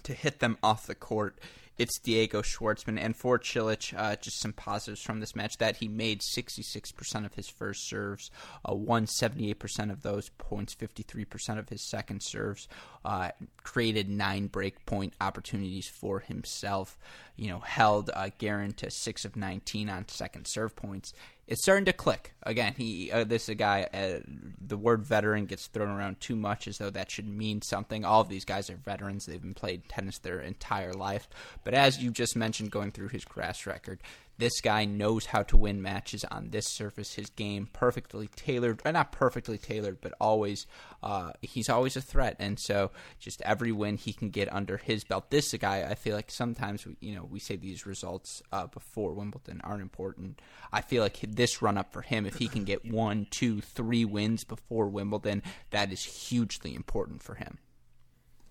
to 0.04 0.14
hit 0.14 0.38
them 0.38 0.56
off 0.62 0.86
the 0.86 0.94
court, 0.94 1.38
it's 1.78 1.98
Diego 1.98 2.42
Schwartzman. 2.42 2.98
And 2.98 3.14
for 3.16 3.38
Cilic, 3.38 3.94
uh, 3.96 4.16
just 4.16 4.40
some 4.40 4.52
positives 4.52 5.02
from 5.02 5.20
this 5.20 5.36
match 5.36 5.58
that 5.58 5.76
he 5.76 5.88
made 5.88 6.20
66% 6.20 7.26
of 7.26 7.34
his 7.34 7.48
first 7.48 7.88
serves, 7.88 8.30
uh, 8.68 8.74
won 8.74 9.06
78% 9.06 9.90
of 9.90 10.02
those 10.02 10.30
points, 10.38 10.74
53% 10.74 11.58
of 11.58 11.68
his 11.68 11.82
second 11.82 12.22
serves, 12.22 12.68
uh, 13.04 13.30
created 13.62 14.08
nine 14.08 14.46
break 14.46 14.84
point 14.86 15.12
opportunities 15.20 15.88
for 15.88 16.20
himself, 16.20 16.98
you 17.36 17.48
know, 17.48 17.60
held 17.60 18.10
uh, 18.14 18.30
Garin 18.38 18.72
to 18.74 18.90
6 18.90 19.24
of 19.24 19.36
19 19.36 19.88
on 19.88 20.08
second 20.08 20.46
serve 20.46 20.74
points. 20.74 21.12
It's 21.46 21.62
starting 21.62 21.85
to 21.85 21.92
click 21.92 22.35
again. 22.42 22.74
He, 22.76 23.11
uh, 23.12 23.22
this 23.22 23.44
is 23.44 23.50
a 23.50 23.54
guy. 23.54 23.88
Uh, 23.94 24.18
the 24.61 24.76
word 24.76 25.04
veteran 25.04 25.46
gets 25.46 25.68
thrown 25.68 25.90
around 25.90 26.20
too 26.20 26.35
much, 26.35 26.66
as 26.66 26.78
though 26.78 26.90
that 26.90 27.09
should 27.09 27.28
mean 27.28 27.62
something. 27.62 28.04
All 28.04 28.20
of 28.20 28.28
these 28.28 28.44
guys 28.44 28.68
are 28.68 28.76
veterans; 28.76 29.26
they've 29.26 29.40
been 29.40 29.54
played 29.54 29.88
tennis 29.88 30.18
their 30.18 30.40
entire 30.40 30.92
life. 30.92 31.28
But 31.62 31.74
as 31.74 32.02
you 32.02 32.11
just 32.11 32.35
mentioned, 32.35 32.72
going 32.72 32.90
through 32.90 33.09
his 33.09 33.24
grass 33.24 33.64
record, 33.64 34.00
this 34.38 34.61
guy 34.61 34.85
knows 34.85 35.27
how 35.27 35.42
to 35.44 35.57
win 35.57 35.81
matches 35.81 36.25
on 36.25 36.51
this 36.51 36.66
surface. 36.66 37.14
His 37.14 37.31
game 37.31 37.68
perfectly 37.72 38.29
tailored, 38.37 38.83
or 38.85 38.92
not 38.92 39.12
perfectly 39.12 39.59
tailored, 39.59 40.01
but 40.01 40.12
always 40.20 40.66
uh, 41.03 41.33
he's 41.42 41.68
always 41.68 41.96
a 41.96 42.01
threat. 42.01 42.37
And 42.38 42.59
so, 42.59 42.90
just 43.18 43.40
every 43.42 43.72
win 43.72 43.96
he 43.96 44.12
can 44.12 44.31
get 44.31 44.53
under 44.53 44.77
his 44.77 45.05
belt. 45.05 45.31
This 45.31 45.53
guy 45.55 45.87
I 45.88 45.94
feel 45.94 46.14
like 46.14 46.31
sometimes 46.31 46.87
we, 46.87 46.96
you 47.01 47.14
know 47.14 47.25
we 47.25 47.38
say 47.38 47.57
these 47.57 47.87
results 47.87 48.42
uh, 48.53 48.66
before 48.66 49.14
Wimbledon 49.14 49.61
aren't 49.64 49.83
important. 49.83 50.40
I 50.72 50.81
feel 50.81 51.03
like 51.03 51.18
this 51.27 51.62
run 51.62 51.79
up 51.79 51.92
for 51.92 52.03
him, 52.03 52.27
if 52.27 52.37
he 52.37 52.49
can 52.49 52.64
get 52.64 52.85
one, 52.85 53.27
two, 53.31 53.61
three 53.61 54.05
wins 54.05 54.44
before 54.44 54.88
Wimbledon, 54.88 55.42
that 55.70 55.92
is 55.92 56.05
hugely 56.05 56.75
important 56.75 57.22
for 57.22 57.35
him. 57.35 57.59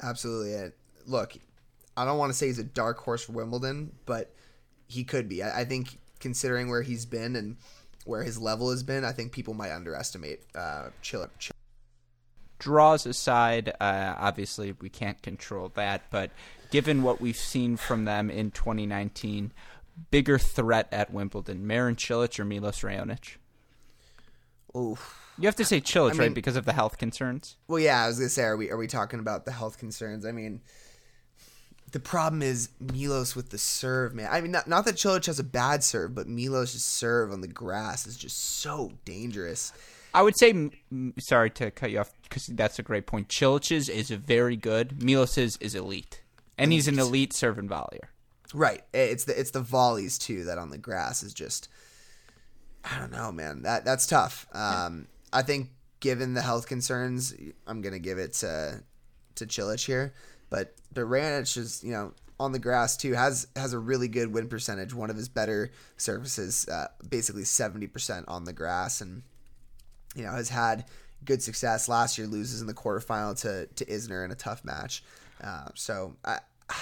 Absolutely. 0.02 0.72
Look, 1.06 1.38
I 1.96 2.06
don't 2.06 2.18
want 2.18 2.32
to 2.32 2.38
say 2.38 2.48
he's 2.48 2.60
a 2.60 2.64
dark 2.64 2.98
horse 2.98 3.24
for 3.24 3.34
Wimbledon, 3.34 3.92
but 4.06 4.34
he 4.88 5.04
could 5.04 5.28
be. 5.28 5.44
I, 5.44 5.62
I 5.62 5.66
think 5.66 6.00
considering 6.20 6.70
where 6.70 6.82
he's 6.82 7.06
been 7.06 7.36
and 7.36 7.58
where 8.06 8.24
his 8.24 8.40
level 8.40 8.72
has 8.72 8.84
been, 8.84 9.04
I 9.04 9.12
think 9.12 9.32
people 9.32 9.54
might 9.54 9.72
underestimate 9.72 10.42
uh, 10.54 10.90
draws 12.60 13.06
aside, 13.06 13.74
uh, 13.80 14.16
obviously 14.18 14.76
we 14.82 14.90
can't 14.90 15.22
control 15.22 15.72
that, 15.76 16.04
but 16.10 16.32
given 16.72 17.04
what 17.04 17.22
we've 17.22 17.38
seen 17.38 17.78
from 17.78 18.06
them 18.06 18.30
in 18.30 18.52
2019, 18.52 19.52
bigger 20.12 20.38
threat 20.38 20.88
at 20.92 21.12
Wimbledon, 21.12 21.68
Marin 21.68 21.96
Cilic 21.96 22.40
or 22.40 22.46
Milos 22.46 22.82
Raonic? 22.82 23.38
Oof. 24.76 25.22
You 25.38 25.48
have 25.48 25.56
to 25.58 25.66
say 25.66 25.82
Cilic, 25.82 26.16
I 26.16 26.18
right, 26.18 26.34
because 26.34 26.56
of 26.56 26.66
the 26.66 26.74
health 26.74 26.98
concerns. 26.98 27.58
Well, 27.68 27.80
yeah, 27.80 28.04
I 28.04 28.08
was 28.08 28.18
gonna 28.18 28.30
say, 28.30 28.44
are 28.44 28.58
we 28.58 28.72
are 28.72 28.78
we 28.78 28.88
talking 28.88 29.20
about 29.20 29.46
the 29.46 29.52
health 29.52 29.78
concerns? 29.78 30.26
I 30.26 30.32
mean, 30.32 30.62
the 31.96 32.02
problem 32.02 32.42
is 32.42 32.68
Milos 32.82 33.38
with 33.38 33.52
the 33.52 33.58
serve, 33.58 34.14
man. 34.14 34.28
I 34.30 34.42
mean, 34.42 34.52
not, 34.52 34.68
not 34.68 34.84
that 34.84 34.96
Cilic 34.96 35.28
has 35.28 35.40
a 35.40 35.46
bad 35.46 35.82
serve, 35.82 36.14
but 36.14 36.28
Milos' 36.28 36.84
serve 36.84 37.32
on 37.32 37.40
the 37.40 37.48
grass 37.48 38.06
is 38.06 38.18
just 38.18 38.60
so 38.60 38.92
dangerous. 39.06 39.72
I 40.14 40.22
would 40.22 40.38
say, 40.38 40.72
sorry 41.20 41.52
to 41.52 41.72
cut 41.72 41.92
you 41.92 42.00
off, 42.00 42.12
because 42.24 42.48
that's 42.48 42.80
a 42.80 42.84
great 42.84 43.08
point. 43.08 43.30
Cilic's 43.30 43.88
is 43.88 44.10
very 44.10 44.58
good. 44.58 45.02
Milos's 45.02 45.58
is 45.62 45.74
elite, 45.74 46.22
and 46.58 46.74
he's 46.74 46.90
an 46.90 47.00
elite 47.00 47.32
serve 47.32 47.58
and 47.58 47.70
volleyer. 47.70 48.10
Right. 48.54 48.84
It's 48.94 49.24
the 49.24 49.40
it's 49.40 49.52
the 49.52 49.62
volleys 49.62 50.18
too 50.18 50.44
that 50.44 50.58
on 50.58 50.72
the 50.72 50.78
grass 50.78 51.24
is 51.24 51.34
just 51.34 51.70
I 52.84 53.00
don't 53.00 53.14
know, 53.14 53.32
man. 53.32 53.62
That 53.62 53.86
that's 53.86 54.06
tough. 54.06 54.48
Um 54.52 55.08
I 55.32 55.44
think 55.44 55.70
given 56.02 56.34
the 56.34 56.42
health 56.42 56.68
concerns, 56.68 57.34
I'm 57.66 57.82
gonna 57.82 58.00
give 58.00 58.18
it 58.18 58.34
to 58.34 58.84
to 59.36 59.46
Cilic 59.46 59.86
here. 59.86 60.14
But 60.50 60.76
but 60.94 61.06
Raonic 61.06 61.58
is, 61.58 61.84
you 61.84 61.92
know, 61.92 62.14
on 62.40 62.52
the 62.52 62.60
grass 62.60 62.98
too, 62.98 63.14
has 63.14 63.48
has 63.56 63.74
a 63.74 63.80
really 63.80 64.08
good 64.08 64.34
win 64.34 64.48
percentage, 64.48 64.94
one 64.94 65.10
of 65.10 65.16
his 65.16 65.30
better 65.30 65.72
surfaces, 65.98 66.68
uh, 66.68 66.88
basically 67.08 67.44
seventy 67.44 67.88
percent 67.88 68.26
on 68.28 68.46
the 68.46 68.54
grass 68.54 69.02
and 69.02 69.24
you 70.16 70.24
know, 70.24 70.32
has 70.32 70.50
had 70.50 70.86
good 71.24 71.42
success. 71.44 71.90
Last 71.90 72.18
year 72.18 72.28
loses 72.28 72.62
in 72.62 72.68
the 72.68 72.74
quarterfinal 72.74 73.40
to 73.42 73.68
to 73.68 73.86
Isner 73.86 74.24
in 74.24 74.32
a 74.32 74.36
tough 74.36 74.64
match. 74.64 75.04
Uh, 75.44 75.68
so 75.76 76.16
I 76.24 76.40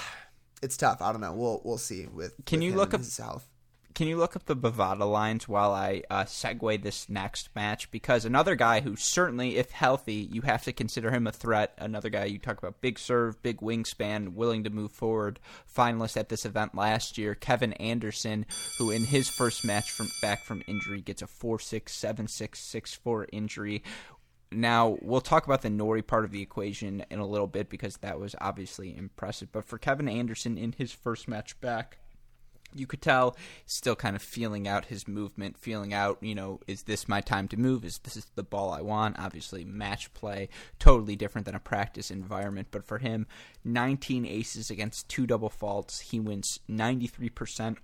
it's 0.62 0.76
tough. 0.76 1.02
I 1.02 1.12
don't 1.12 1.20
know. 1.20 1.32
We'll 1.32 1.60
we'll 1.64 1.78
see 1.78 2.06
with. 2.06 2.34
Can 2.46 2.60
with 2.60 2.70
you 2.70 2.76
look 2.76 2.94
up- 2.94 3.02
health? 3.18 3.46
Can 3.94 4.08
you 4.08 4.16
look 4.16 4.34
up 4.34 4.46
the 4.46 4.56
Bovada 4.56 5.08
lines 5.08 5.46
while 5.46 5.72
I 5.72 6.02
uh, 6.10 6.24
segue 6.24 6.82
this 6.82 7.08
next 7.08 7.54
match? 7.54 7.92
Because 7.92 8.24
another 8.24 8.56
guy 8.56 8.80
who 8.80 8.96
certainly, 8.96 9.56
if 9.56 9.70
healthy, 9.70 10.28
you 10.32 10.42
have 10.42 10.64
to 10.64 10.72
consider 10.72 11.12
him 11.12 11.28
a 11.28 11.32
threat. 11.32 11.74
Another 11.78 12.08
guy 12.08 12.24
you 12.24 12.40
talk 12.40 12.58
about 12.58 12.80
big 12.80 12.98
serve, 12.98 13.40
big 13.44 13.58
wingspan, 13.58 14.30
willing 14.30 14.64
to 14.64 14.70
move 14.70 14.90
forward. 14.90 15.38
Finalist 15.72 16.16
at 16.16 16.28
this 16.28 16.44
event 16.44 16.74
last 16.74 17.16
year, 17.18 17.36
Kevin 17.36 17.72
Anderson, 17.74 18.46
who 18.78 18.90
in 18.90 19.04
his 19.04 19.28
first 19.28 19.64
match 19.64 19.92
from 19.92 20.10
back 20.20 20.42
from 20.42 20.64
injury 20.66 21.00
gets 21.00 21.22
a 21.22 21.28
four 21.28 21.60
six 21.60 21.92
seven 21.92 22.26
six 22.26 22.58
six 22.58 22.94
four 22.94 23.28
injury. 23.32 23.84
Now, 24.50 24.98
we'll 25.02 25.20
talk 25.20 25.46
about 25.46 25.62
the 25.62 25.70
Norrie 25.70 26.02
part 26.02 26.24
of 26.24 26.32
the 26.32 26.42
equation 26.42 27.04
in 27.10 27.20
a 27.20 27.26
little 27.26 27.46
bit 27.46 27.68
because 27.68 27.98
that 27.98 28.18
was 28.18 28.34
obviously 28.40 28.96
impressive. 28.96 29.52
But 29.52 29.66
for 29.66 29.78
Kevin 29.78 30.08
Anderson 30.08 30.58
in 30.58 30.72
his 30.72 30.90
first 30.90 31.28
match 31.28 31.60
back, 31.60 31.98
you 32.74 32.86
could 32.86 33.00
tell 33.00 33.36
still 33.66 33.96
kind 33.96 34.16
of 34.16 34.22
feeling 34.22 34.66
out 34.66 34.86
his 34.86 35.06
movement, 35.06 35.56
feeling 35.56 35.94
out, 35.94 36.18
you 36.20 36.34
know, 36.34 36.60
is 36.66 36.82
this 36.82 37.08
my 37.08 37.20
time 37.20 37.48
to 37.48 37.56
move? 37.56 37.84
Is 37.84 37.98
this 37.98 38.26
the 38.34 38.42
ball 38.42 38.72
I 38.72 38.80
want? 38.80 39.18
Obviously, 39.18 39.64
match 39.64 40.12
play 40.14 40.48
totally 40.78 41.16
different 41.16 41.46
than 41.46 41.54
a 41.54 41.60
practice 41.60 42.10
environment, 42.10 42.68
but 42.70 42.84
for 42.84 42.98
him, 42.98 43.26
19 43.64 44.26
aces 44.26 44.70
against 44.70 45.08
two 45.08 45.26
double 45.26 45.50
faults, 45.50 46.00
he 46.00 46.20
wins 46.20 46.60
93% 46.68 47.76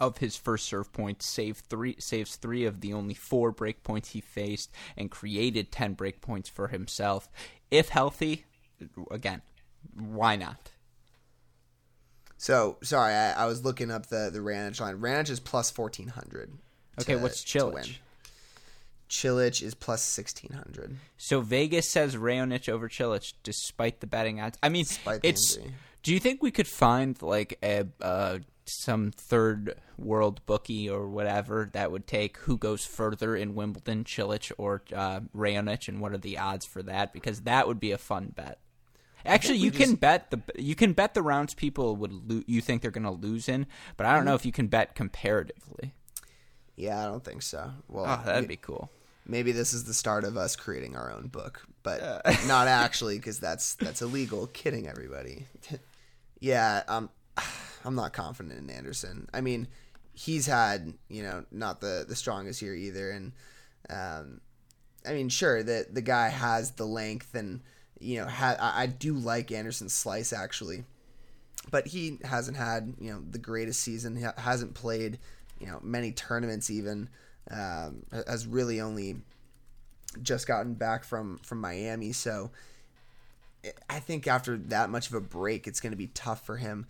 of 0.00 0.18
his 0.18 0.36
first 0.36 0.66
serve 0.66 0.92
points, 0.92 1.26
save 1.26 1.58
three, 1.58 1.96
saves 1.98 2.36
three 2.36 2.64
of 2.64 2.80
the 2.80 2.92
only 2.92 3.14
four 3.14 3.52
break 3.52 3.82
points 3.82 4.10
he 4.10 4.20
faced, 4.20 4.70
and 4.96 5.10
created 5.10 5.70
10 5.70 5.94
break 5.94 6.20
points 6.20 6.48
for 6.48 6.68
himself. 6.68 7.28
If 7.70 7.90
healthy, 7.90 8.44
again, 9.10 9.42
why 9.94 10.36
not? 10.36 10.70
So 12.42 12.76
sorry, 12.82 13.14
I, 13.14 13.44
I 13.44 13.46
was 13.46 13.64
looking 13.64 13.92
up 13.92 14.06
the 14.06 14.28
the 14.32 14.40
Raonic 14.40 14.80
line. 14.80 14.98
Raonic 14.98 15.30
is 15.30 15.38
plus 15.38 15.70
fourteen 15.70 16.08
hundred. 16.08 16.50
Okay, 17.00 17.14
what's 17.14 17.44
Cilic? 17.44 17.98
Cilic 19.08 19.62
is 19.62 19.76
plus 19.76 20.02
sixteen 20.02 20.50
hundred. 20.52 20.96
So 21.16 21.40
Vegas 21.40 21.88
says 21.88 22.16
Raonic 22.16 22.68
over 22.68 22.88
Cilic, 22.88 23.34
despite 23.44 24.00
the 24.00 24.08
betting 24.08 24.40
odds. 24.40 24.58
I 24.60 24.70
mean, 24.70 24.86
it's. 25.22 25.56
injury. 25.56 25.74
Do 26.02 26.12
you 26.12 26.18
think 26.18 26.42
we 26.42 26.50
could 26.50 26.66
find 26.66 27.22
like 27.22 27.58
a 27.62 27.86
uh, 28.00 28.38
some 28.64 29.12
third 29.12 29.76
world 29.96 30.44
bookie 30.44 30.90
or 30.90 31.06
whatever 31.06 31.70
that 31.74 31.92
would 31.92 32.08
take 32.08 32.38
who 32.38 32.58
goes 32.58 32.84
further 32.84 33.36
in 33.36 33.54
Wimbledon, 33.54 34.02
Cilic 34.02 34.50
or 34.58 34.82
uh, 34.92 35.20
Raonic, 35.32 35.86
and 35.86 36.00
what 36.00 36.10
are 36.10 36.18
the 36.18 36.38
odds 36.38 36.66
for 36.66 36.82
that? 36.82 37.12
Because 37.12 37.42
that 37.42 37.68
would 37.68 37.78
be 37.78 37.92
a 37.92 37.98
fun 37.98 38.32
bet. 38.34 38.58
Actually, 39.24 39.58
we 39.58 39.64
you 39.66 39.70
can 39.70 39.94
bet 39.94 40.30
the 40.30 40.40
you 40.58 40.74
can 40.74 40.92
bet 40.92 41.14
the 41.14 41.22
rounds 41.22 41.54
people 41.54 41.96
would 41.96 42.12
lo- 42.12 42.42
you 42.46 42.60
think 42.60 42.82
they're 42.82 42.90
going 42.90 43.04
to 43.04 43.10
lose 43.10 43.48
in, 43.48 43.66
but 43.96 44.06
I 44.06 44.10
don't 44.12 44.20
Mm-hmm. 44.20 44.26
know 44.28 44.34
if 44.34 44.46
you 44.46 44.52
can 44.52 44.66
bet 44.68 44.94
comparatively. 44.94 45.94
Yeah, 46.76 47.00
I 47.02 47.04
don't 47.06 47.24
think 47.24 47.42
so. 47.42 47.70
Well, 47.88 48.06
Oh, 48.06 48.24
that'd 48.26 48.42
we- 48.42 48.48
be 48.48 48.56
cool. 48.56 48.90
maybe 49.26 49.52
this 49.52 49.72
is 49.72 49.84
the 49.84 49.94
start 49.94 50.24
of 50.24 50.36
us 50.36 50.56
creating 50.56 50.96
our 50.96 51.12
own 51.12 51.28
book, 51.28 51.62
but 51.82 52.00
not 52.46 52.66
actually 52.84 53.16
because 53.18 53.38
that's 53.38 53.74
that's 53.74 54.02
illegal. 54.02 54.46
Kidding 54.48 54.88
everybody. 54.88 55.46
yeah, 56.40 56.82
um, 56.88 57.10
I'm 57.84 57.94
not 57.94 58.12
confident 58.12 58.58
in 58.58 58.70
Anderson. 58.70 59.28
I 59.32 59.40
mean, 59.40 59.68
he's 60.14 60.46
had 60.46 60.94
you 61.08 61.22
know 61.22 61.44
not 61.50 61.80
the 61.80 62.04
the 62.08 62.16
strongest 62.16 62.62
year 62.62 62.74
either, 62.74 63.10
and 63.10 63.32
um, 63.90 64.40
I 65.06 65.12
mean, 65.12 65.28
sure 65.28 65.62
that 65.62 65.94
the 65.94 66.02
guy 66.02 66.28
has 66.28 66.72
the 66.72 66.86
length 66.86 67.34
and 67.34 67.60
you 68.02 68.20
know 68.20 68.26
ha- 68.26 68.56
I, 68.60 68.86
do 68.86 69.14
like 69.14 69.52
Anderson's 69.52 69.94
slice 69.94 70.32
actually, 70.32 70.84
but 71.70 71.86
he 71.86 72.18
hasn't 72.24 72.56
had 72.56 72.94
you 73.00 73.12
know 73.12 73.22
the 73.30 73.38
greatest 73.38 73.80
season. 73.80 74.16
He 74.16 74.24
hasn't 74.36 74.74
played 74.74 75.18
you 75.60 75.66
know 75.66 75.78
many 75.82 76.12
tournaments 76.12 76.70
even. 76.70 77.08
Um, 77.50 78.04
has 78.12 78.46
really 78.46 78.80
only 78.80 79.16
just 80.22 80.46
gotten 80.46 80.74
back 80.74 81.04
from 81.04 81.38
from 81.38 81.60
Miami, 81.60 82.12
so 82.12 82.50
I 83.88 84.00
think 84.00 84.26
after 84.26 84.56
that 84.56 84.90
much 84.90 85.08
of 85.08 85.14
a 85.14 85.20
break, 85.20 85.66
it's 85.66 85.80
going 85.80 85.92
to 85.92 85.96
be 85.96 86.08
tough 86.08 86.44
for 86.44 86.56
him. 86.56 86.86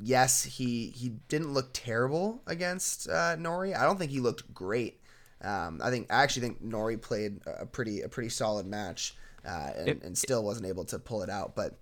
Yes, 0.00 0.44
he 0.44 0.88
he 0.88 1.10
didn't 1.28 1.52
look 1.52 1.70
terrible 1.72 2.42
against 2.46 3.08
uh, 3.08 3.36
Norrie. 3.36 3.74
I 3.74 3.84
don't 3.84 3.98
think 3.98 4.10
he 4.10 4.20
looked 4.20 4.52
great. 4.52 5.00
Um, 5.42 5.80
I 5.82 5.90
think 5.90 6.12
I 6.12 6.22
actually 6.22 6.42
think 6.42 6.62
Norrie 6.62 6.96
played 6.96 7.40
a 7.46 7.66
pretty 7.66 8.02
a 8.02 8.08
pretty 8.08 8.28
solid 8.28 8.66
match 8.66 9.16
uh, 9.46 9.70
and, 9.76 10.02
and 10.02 10.18
still 10.18 10.42
wasn't 10.44 10.66
able 10.66 10.84
to 10.86 10.98
pull 10.98 11.22
it 11.22 11.30
out. 11.30 11.54
But 11.54 11.78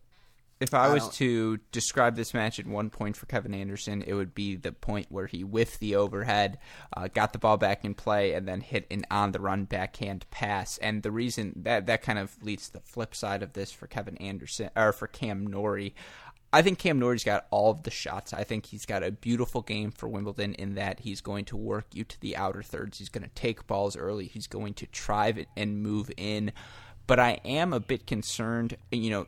If 0.61 0.73
I 0.75 0.87
I 0.87 0.95
was 0.95 1.09
to 1.17 1.59
describe 1.73 2.15
this 2.17 2.33
match 2.33 2.59
at 2.59 2.67
one 2.67 2.89
point 2.91 3.17
for 3.17 3.27
Kevin 3.27 3.55
Anderson, 3.55 4.03
it 4.07 4.15
would 4.15 4.35
be 4.35 4.57
the 4.57 4.73
point 4.73 5.07
where 5.11 5.27
he 5.27 5.41
whiffed 5.41 5.81
the 5.81 5.97
overhead, 5.97 6.59
uh, 6.97 7.09
got 7.09 7.33
the 7.33 7.39
ball 7.39 7.57
back 7.57 7.85
in 7.85 7.95
play, 7.95 8.33
and 8.35 8.47
then 8.47 8.61
hit 8.61 8.87
an 8.91 9.05
on 9.11 9.33
the 9.33 9.41
run 9.41 9.65
backhand 9.65 10.27
pass. 10.31 10.79
And 10.79 11.03
the 11.03 11.11
reason 11.11 11.53
that 11.65 11.87
that 11.87 12.03
kind 12.03 12.19
of 12.19 12.37
leads 12.43 12.67
to 12.69 12.75
the 12.75 12.81
flip 12.81 13.15
side 13.15 13.43
of 13.43 13.53
this 13.55 13.73
for 13.73 13.87
Kevin 13.87 14.17
Anderson 14.19 14.71
or 14.77 14.93
for 14.93 15.07
Cam 15.07 15.47
Norrie. 15.47 15.95
I 16.53 16.63
think 16.63 16.79
Cam 16.79 17.01
Norrie's 17.01 17.25
got 17.25 17.49
all 17.51 17.73
of 17.73 17.83
the 17.83 17.91
shots. 17.91 18.33
I 18.33 18.45
think 18.45 18.67
he's 18.67 18.87
got 18.87 19.03
a 19.03 19.11
beautiful 19.11 19.61
game 19.61 19.91
for 19.91 20.09
Wimbledon 20.09 20.55
in 20.55 20.77
that 20.77 21.01
he's 21.01 21.21
going 21.21 21.47
to 21.47 21.57
work 21.57 21.87
you 21.93 22.05
to 22.05 22.21
the 22.21 22.37
outer 22.37 22.63
thirds. 22.63 22.99
He's 22.99 23.09
going 23.09 23.25
to 23.25 23.35
take 23.35 23.67
balls 23.67 23.97
early. 23.97 24.27
He's 24.27 24.47
going 24.47 24.75
to 24.75 24.87
try 24.87 25.31
it 25.31 25.49
and 25.57 25.83
move 25.83 26.13
in. 26.17 26.53
But 27.07 27.21
I 27.21 27.41
am 27.45 27.73
a 27.73 27.81
bit 27.81 28.07
concerned. 28.07 28.77
You 28.91 29.11
know, 29.11 29.27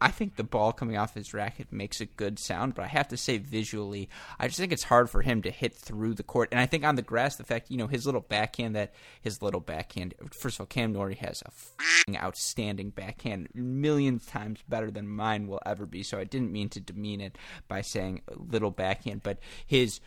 I 0.00 0.10
think 0.10 0.36
the 0.36 0.44
ball 0.44 0.72
coming 0.72 0.96
off 0.96 1.14
his 1.14 1.34
racket 1.34 1.72
makes 1.72 2.00
a 2.00 2.06
good 2.06 2.38
sound, 2.38 2.74
but 2.74 2.84
I 2.84 2.88
have 2.88 3.08
to 3.08 3.16
say 3.16 3.38
visually, 3.38 4.08
I 4.38 4.48
just 4.48 4.58
think 4.58 4.72
it's 4.72 4.84
hard 4.84 5.10
for 5.10 5.22
him 5.22 5.42
to 5.42 5.50
hit 5.50 5.74
through 5.74 6.14
the 6.14 6.22
court. 6.22 6.48
And 6.52 6.60
I 6.60 6.66
think 6.66 6.84
on 6.84 6.96
the 6.96 7.02
grass, 7.02 7.36
the 7.36 7.44
fact 7.44 7.70
you 7.70 7.76
know 7.76 7.86
his 7.86 8.06
little 8.06 8.20
backhand, 8.20 8.76
that 8.76 8.92
his 9.20 9.42
little 9.42 9.60
backhand. 9.60 10.14
First 10.32 10.56
of 10.56 10.62
all, 10.62 10.66
Cam 10.66 10.92
Norrie 10.92 11.14
has 11.16 11.42
a 11.46 11.50
fing 11.50 12.16
outstanding 12.16 12.90
backhand, 12.90 13.48
millions 13.54 14.26
times 14.26 14.60
better 14.68 14.90
than 14.90 15.08
mine 15.08 15.46
will 15.46 15.62
ever 15.64 15.86
be. 15.86 16.02
So 16.02 16.18
I 16.18 16.24
didn't 16.24 16.52
mean 16.52 16.68
to 16.70 16.80
demean 16.80 17.20
it 17.20 17.38
by 17.68 17.80
saying 17.80 18.22
little 18.36 18.70
backhand, 18.70 19.22
but 19.22 19.38
his 19.66 20.00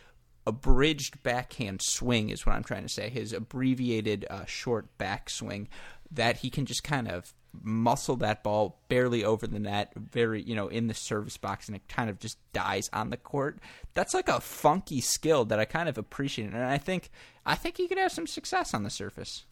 abridged 0.46 1.22
backhand 1.22 1.82
swing 1.82 2.30
is 2.30 2.46
what 2.46 2.54
I'm 2.54 2.64
trying 2.64 2.82
to 2.82 2.88
say. 2.88 3.10
His 3.10 3.34
abbreviated 3.34 4.26
uh, 4.30 4.46
short 4.46 4.96
back 4.96 5.28
swing 5.28 5.68
that 6.10 6.38
he 6.38 6.50
can 6.50 6.66
just 6.66 6.84
kind 6.84 7.08
of 7.08 7.34
muscle 7.62 8.16
that 8.16 8.44
ball 8.44 8.78
barely 8.88 9.24
over 9.24 9.46
the 9.46 9.58
net, 9.58 9.92
very 9.96 10.42
you 10.42 10.54
know 10.54 10.68
in 10.68 10.86
the 10.86 10.94
service 10.94 11.36
box, 11.36 11.66
and 11.66 11.76
it 11.76 11.82
kind 11.88 12.08
of 12.10 12.18
just 12.18 12.38
dies 12.52 12.88
on 12.92 13.10
the 13.10 13.16
court. 13.16 13.58
That's 13.94 14.14
like 14.14 14.28
a 14.28 14.40
funky 14.40 15.00
skill 15.00 15.44
that 15.46 15.58
I 15.58 15.64
kind 15.64 15.88
of 15.88 15.98
appreciate, 15.98 16.52
and 16.52 16.62
I 16.64 16.78
think 16.78 17.10
I 17.46 17.54
think 17.54 17.76
he 17.78 17.88
could 17.88 17.98
have 17.98 18.12
some 18.12 18.26
success 18.26 18.74
on 18.74 18.82
the 18.82 18.90
surface. 18.90 19.44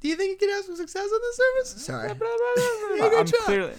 do 0.00 0.08
you 0.08 0.14
think 0.16 0.30
he 0.40 0.46
could 0.46 0.54
have 0.54 0.64
some 0.64 0.76
success 0.76 1.04
on 1.04 1.20
the 1.20 1.32
surface? 1.34 1.84
Sorry, 1.84 2.10
I'm 3.18 3.26
clearly. 3.44 3.72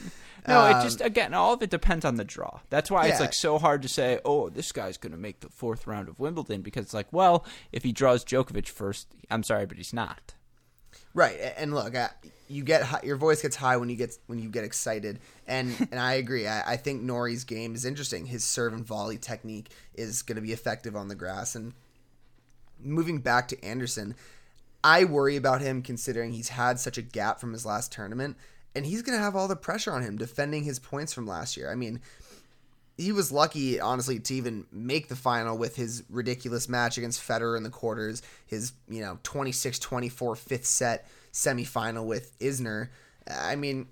No, 0.47 0.61
Um, 0.61 0.77
it 0.79 0.83
just 0.83 1.01
again 1.01 1.33
all 1.33 1.53
of 1.53 1.61
it 1.61 1.69
depends 1.69 2.05
on 2.05 2.15
the 2.15 2.23
draw. 2.23 2.59
That's 2.69 2.89
why 2.89 3.07
it's 3.07 3.19
like 3.19 3.33
so 3.33 3.57
hard 3.59 3.81
to 3.83 3.89
say, 3.89 4.19
"Oh, 4.25 4.49
this 4.49 4.71
guy's 4.71 4.97
going 4.97 5.11
to 5.11 5.17
make 5.17 5.41
the 5.41 5.49
fourth 5.49 5.85
round 5.85 6.07
of 6.09 6.19
Wimbledon" 6.19 6.61
because 6.61 6.85
it's 6.85 6.93
like, 6.93 7.11
well, 7.11 7.45
if 7.71 7.83
he 7.83 7.91
draws 7.91 8.23
Djokovic 8.23 8.67
first, 8.67 9.07
I'm 9.29 9.43
sorry, 9.43 9.65
but 9.65 9.77
he's 9.77 9.93
not. 9.93 10.33
Right, 11.13 11.39
and 11.57 11.73
look, 11.73 11.95
I, 11.95 12.09
you 12.47 12.63
get 12.63 12.83
hi- 12.83 13.01
your 13.03 13.15
voice 13.15 13.41
gets 13.41 13.55
high 13.55 13.77
when 13.77 13.89
you 13.89 13.95
get 13.95 14.17
when 14.27 14.39
you 14.39 14.49
get 14.49 14.63
excited, 14.63 15.19
and 15.47 15.75
and 15.91 15.99
I 15.99 16.13
agree. 16.13 16.47
I, 16.47 16.73
I 16.73 16.77
think 16.77 17.01
Norrie's 17.01 17.43
game 17.43 17.75
is 17.75 17.85
interesting. 17.85 18.25
His 18.25 18.43
serve 18.43 18.73
and 18.73 18.85
volley 18.85 19.17
technique 19.17 19.69
is 19.93 20.21
going 20.21 20.35
to 20.35 20.41
be 20.41 20.51
effective 20.53 20.95
on 20.95 21.07
the 21.07 21.15
grass. 21.15 21.55
And 21.55 21.73
moving 22.79 23.19
back 23.19 23.47
to 23.49 23.63
Anderson, 23.63 24.15
I 24.83 25.05
worry 25.05 25.35
about 25.35 25.61
him 25.61 25.81
considering 25.81 26.33
he's 26.33 26.49
had 26.49 26.79
such 26.79 26.97
a 26.97 27.03
gap 27.03 27.39
from 27.39 27.53
his 27.53 27.65
last 27.65 27.91
tournament, 27.91 28.37
and 28.75 28.85
he's 28.85 29.01
going 29.01 29.17
to 29.17 29.23
have 29.23 29.35
all 29.35 29.47
the 29.47 29.55
pressure 29.55 29.91
on 29.91 30.03
him 30.03 30.17
defending 30.17 30.63
his 30.63 30.79
points 30.79 31.13
from 31.13 31.27
last 31.27 31.57
year. 31.57 31.71
I 31.71 31.75
mean, 31.75 32.01
he 32.99 33.13
was 33.13 33.31
lucky, 33.31 33.79
honestly, 33.79 34.19
to 34.19 34.33
even 34.33 34.65
make 34.73 35.07
the 35.07 35.15
final 35.15 35.57
with 35.57 35.77
his 35.77 36.03
ridiculous 36.09 36.67
match 36.67 36.97
against 36.97 37.25
Federer 37.25 37.55
in 37.55 37.63
the 37.63 37.69
quarters, 37.69 38.21
his, 38.45 38.73
you 38.89 39.01
know, 39.01 39.17
26-24 39.23 40.37
fifth 40.37 40.65
set 40.65 41.07
semifinal 41.31 42.05
with 42.05 42.37
Isner. 42.39 42.89
I 43.25 43.55
mean, 43.55 43.87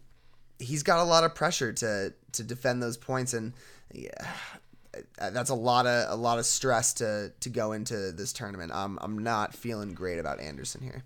he's 0.60 0.84
got 0.84 1.00
a 1.00 1.04
lot 1.04 1.24
of 1.24 1.34
pressure 1.36 1.72
to 1.72 2.14
to 2.34 2.44
defend 2.44 2.84
those 2.84 2.98
points 2.98 3.34
and 3.34 3.54
yeah, 3.94 4.12
that's 5.18 5.50
a 5.50 5.56
lot 5.56 5.86
of 5.86 6.12
a 6.12 6.16
lot 6.16 6.38
of 6.38 6.46
stress 6.46 6.94
to 6.96 7.32
to 7.40 7.50
go 7.50 7.72
into 7.72 8.12
this 8.12 8.34
tournament. 8.34 8.72
I'm 8.74 9.00
I'm 9.02 9.20
not 9.20 9.54
feeling 9.54 9.94
great 9.94 10.20
about 10.20 10.42
Anderson 10.42 10.82
here. 10.82 11.04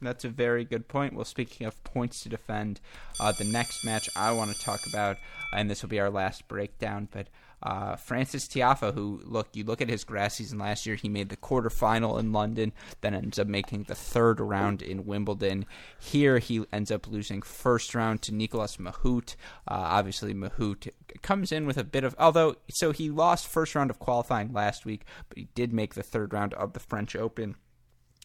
That's 0.00 0.24
a 0.24 0.28
very 0.28 0.64
good 0.64 0.88
point. 0.88 1.14
Well, 1.14 1.24
speaking 1.24 1.66
of 1.66 1.82
points 1.84 2.22
to 2.22 2.28
defend, 2.28 2.80
uh, 3.20 3.32
the 3.32 3.44
next 3.44 3.84
match 3.84 4.08
I 4.16 4.32
want 4.32 4.54
to 4.54 4.60
talk 4.60 4.80
about, 4.86 5.16
and 5.52 5.70
this 5.70 5.82
will 5.82 5.88
be 5.88 6.00
our 6.00 6.10
last 6.10 6.46
breakdown, 6.48 7.08
but 7.10 7.28
uh, 7.64 7.96
Frances 7.96 8.46
Tiafoe, 8.46 8.94
who 8.94 9.20
look, 9.24 9.48
you 9.54 9.64
look 9.64 9.80
at 9.80 9.88
his 9.88 10.04
grass 10.04 10.34
season 10.34 10.58
last 10.58 10.84
year, 10.84 10.96
he 10.96 11.08
made 11.08 11.30
the 11.30 11.36
quarterfinal 11.36 12.20
in 12.20 12.32
London, 12.32 12.72
then 13.00 13.14
ends 13.14 13.38
up 13.38 13.46
making 13.46 13.84
the 13.84 13.94
third 13.94 14.38
round 14.40 14.82
in 14.82 15.06
Wimbledon. 15.06 15.64
Here, 15.98 16.38
he 16.38 16.64
ends 16.72 16.90
up 16.90 17.08
losing 17.08 17.40
first 17.42 17.94
round 17.94 18.22
to 18.22 18.34
Nicolas 18.34 18.76
Mahut. 18.76 19.34
Uh, 19.66 19.74
obviously, 19.74 20.34
Mahut 20.34 20.90
comes 21.22 21.52
in 21.52 21.66
with 21.66 21.78
a 21.78 21.84
bit 21.84 22.04
of, 22.04 22.14
although, 22.18 22.56
so 22.70 22.92
he 22.92 23.10
lost 23.10 23.46
first 23.46 23.74
round 23.74 23.90
of 23.90 23.98
qualifying 23.98 24.52
last 24.52 24.84
week, 24.84 25.04
but 25.28 25.38
he 25.38 25.48
did 25.54 25.72
make 25.72 25.94
the 25.94 26.02
third 26.02 26.32
round 26.32 26.52
of 26.54 26.74
the 26.74 26.80
French 26.80 27.16
Open. 27.16 27.56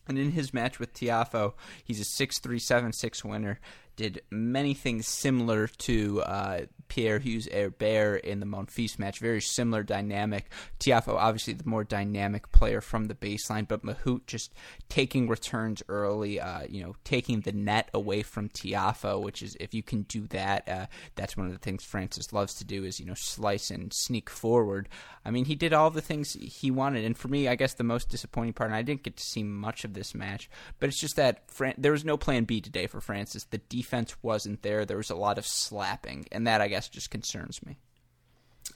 And 0.09 0.17
in 0.17 0.31
his 0.31 0.53
match 0.53 0.79
with 0.79 0.93
Tiafoe, 0.93 1.53
he's 1.83 1.99
a 1.99 2.03
6 2.03 2.39
3 2.39 2.59
7 2.59 2.91
6 2.91 3.23
winner. 3.23 3.59
Did 3.99 4.21
many 4.31 4.73
things 4.75 5.09
similar 5.09 5.67
to 5.67 6.21
uh, 6.21 6.61
Pierre 6.89 7.19
Hugues 7.19 7.47
Herbert 7.47 8.25
in 8.25 8.39
the 8.39 8.45
Monfils 8.45 8.97
match. 8.97 9.19
Very 9.19 9.41
similar 9.41 9.83
dynamic. 9.83 10.49
Tiafoe, 10.79 11.15
obviously 11.15 11.53
the 11.53 11.67
more 11.69 11.83
dynamic 11.83 12.51
player 12.51 12.81
from 12.81 13.05
the 13.05 13.13
baseline, 13.13 13.67
but 13.67 13.85
Mahut 13.85 14.25
just 14.25 14.53
taking 14.89 15.27
returns 15.27 15.83
early, 15.87 16.39
uh, 16.39 16.63
you 16.67 16.81
know, 16.81 16.95
taking 17.03 17.41
the 17.41 17.51
net 17.51 17.89
away 17.93 18.23
from 18.23 18.49
Tiafoe, 18.49 19.21
which 19.21 19.43
is, 19.43 19.55
if 19.59 19.73
you 19.73 19.83
can 19.83 20.01
do 20.03 20.27
that, 20.27 20.67
uh, 20.67 20.85
that's 21.15 21.37
one 21.37 21.45
of 21.45 21.53
the 21.53 21.59
things 21.59 21.83
Frances 21.83 22.33
loves 22.33 22.55
to 22.55 22.65
do 22.65 22.83
is, 22.83 22.99
you 22.99 23.05
know, 23.05 23.13
slice 23.15 23.69
and 23.69 23.93
sneak 23.93 24.29
forward. 24.29 24.89
I 25.23 25.31
mean, 25.31 25.45
he 25.45 25.55
did 25.55 25.73
all 25.73 25.91
the 25.91 26.01
things 26.01 26.33
he 26.33 26.71
wanted. 26.71 27.05
And 27.05 27.15
for 27.15 27.27
me, 27.27 27.47
I 27.47 27.55
guess 27.55 27.75
the 27.75 27.83
most 27.83 28.09
disappointing 28.09 28.53
part, 28.53 28.71
and 28.71 28.75
I 28.77 28.81
didn't 28.81 29.03
get 29.03 29.17
to 29.17 29.23
see 29.23 29.43
much 29.43 29.83
of 29.83 29.93
this 29.93 30.15
match, 30.15 30.49
but 30.79 30.89
it's 30.89 30.99
just 30.99 31.17
that 31.17 31.51
Fran- 31.51 31.75
there 31.77 31.91
was 31.91 32.05
no 32.05 32.17
plan 32.17 32.45
B 32.45 32.61
today 32.61 32.87
for 32.87 32.99
Frances. 32.99 33.45
The 33.45 33.59
defense 33.59 33.88
wasn't 34.21 34.61
there. 34.61 34.85
There 34.85 34.97
was 34.97 35.09
a 35.09 35.15
lot 35.15 35.37
of 35.37 35.45
slapping, 35.45 36.27
and 36.31 36.47
that 36.47 36.61
I 36.61 36.67
guess 36.67 36.89
just 36.89 37.11
concerns 37.11 37.65
me. 37.65 37.77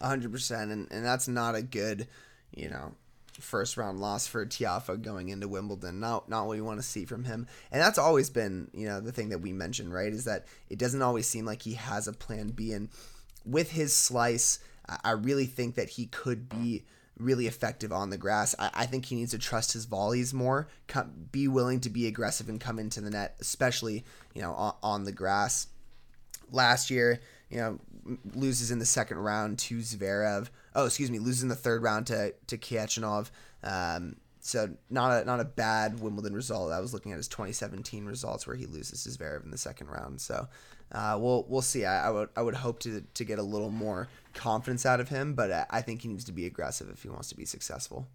100% 0.02 0.72
and 0.72 0.88
and 0.92 1.06
that's 1.06 1.28
not 1.28 1.56
a 1.56 1.62
good, 1.62 2.08
you 2.56 2.70
know, 2.70 2.94
first 3.40 3.78
round 3.78 4.00
loss 4.00 4.28
for 4.28 4.46
Tiafoe 4.46 5.02
going 5.02 5.30
into 5.30 5.48
Wimbledon. 5.48 6.00
Not 6.00 6.30
not 6.30 6.48
what 6.48 6.58
you 6.58 6.66
want 6.66 6.80
to 6.80 6.86
see 6.86 7.06
from 7.06 7.24
him. 7.24 7.48
And 7.72 7.82
that's 7.82 7.98
always 7.98 8.30
been, 8.30 8.70
you 8.74 8.88
know, 8.88 9.00
the 9.00 9.12
thing 9.12 9.30
that 9.30 9.40
we 9.40 9.54
mentioned, 9.54 9.94
right? 9.94 10.12
Is 10.12 10.26
that 10.26 10.46
it 10.70 10.80
doesn't 10.80 11.02
always 11.02 11.28
seem 11.28 11.46
like 11.46 11.62
he 11.62 11.74
has 11.74 12.08
a 12.08 12.14
plan 12.14 12.50
B 12.50 12.74
and 12.74 12.90
with 13.46 13.72
his 13.72 13.94
slice, 13.94 14.60
I 15.04 15.12
really 15.12 15.46
think 15.46 15.76
that 15.76 15.90
he 15.90 16.06
could 16.08 16.50
be 16.50 16.84
really 17.18 17.48
effective 17.48 17.92
on 17.92 18.10
the 18.10 18.18
grass. 18.18 18.56
I, 18.58 18.70
I 18.74 18.86
think 18.86 19.06
he 19.06 19.16
needs 19.16 19.32
to 19.32 19.38
trust 19.38 19.74
his 19.74 19.86
volleys 19.86 20.34
more, 20.34 20.68
come, 20.88 21.28
be 21.32 21.48
willing 21.48 21.80
to 21.82 21.90
be 21.90 22.08
aggressive 22.08 22.50
and 22.50 22.60
come 22.60 22.80
into 22.80 23.02
the 23.02 23.10
net, 23.10 23.36
especially 23.40 24.04
you 24.34 24.42
know 24.42 24.54
on, 24.54 24.76
on 24.82 25.04
the 25.04 25.12
grass. 25.12 25.68
Last 26.52 26.90
year, 26.92 27.20
you 27.50 27.58
know, 27.58 27.80
loses 28.36 28.70
in 28.70 28.80
the 28.80 28.86
second 28.86 29.18
round 29.18 29.58
to 29.60 29.78
Zverev. 29.80 30.50
Oh, 30.76 30.86
excuse 30.86 31.10
me, 31.10 31.20
loses 31.20 31.44
in 31.44 31.50
the 31.50 31.56
third 31.56 31.82
round 31.82 32.08
to 32.08 32.34
to 32.48 32.58
Khachanov. 32.58 33.32
Um, 33.64 34.18
so 34.40 34.70
not 34.90 35.22
a 35.22 35.26
not 35.26 35.40
a 35.40 35.46
bad 35.46 36.00
Wimbledon 36.00 36.36
result. 36.36 36.72
I 36.72 36.80
was 36.82 36.94
looking 36.94 37.12
at 37.12 37.18
his 37.18 37.28
2017 37.30 38.06
results 38.06 38.46
where 38.46 38.56
he 38.56 38.66
loses 38.66 39.04
to 39.04 39.10
Zverev 39.10 39.44
in 39.46 39.52
the 39.52 39.58
second 39.58 39.88
round. 39.88 40.20
So 40.22 40.48
Uh, 40.92 41.18
we'll 41.20 41.46
we'll 41.48 41.62
see. 41.62 41.86
I, 41.86 42.08
I 42.08 42.10
would 42.12 42.30
I 42.36 42.42
would 42.42 42.56
hope 42.56 42.80
to 42.80 43.02
to 43.14 43.24
get 43.24 43.40
a 43.40 43.44
little 43.44 43.72
more 43.72 44.10
confidence 44.34 44.86
out 44.86 45.00
of 45.00 45.10
him, 45.10 45.34
but 45.34 45.68
I, 45.70 45.82
think 45.82 46.02
he 46.02 46.08
needs 46.08 46.24
to 46.26 46.32
be 46.32 46.46
aggressive 46.46 46.90
if 46.90 47.04
he 47.04 47.10
wants 47.10 47.30
to 47.30 47.36
be 47.36 47.46
successful. 47.46 48.08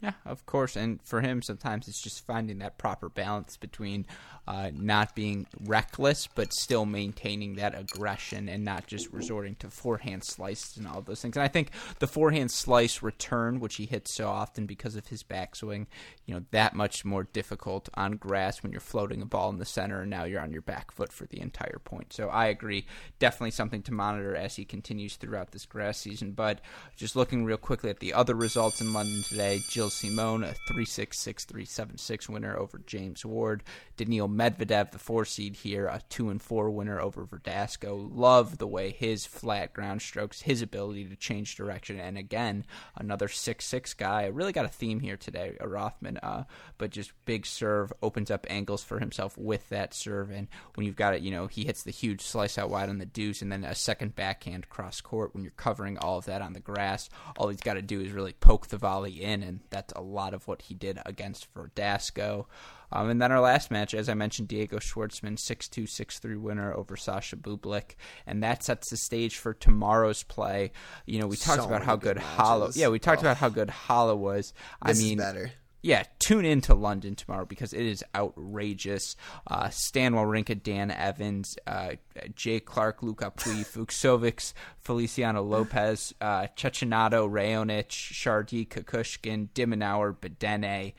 Yeah, 0.00 0.12
of 0.24 0.44
course. 0.44 0.76
And 0.76 1.00
for 1.02 1.22
him, 1.22 1.40
sometimes 1.42 1.88
it's 1.88 2.00
just 2.00 2.26
finding 2.26 2.58
that 2.58 2.78
proper 2.78 3.08
balance 3.08 3.56
between 3.56 4.06
uh, 4.48 4.70
not 4.74 5.14
being 5.14 5.46
reckless, 5.64 6.28
but 6.34 6.52
still 6.52 6.86
maintaining 6.86 7.56
that 7.56 7.78
aggression 7.78 8.48
and 8.48 8.64
not 8.64 8.86
just 8.86 9.12
resorting 9.12 9.56
to 9.56 9.68
forehand 9.68 10.22
slices 10.24 10.76
and 10.76 10.86
all 10.86 11.02
those 11.02 11.20
things. 11.20 11.36
And 11.36 11.42
I 11.42 11.48
think 11.48 11.70
the 11.98 12.06
forehand 12.06 12.50
slice 12.50 13.02
return, 13.02 13.58
which 13.58 13.76
he 13.76 13.86
hits 13.86 14.14
so 14.14 14.28
often 14.28 14.66
because 14.66 14.94
of 14.94 15.08
his 15.08 15.22
backswing, 15.22 15.86
you 16.26 16.34
know, 16.34 16.44
that 16.52 16.74
much 16.74 17.04
more 17.04 17.24
difficult 17.24 17.88
on 17.94 18.12
grass 18.12 18.62
when 18.62 18.72
you're 18.72 18.80
floating 18.80 19.20
a 19.22 19.26
ball 19.26 19.50
in 19.50 19.58
the 19.58 19.64
center 19.64 20.02
and 20.02 20.10
now 20.10 20.24
you're 20.24 20.40
on 20.40 20.52
your 20.52 20.62
back 20.62 20.92
foot 20.92 21.12
for 21.12 21.26
the 21.26 21.40
entire 21.40 21.80
point. 21.84 22.12
So 22.12 22.28
I 22.28 22.46
agree. 22.46 22.86
Definitely 23.18 23.50
something 23.52 23.82
to 23.82 23.92
monitor 23.92 24.36
as 24.36 24.56
he 24.56 24.64
continues 24.64 25.16
throughout 25.16 25.50
this 25.50 25.66
grass 25.66 25.98
season. 25.98 26.32
But 26.32 26.60
just 26.96 27.16
looking 27.16 27.44
real 27.44 27.56
quickly 27.56 27.90
at 27.90 28.00
the 28.00 28.12
other 28.12 28.34
results 28.34 28.80
in 28.80 28.92
London 28.92 29.22
today, 29.28 29.60
Gilles 29.70 29.94
Simon, 29.94 30.44
a 30.44 30.54
3 30.68 30.84
6 30.84 31.18
6 31.18 31.44
3 31.44 31.64
7 31.64 31.98
6 31.98 32.28
winner 32.28 32.56
over 32.56 32.80
James 32.86 33.24
Ward. 33.24 33.62
Daniil 33.96 34.28
Medvedev, 34.36 34.90
the 34.90 34.98
four 34.98 35.24
seed 35.24 35.56
here, 35.56 35.86
a 35.86 36.02
2 36.10 36.28
and 36.28 36.42
4 36.42 36.70
winner 36.70 37.00
over 37.00 37.24
Verdasco. 37.24 38.10
Love 38.12 38.58
the 38.58 38.66
way 38.66 38.90
his 38.90 39.24
flat 39.24 39.72
ground 39.72 40.02
strokes, 40.02 40.42
his 40.42 40.60
ability 40.60 41.04
to 41.06 41.16
change 41.16 41.56
direction. 41.56 41.98
And 41.98 42.18
again, 42.18 42.64
another 42.96 43.28
6 43.28 43.64
6 43.64 43.94
guy. 43.94 44.22
I 44.22 44.26
really 44.26 44.52
got 44.52 44.66
a 44.66 44.68
theme 44.68 45.00
here 45.00 45.16
today, 45.16 45.56
a 45.60 45.66
Rothman, 45.66 46.18
uh, 46.18 46.44
but 46.76 46.90
just 46.90 47.12
big 47.24 47.46
serve, 47.46 47.92
opens 48.02 48.30
up 48.30 48.46
angles 48.50 48.84
for 48.84 48.98
himself 48.98 49.38
with 49.38 49.68
that 49.70 49.94
serve. 49.94 50.30
And 50.30 50.48
when 50.74 50.86
you've 50.86 50.96
got 50.96 51.14
it, 51.14 51.22
you 51.22 51.30
know, 51.30 51.46
he 51.46 51.64
hits 51.64 51.82
the 51.82 51.90
huge 51.90 52.20
slice 52.20 52.58
out 52.58 52.70
wide 52.70 52.88
on 52.88 52.98
the 52.98 53.06
deuce 53.06 53.40
and 53.40 53.50
then 53.50 53.64
a 53.64 53.74
second 53.74 54.14
backhand 54.14 54.68
cross 54.68 55.00
court 55.00 55.34
when 55.34 55.44
you're 55.44 55.52
covering 55.56 55.96
all 55.98 56.18
of 56.18 56.26
that 56.26 56.42
on 56.42 56.52
the 56.52 56.60
grass. 56.60 57.08
All 57.38 57.48
he's 57.48 57.60
got 57.60 57.74
to 57.74 57.82
do 57.82 58.00
is 58.00 58.12
really 58.12 58.34
poke 58.34 58.66
the 58.66 58.76
volley 58.76 59.22
in, 59.22 59.42
and 59.42 59.60
that's 59.70 59.92
a 59.94 60.02
lot 60.02 60.34
of 60.34 60.46
what 60.46 60.62
he 60.62 60.74
did 60.74 60.98
against 61.06 61.52
Verdasco. 61.54 62.46
Um, 62.92 63.10
and 63.10 63.20
then 63.20 63.32
our 63.32 63.40
last 63.40 63.70
match, 63.70 63.94
as 63.94 64.08
I 64.08 64.14
mentioned, 64.14 64.48
Diego 64.48 64.78
Schwartzman, 64.78 65.36
6-2, 65.38 65.84
6-3 65.84 66.40
winner 66.40 66.72
over 66.72 66.96
Sasha 66.96 67.36
Bublik. 67.36 67.96
And 68.26 68.42
that 68.42 68.62
sets 68.62 68.90
the 68.90 68.96
stage 68.96 69.36
for 69.38 69.52
tomorrow's 69.54 70.22
play. 70.22 70.72
You 71.06 71.20
know, 71.20 71.26
we 71.26 71.36
talked 71.36 71.62
So 71.62 71.66
about 71.66 71.82
how 71.84 71.96
good 71.96 72.16
good 72.16 72.22
Halle... 72.22 72.70
Yeah, 72.74 72.88
we 72.88 72.98
talked 72.98 73.18
Oh. 73.18 73.26
about 73.26 73.38
how 73.38 73.48
good 73.48 73.70
Halle 73.70 74.16
was. 74.16 74.52
I 74.80 74.92
This 74.92 75.02
mean, 75.02 75.18
is 75.18 75.24
better. 75.24 75.50
yeah, 75.82 76.04
tune 76.20 76.44
in 76.44 76.60
to 76.62 76.74
London 76.74 77.14
tomorrow 77.16 77.44
because 77.44 77.72
it 77.72 77.84
is 77.84 78.04
outrageous. 78.14 79.16
Uh, 79.46 79.68
Stan 79.70 80.12
Wawrinka, 80.14 80.62
Dan 80.62 80.90
Evans, 80.90 81.56
uh, 81.66 81.92
Jay 82.34 82.60
Clarke, 82.60 83.02
Lucas 83.02 83.30
Pouille, 83.36 83.64
Fucsovics, 83.64 84.52
Feliciano 84.80 85.42
Lopez, 85.42 86.14
uh, 86.20 86.46
Cecchinato, 86.56 87.28
Raonic, 87.28 87.88
Chardy, 87.88 88.66
Kukushkin, 88.68 89.48
de 89.54 89.66
Minaur, 89.66 90.14
Bedene. 90.16 90.92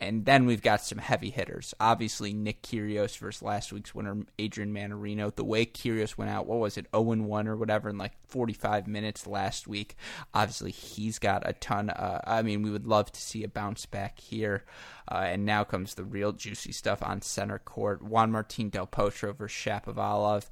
And 0.00 0.24
then 0.24 0.44
we've 0.44 0.60
got 0.60 0.82
some 0.82 0.98
heavy 0.98 1.30
hitters. 1.30 1.72
Obviously, 1.78 2.32
Nick 2.32 2.62
Kyrgios 2.62 3.16
versus 3.16 3.42
last 3.42 3.72
week's 3.72 3.94
winner, 3.94 4.18
Adrian 4.38 4.74
Mannarino. 4.74 5.34
The 5.34 5.44
way 5.44 5.64
Kyrgios 5.64 6.18
went 6.18 6.30
out, 6.30 6.46
what 6.46 6.58
was 6.58 6.76
it, 6.76 6.86
0 6.94 7.02
1 7.02 7.48
or 7.48 7.56
whatever, 7.56 7.88
in 7.88 7.96
like 7.96 8.12
45 8.26 8.86
minutes 8.86 9.26
last 9.26 9.66
week. 9.68 9.96
Obviously, 10.34 10.72
he's 10.72 11.18
got 11.18 11.48
a 11.48 11.52
ton. 11.54 11.90
Uh, 11.90 12.20
I 12.26 12.42
mean, 12.42 12.62
we 12.62 12.70
would 12.70 12.86
love 12.86 13.12
to 13.12 13.20
see 13.20 13.44
a 13.44 13.48
bounce 13.48 13.86
back 13.86 14.18
here. 14.18 14.64
Uh, 15.10 15.24
and 15.26 15.44
now 15.44 15.64
comes 15.64 15.94
the 15.94 16.04
real 16.04 16.32
juicy 16.32 16.72
stuff 16.72 17.02
on 17.02 17.22
center 17.22 17.58
court. 17.58 18.02
Juan 18.02 18.32
Martin 18.32 18.70
Del 18.70 18.86
Potro 18.86 19.34
versus 19.34 19.56
Shapovalov. 19.56 20.48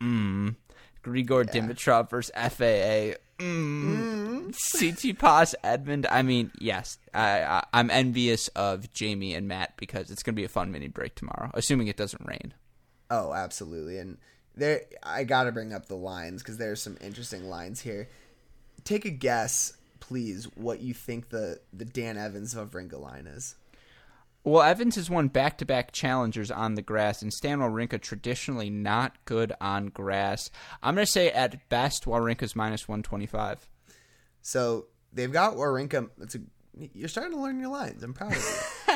Mmm. 0.00 0.56
Grigor 1.02 1.44
Dimitrov 1.44 2.10
versus 2.10 2.32
FAA. 2.36 3.16
Mm. 4.42 4.52
Tsitsipas 4.52 5.54
Edmund. 5.64 6.06
I 6.10 6.22
mean, 6.22 6.50
yes, 6.58 6.98
I, 7.14 7.42
I, 7.42 7.64
I'm 7.72 7.90
envious 7.90 8.48
of 8.48 8.92
Jamie 8.92 9.34
and 9.34 9.48
Matt 9.48 9.76
because 9.76 10.10
it's 10.10 10.22
going 10.22 10.34
to 10.34 10.40
be 10.40 10.44
a 10.44 10.48
fun 10.48 10.70
mini 10.70 10.88
break 10.88 11.14
tomorrow, 11.14 11.50
assuming 11.54 11.88
it 11.88 11.96
doesn't 11.96 12.24
rain. 12.26 12.54
Oh, 13.10 13.32
absolutely. 13.32 13.98
And 13.98 14.18
there, 14.54 14.82
I 15.02 15.24
got 15.24 15.44
to 15.44 15.52
bring 15.52 15.72
up 15.72 15.86
the 15.86 15.96
lines 15.96 16.42
because 16.42 16.58
there's 16.58 16.82
some 16.82 16.96
interesting 17.00 17.48
lines 17.48 17.80
here. 17.80 18.08
Take 18.84 19.04
a 19.04 19.10
guess, 19.10 19.76
please, 20.00 20.44
what 20.54 20.80
you 20.80 20.94
think 20.94 21.30
the 21.30 21.60
the 21.72 21.84
Dan 21.84 22.16
Evans 22.16 22.54
Wawrinka 22.54 23.00
line 23.00 23.26
is. 23.26 23.54
Well, 24.44 24.62
Evans 24.62 24.96
has 24.96 25.08
won 25.08 25.28
back-to-back 25.28 25.92
challengers 25.92 26.50
on 26.50 26.74
the 26.74 26.82
grass, 26.82 27.22
and 27.22 27.32
Stan 27.32 27.60
Wawrinka 27.60 28.00
traditionally 28.00 28.70
not 28.70 29.24
good 29.24 29.52
on 29.60 29.86
grass. 29.86 30.50
I'm 30.82 30.96
going 30.96 31.06
to 31.06 31.12
say 31.12 31.30
at 31.30 31.68
best 31.68 32.06
Wawrinka's 32.06 32.56
minus 32.56 32.88
125. 32.88 33.68
So 34.40 34.86
they've 35.12 35.32
got 35.32 35.54
Wawrinka. 35.54 36.10
It's 36.20 36.34
a, 36.34 36.40
you're 36.76 37.08
starting 37.08 37.34
to 37.34 37.40
learn 37.40 37.60
your 37.60 37.70
lines. 37.70 38.02
I'm 38.02 38.14
proud 38.14 38.32
of 38.32 38.74
you. 38.88 38.94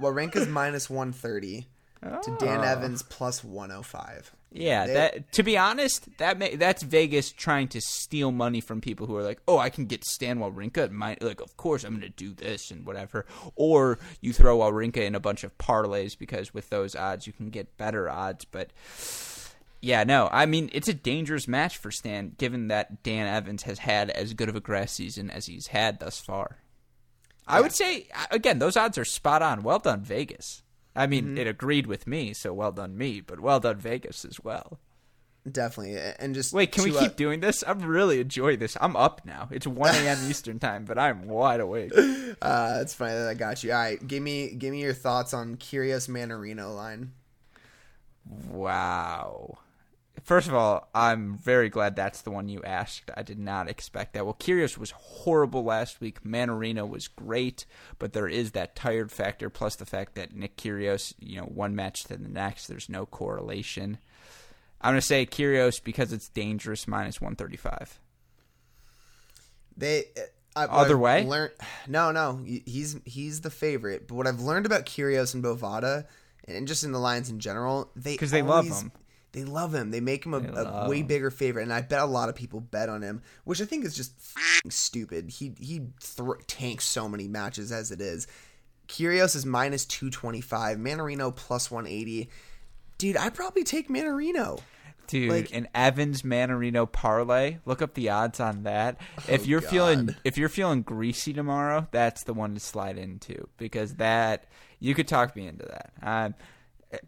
Wawrinka's 0.00 0.46
minus 0.46 0.88
130 0.88 1.66
to 2.02 2.30
oh. 2.30 2.36
Dan 2.38 2.60
Oh. 2.60 2.62
Evans 2.62 3.02
plus 3.02 3.42
105. 3.44 4.32
Yeah, 4.50 4.86
They- 4.86 4.94
that 4.94 5.32
to 5.32 5.42
be 5.42 5.58
honest, 5.58 6.08
that 6.18 6.38
may, 6.38 6.56
that's 6.56 6.82
Vegas 6.82 7.30
trying 7.32 7.68
to 7.68 7.80
steal 7.82 8.32
money 8.32 8.60
from 8.62 8.80
people 8.80 9.06
who 9.06 9.14
are 9.16 9.22
like, 9.22 9.40
"Oh, 9.46 9.58
I 9.58 9.68
can 9.68 9.84
get 9.84 10.04
Stan 10.06 10.38
Wawrinka." 10.38 10.78
at 10.84 10.92
My 10.92 11.18
like, 11.20 11.40
of 11.42 11.56
course 11.58 11.84
I'm 11.84 11.90
going 11.90 12.00
to 12.02 12.08
do 12.08 12.32
this 12.32 12.70
and 12.70 12.86
whatever. 12.86 13.26
Or 13.56 13.98
you 14.22 14.32
throw 14.32 14.58
Wawrinka 14.58 14.98
in 15.04 15.14
a 15.14 15.20
bunch 15.20 15.44
of 15.44 15.56
parlays 15.58 16.16
because 16.16 16.54
with 16.54 16.70
those 16.70 16.96
odds 16.96 17.26
you 17.26 17.32
can 17.34 17.50
get 17.50 17.76
better 17.76 18.08
odds. 18.08 18.46
But 18.46 18.70
yeah, 19.82 20.04
no, 20.04 20.30
I 20.32 20.46
mean 20.46 20.70
it's 20.72 20.88
a 20.88 20.94
dangerous 20.94 21.46
match 21.46 21.76
for 21.76 21.90
Stan, 21.90 22.32
given 22.38 22.68
that 22.68 23.02
Dan 23.02 23.26
Evans 23.26 23.64
has 23.64 23.80
had 23.80 24.08
as 24.10 24.32
good 24.32 24.48
of 24.48 24.56
a 24.56 24.60
grass 24.60 24.92
season 24.92 25.30
as 25.30 25.44
he's 25.44 25.66
had 25.68 26.00
thus 26.00 26.20
far. 26.20 26.56
I 27.46 27.60
would 27.60 27.72
say 27.72 28.08
again, 28.30 28.60
those 28.60 28.78
odds 28.78 28.96
are 28.96 29.04
spot 29.04 29.42
on. 29.42 29.62
Well 29.62 29.78
done, 29.78 30.02
Vegas. 30.02 30.62
I 30.96 31.06
mean, 31.06 31.24
Mm-hmm. 31.26 31.38
it 31.38 31.46
agreed 31.46 31.86
with 31.86 32.06
me, 32.06 32.32
so 32.32 32.52
well 32.52 32.72
done 32.72 32.96
me, 32.98 33.20
but 33.20 33.40
well 33.40 33.60
done 33.60 33.76
Vegas 33.78 34.24
as 34.24 34.42
well. 34.42 34.78
Definitely. 35.50 35.96
And 36.18 36.34
just 36.34 36.52
Wait, 36.52 36.72
can 36.72 36.84
we 36.84 36.94
uh, 36.94 37.00
keep 37.00 37.16
doing 37.16 37.40
this? 37.40 37.64
I'm 37.66 37.80
really 37.80 38.20
enjoying 38.20 38.58
this. 38.58 38.76
I'm 38.80 38.96
up 38.96 39.22
now. 39.24 39.48
It's 39.50 39.66
1 39.66 39.94
a.m. 39.94 40.18
Eastern 40.28 40.58
time, 40.58 40.84
but 40.84 40.98
I'm 40.98 41.26
wide 41.28 41.60
awake. 41.60 41.92
Uh, 42.42 42.78
it's 42.82 42.92
funny 42.92 43.14
that 43.14 43.26
I 43.26 43.32
got 43.34 43.64
you. 43.64 43.72
All 43.72 43.78
right, 43.78 44.06
give 44.06 44.22
me 44.22 44.50
give 44.54 44.70
me 44.72 44.82
your 44.82 44.92
thoughts 44.92 45.32
on 45.32 45.56
Kyrgios 45.56 46.08
Mannarino 46.10 46.76
line. 46.76 47.12
Wow. 48.50 49.58
First 50.24 50.48
of 50.48 50.54
all, 50.54 50.88
I'm 50.94 51.36
very 51.38 51.68
glad 51.68 51.96
that's 51.96 52.22
the 52.22 52.30
one 52.30 52.48
you 52.48 52.62
asked. 52.62 53.10
I 53.16 53.22
did 53.22 53.38
not 53.38 53.68
expect 53.68 54.14
that. 54.14 54.24
Well, 54.24 54.36
Kyrgios 54.38 54.76
was 54.78 54.90
horrible 54.90 55.64
last 55.64 56.00
week. 56.00 56.22
Mannarino 56.22 56.88
was 56.88 57.08
great, 57.08 57.66
but 57.98 58.12
there 58.12 58.28
is 58.28 58.52
that 58.52 58.74
tired 58.76 59.12
factor, 59.12 59.48
plus 59.50 59.76
the 59.76 59.86
fact 59.86 60.14
that 60.14 60.34
Nick 60.34 60.56
Kyrgios, 60.56 61.14
you 61.18 61.38
know, 61.38 61.46
one 61.46 61.74
match 61.74 62.04
to 62.04 62.16
the 62.16 62.28
next, 62.28 62.66
there's 62.66 62.88
no 62.88 63.06
correlation. 63.06 63.98
I'm 64.80 64.92
going 64.92 65.00
to 65.00 65.06
say 65.06 65.26
Kyrgios 65.26 65.82
because 65.82 66.12
it's 66.12 66.28
dangerous 66.28 66.86
minus 66.86 67.20
135. 67.20 68.00
They 69.76 70.04
uh, 70.16 70.20
I, 70.56 70.64
Other 70.64 70.94
I've 70.94 71.00
way? 71.00 71.24
learned- 71.24 71.52
no, 71.86 72.10
no, 72.10 72.42
he's 72.44 72.96
he's 73.04 73.42
the 73.42 73.50
favorite. 73.50 74.08
But 74.08 74.14
what 74.16 74.26
I've 74.26 74.40
learned 74.40 74.66
about 74.66 74.86
Kyrgios 74.86 75.34
and 75.34 75.44
Bovada, 75.44 76.06
and 76.46 76.66
just 76.66 76.82
in 76.82 76.92
the 76.92 76.98
lines 76.98 77.30
in 77.30 77.38
general, 77.38 77.90
they 77.94 78.14
because 78.14 78.32
they 78.32 78.42
love 78.42 78.66
him. 78.66 78.90
They 79.32 79.44
love 79.44 79.74
him. 79.74 79.90
They 79.90 80.00
make 80.00 80.24
him 80.24 80.34
a, 80.34 80.38
a 80.38 80.88
way 80.88 81.00
him. 81.00 81.06
bigger 81.06 81.30
favorite, 81.30 81.62
and 81.62 81.72
I 81.72 81.82
bet 81.82 82.00
a 82.00 82.06
lot 82.06 82.28
of 82.28 82.34
people 82.34 82.60
bet 82.60 82.88
on 82.88 83.02
him, 83.02 83.22
which 83.44 83.60
I 83.60 83.66
think 83.66 83.84
is 83.84 83.94
just 83.94 84.12
f***ing 84.36 84.70
stupid. 84.70 85.30
He 85.30 85.52
he 85.60 85.82
thr 86.00 86.34
tanks 86.46 86.84
so 86.86 87.08
many 87.08 87.28
matches 87.28 87.70
as 87.70 87.90
it 87.90 88.00
is. 88.00 88.26
Kyrgios 88.88 89.36
is 89.36 89.44
minus 89.44 89.84
two 89.84 90.08
twenty 90.10 90.40
five. 90.40 90.78
Mannarino 90.78 91.34
plus 91.34 91.70
one 91.70 91.86
eighty. 91.86 92.30
Dude, 92.96 93.16
I'd 93.16 93.34
probably 93.34 93.64
take 93.64 93.88
Mannarino. 93.88 94.60
Dude, 95.06 95.30
Like- 95.30 95.54
an 95.54 95.68
Evans 95.74 96.22
Mannarino 96.22 96.90
parlay. 96.90 97.58
Look 97.64 97.80
up 97.80 97.94
the 97.94 98.10
odds 98.10 98.40
on 98.40 98.64
that. 98.64 99.00
if 99.28 99.46
you're 99.46 99.60
feeling 99.60 100.10
Oh, 100.10 100.14
if 100.24 100.36
you're 100.38 100.48
feeling 100.48 100.82
greasy 100.82 101.32
tomorrow, 101.32 101.86
that's 101.90 102.24
the 102.24 102.34
one 102.34 102.54
to 102.54 102.60
slide 102.60 102.98
into 102.98 103.46
because 103.56 103.94
that 103.96 104.46
you 104.80 104.94
could 104.94 105.08
talk 105.08 105.34
me 105.36 105.46
into 105.46 105.64
that. 105.66 105.92
Um, 106.02 106.34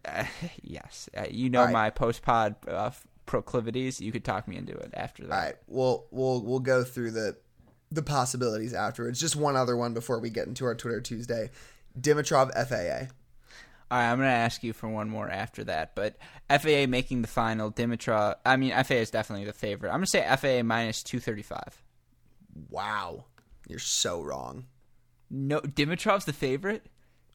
uh, 0.04 0.24
yes, 0.62 1.08
uh, 1.16 1.24
you 1.30 1.50
know 1.50 1.64
right. 1.64 1.72
my 1.72 1.90
post 1.90 2.22
pod 2.22 2.56
uh, 2.68 2.90
proclivities. 3.26 4.00
You 4.00 4.12
could 4.12 4.24
talk 4.24 4.48
me 4.48 4.56
into 4.56 4.72
it 4.72 4.90
after 4.94 5.26
that. 5.26 5.32
All 5.32 5.40
right, 5.40 5.56
we'll 5.66 6.06
we'll 6.10 6.42
we'll 6.42 6.60
go 6.60 6.84
through 6.84 7.12
the 7.12 7.36
the 7.90 8.02
possibilities 8.02 8.74
afterwards. 8.74 9.20
Just 9.20 9.36
one 9.36 9.56
other 9.56 9.76
one 9.76 9.94
before 9.94 10.20
we 10.20 10.30
get 10.30 10.46
into 10.46 10.64
our 10.64 10.74
Twitter 10.74 11.00
Tuesday. 11.00 11.50
Dimitrov 11.98 12.52
FAA. 12.52 13.12
All 13.90 13.98
right, 13.98 14.10
I'm 14.12 14.18
going 14.18 14.28
to 14.28 14.34
ask 14.34 14.62
you 14.62 14.72
for 14.72 14.88
one 14.88 15.10
more 15.10 15.28
after 15.28 15.64
that. 15.64 15.96
But 15.96 16.16
FAA 16.48 16.86
making 16.86 17.22
the 17.22 17.28
final, 17.28 17.72
Dimitrov. 17.72 18.36
I 18.46 18.56
mean, 18.56 18.70
FAA 18.70 18.94
is 18.94 19.10
definitely 19.10 19.46
the 19.46 19.52
favorite. 19.52 19.88
I'm 19.88 19.96
going 19.96 20.04
to 20.04 20.10
say 20.10 20.36
FAA 20.36 20.62
minus 20.62 21.02
235. 21.02 21.82
Wow, 22.68 23.24
you're 23.66 23.80
so 23.80 24.22
wrong. 24.22 24.66
No, 25.28 25.60
Dimitrov's 25.60 26.24
the 26.24 26.32
favorite. 26.32 26.86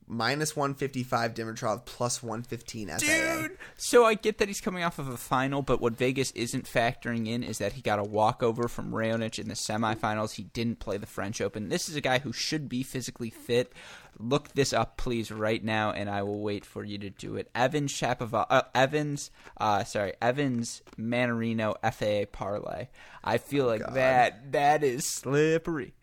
Minus 0.07 0.55
155 0.55 1.33
Dimitrov, 1.33 1.85
plus 1.85 2.21
115 2.21 2.89
FAA. 2.89 2.97
Dude, 2.97 3.57
so 3.75 4.05
I 4.05 4.13
get 4.13 4.37
that 4.37 4.47
he's 4.47 4.61
coming 4.61 4.83
off 4.83 4.99
of 4.99 5.07
a 5.07 5.17
final, 5.17 5.61
but 5.61 5.81
what 5.81 5.93
Vegas 5.93 6.31
isn't 6.31 6.65
factoring 6.65 7.27
in 7.27 7.43
is 7.43 7.57
that 7.57 7.73
he 7.73 7.81
got 7.81 7.99
a 7.99 8.03
walkover 8.03 8.67
from 8.67 8.91
Raonic 8.91 9.39
in 9.39 9.47
the 9.47 9.55
semifinals. 9.55 10.33
He 10.33 10.43
didn't 10.43 10.79
play 10.79 10.97
the 10.97 11.05
French 11.05 11.41
Open. 11.41 11.69
This 11.69 11.89
is 11.89 11.95
a 11.95 12.01
guy 12.01 12.19
who 12.19 12.33
should 12.33 12.69
be 12.69 12.83
physically 12.83 13.29
fit. 13.29 13.73
Look 14.17 14.49
this 14.53 14.71
up, 14.71 14.95
please, 14.97 15.31
right 15.31 15.63
now, 15.63 15.91
and 15.91 16.09
I 16.09 16.23
will 16.23 16.39
wait 16.39 16.65
for 16.65 16.83
you 16.83 16.97
to 16.99 17.09
do 17.09 17.35
it. 17.35 17.49
Evans 17.53 17.91
Shapovalov, 17.91 18.45
uh, 18.49 18.61
Evans, 18.73 19.29
uh, 19.57 19.83
sorry, 19.83 20.13
Evans 20.21 20.81
Mannarino 20.97 21.75
FAA 21.83 22.25
parlay. 22.31 22.87
I 23.23 23.37
feel 23.37 23.65
like 23.65 23.81
God. 23.81 23.95
that 23.95 24.51
that 24.53 24.83
is 24.83 25.05
slippery. 25.05 25.93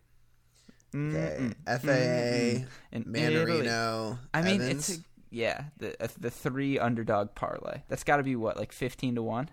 Okay, 0.94 1.52
FAA, 1.66 1.92
In 2.92 3.14
Italy. 3.14 3.62
Mannarino. 3.62 4.18
I 4.34 4.42
mean, 4.42 4.60
Evans. 4.60 4.88
it's 4.88 4.98
a, 4.98 5.02
yeah, 5.30 5.64
the 5.78 6.02
uh, 6.02 6.08
the 6.20 6.30
three 6.30 6.78
underdog 6.78 7.34
parlay. 7.34 7.82
That's 7.88 8.04
got 8.04 8.18
to 8.18 8.22
be 8.22 8.36
what, 8.36 8.56
like 8.56 8.72
fifteen 8.72 9.14
to 9.14 9.22
one. 9.22 9.48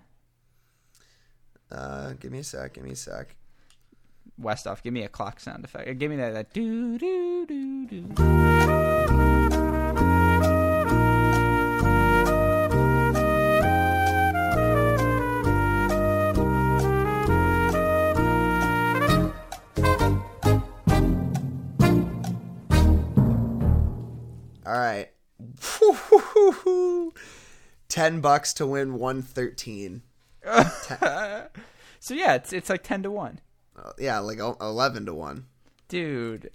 Uh, 1.71 2.13
give 2.19 2.31
me 2.31 2.39
a 2.39 2.43
sec. 2.43 2.73
Give 2.73 2.83
me 2.83 2.91
a 2.91 2.95
sec. 2.95 3.35
Westoff, 4.41 4.81
give 4.83 4.93
me 4.93 5.03
a 5.03 5.09
clock 5.09 5.39
sound 5.39 5.63
effect. 5.65 5.97
Give 5.99 6.09
me 6.09 6.17
that 6.17 6.33
that 6.33 6.53
doo 6.53 6.97
doo 6.97 7.45
doo 7.45 7.85
doo. 7.87 9.65
Ten 27.88 28.21
bucks 28.21 28.53
to 28.55 28.65
win 28.67 28.93
one 28.95 29.21
thirteen. 29.21 30.03
So 32.01 32.13
yeah, 32.13 32.36
it's 32.36 32.53
it's 32.53 32.69
like 32.69 32.84
ten 32.84 33.03
to 33.03 33.11
one, 33.11 33.41
Uh, 33.75 33.91
yeah, 33.99 34.19
like 34.19 34.39
eleven 34.39 35.05
to 35.07 35.13
one. 35.13 35.47
dude. 35.89 36.49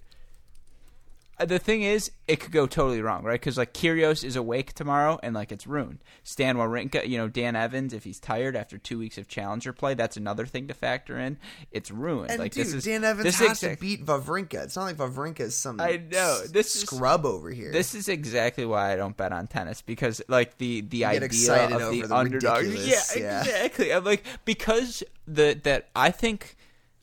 The 1.37 1.59
thing 1.59 1.81
is, 1.81 2.11
it 2.27 2.39
could 2.39 2.53
go 2.53 2.65
totally 2.65 3.01
wrong, 3.01 3.23
right? 3.23 3.39
Because 3.39 3.57
like 3.57 3.73
Kyrgios 3.73 4.23
is 4.23 4.37
awake 4.37 4.73
tomorrow, 4.73 5.19
and 5.21 5.35
like 5.35 5.51
it's 5.51 5.67
ruined. 5.67 5.99
Stan 6.23 6.55
Wawrinka, 6.55 7.07
you 7.07 7.17
know 7.17 7.27
Dan 7.27 7.55
Evans, 7.57 7.93
if 7.93 8.05
he's 8.05 8.19
tired 8.19 8.55
after 8.55 8.77
two 8.77 8.97
weeks 8.97 9.17
of 9.17 9.27
challenger 9.27 9.73
play, 9.73 9.95
that's 9.95 10.15
another 10.15 10.45
thing 10.45 10.67
to 10.69 10.73
factor 10.73 11.19
in. 11.19 11.37
It's 11.71 11.91
ruined. 11.91 12.31
And 12.31 12.39
like 12.39 12.53
dude, 12.53 12.67
this 12.67 12.73
is 12.73 12.85
Dan 12.85 13.03
Evans 13.03 13.25
this 13.25 13.39
has 13.39 13.63
exact- 13.63 13.75
to 13.75 13.81
beat 13.81 14.05
Wawrinka. 14.05 14.63
It's 14.63 14.77
not 14.77 14.85
like 14.85 14.97
Wawrinka 14.97 15.41
is 15.41 15.55
some 15.55 15.81
I 15.81 15.97
know. 16.09 16.41
This 16.49 16.75
is- 16.75 16.83
scrub 16.83 17.25
over 17.25 17.49
here. 17.49 17.71
This 17.71 17.95
is 17.95 18.07
exactly 18.07 18.65
why 18.65 18.93
I 18.93 18.95
don't 18.95 19.17
bet 19.17 19.33
on 19.33 19.47
tennis 19.47 19.81
because 19.81 20.21
like 20.29 20.57
the 20.57 20.81
the 20.81 20.99
get 20.99 21.23
idea 21.23 21.65
of 21.65 21.91
the, 21.91 22.01
the 22.01 22.15
underdog. 22.15 22.63
Yeah, 22.65 23.01
yeah. 23.17 23.41
exactly. 23.41 23.93
I'm 23.93 24.05
like 24.05 24.23
because 24.45 25.03
the 25.27 25.59
that 25.63 25.89
I 25.95 26.11
think 26.11 26.55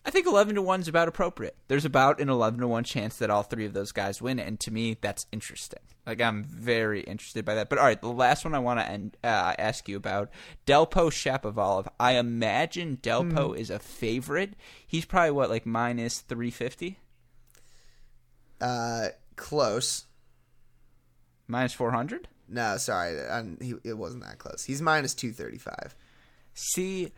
I 0.04 0.10
think 0.10 0.26
eleven 0.26 0.56
to 0.56 0.62
one 0.62 0.80
is 0.80 0.88
about 0.88 1.06
appropriate. 1.08 1.56
There's 1.68 1.84
about 1.84 2.20
an 2.20 2.28
eleven 2.28 2.60
to 2.60 2.66
one 2.68 2.82
chance 2.84 3.16
that 3.18 3.30
all 3.30 3.44
three 3.44 3.64
of 3.66 3.72
those 3.72 3.92
guys 3.92 4.20
win, 4.20 4.38
and 4.40 4.58
to 4.60 4.70
me 4.72 4.96
that's 5.00 5.26
interesting. 5.30 5.78
Like 6.04 6.20
I'm 6.20 6.42
very 6.42 7.02
interested 7.02 7.44
by 7.44 7.54
that. 7.54 7.68
But 7.68 7.78
all 7.78 7.84
right, 7.84 8.00
the 8.00 8.08
last 8.08 8.44
one 8.44 8.54
I 8.54 8.58
want 8.58 8.80
to 8.80 8.88
end, 8.90 9.16
uh, 9.22 9.54
ask 9.58 9.88
you 9.88 9.96
about 9.96 10.30
Delpo 10.66 11.10
Shapovalov. 11.10 11.86
I 12.00 12.12
imagine 12.12 12.98
Delpo 13.00 13.50
Hmm. 13.54 13.60
is 13.60 13.70
a 13.70 13.78
favorite. 13.78 14.54
He's 14.84 15.04
probably 15.04 15.30
what 15.30 15.50
like 15.50 15.66
minus 15.66 16.18
three 16.18 16.50
fifty, 16.50 16.98
uh, 18.60 19.08
close. 19.36 20.06
minus 21.46 21.72
four 21.72 21.92
hundred. 21.92 22.28
No, 22.48 22.76
sorry, 22.76 23.18
I'm, 23.24 23.56
he, 23.62 23.74
it 23.84 23.96
wasn't 23.96 24.24
that 24.24 24.38
close. 24.38 24.64
He's 24.64 24.82
minus 24.82 25.14
two 25.14 25.32
thirty 25.32 25.58
five. 25.58 25.94
See, 26.54 27.12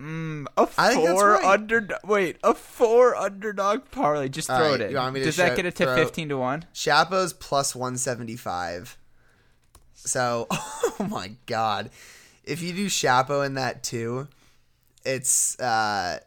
mm, 0.00 0.46
a 0.56 0.68
I 0.78 0.90
think 0.90 1.04
that's 1.04 1.20
four 1.20 1.30
right. 1.32 1.44
under. 1.44 1.88
Wait, 2.04 2.38
a 2.42 2.54
four 2.54 3.14
underdog 3.14 3.90
parlay. 3.90 4.28
Just 4.28 4.48
throw 4.48 4.70
right, 4.72 4.80
it 4.80 4.84
in. 4.86 4.90
you 4.90 4.96
want 4.96 5.14
me 5.14 5.22
Does 5.22 5.36
that 5.36 5.56
get 5.56 5.66
it 5.66 5.76
to 5.76 5.94
fifteen 5.94 6.28
to 6.30 6.38
one? 6.38 6.66
Shapo's 6.74 7.32
plus 7.32 7.74
one 7.74 7.96
seventy 7.96 8.36
five. 8.36 8.96
So, 9.94 10.46
oh 10.50 11.06
my 11.08 11.32
god, 11.46 11.90
if 12.44 12.62
you 12.62 12.72
do 12.72 12.86
Chapo 12.86 13.44
in 13.46 13.54
that 13.54 13.82
too, 13.82 14.28
it's 15.04 15.58
uh, 15.60 16.20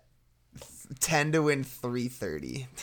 ten 0.99 1.31
to 1.33 1.43
win 1.43 1.63
three 1.63 2.07
thirty. 2.07 2.67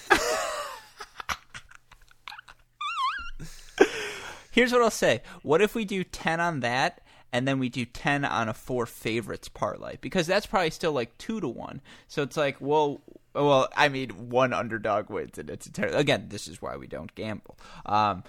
Here's 4.51 4.73
what 4.73 4.83
I'll 4.83 4.91
say. 4.91 5.23
What 5.43 5.61
if 5.61 5.75
we 5.75 5.85
do 5.85 6.05
ten 6.05 6.41
on 6.41 6.61
that? 6.61 7.01
And 7.35 7.49
then 7.49 7.59
we 7.59 7.69
do 7.69 7.85
ten 7.85 8.25
on 8.25 8.49
a 8.49 8.55
four 8.55 8.87
favorites 8.87 9.49
parlay 9.49 9.97
because 10.01 10.29
that's 10.29 10.47
probably 10.47 10.71
still 10.71 10.93
like 10.93 11.19
two 11.19 11.41
to 11.41 11.49
one. 11.49 11.81
So 12.07 12.23
it's 12.23 12.37
like, 12.37 12.57
well, 12.61 13.01
well, 13.35 13.69
I 13.77 13.89
mean, 13.89 14.11
one 14.31 14.53
underdog 14.53 15.11
wins, 15.11 15.37
and 15.37 15.51
it's 15.51 15.69
again. 15.77 16.27
This 16.29 16.47
is 16.47 16.63
why 16.63 16.77
we 16.77 16.87
don't 16.87 17.13
gamble. 17.17 17.59
Um, 17.87 18.23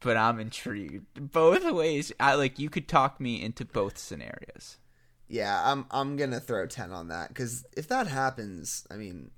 but 0.00 0.18
I'm 0.18 0.38
intrigued 0.38 1.32
both 1.32 1.64
ways. 1.72 2.12
I 2.20 2.34
like 2.34 2.58
you 2.58 2.68
could 2.68 2.86
talk 2.86 3.18
me 3.18 3.42
into 3.42 3.64
both 3.64 3.96
scenarios. 3.96 4.76
Yeah, 5.26 5.58
I'm 5.64 5.86
I'm 5.90 6.16
gonna 6.16 6.38
throw 6.40 6.66
ten 6.66 6.92
on 6.92 7.08
that 7.08 7.28
because 7.28 7.64
if 7.76 7.88
that 7.88 8.08
happens, 8.08 8.86
I 8.90 8.96
mean, 8.96 9.30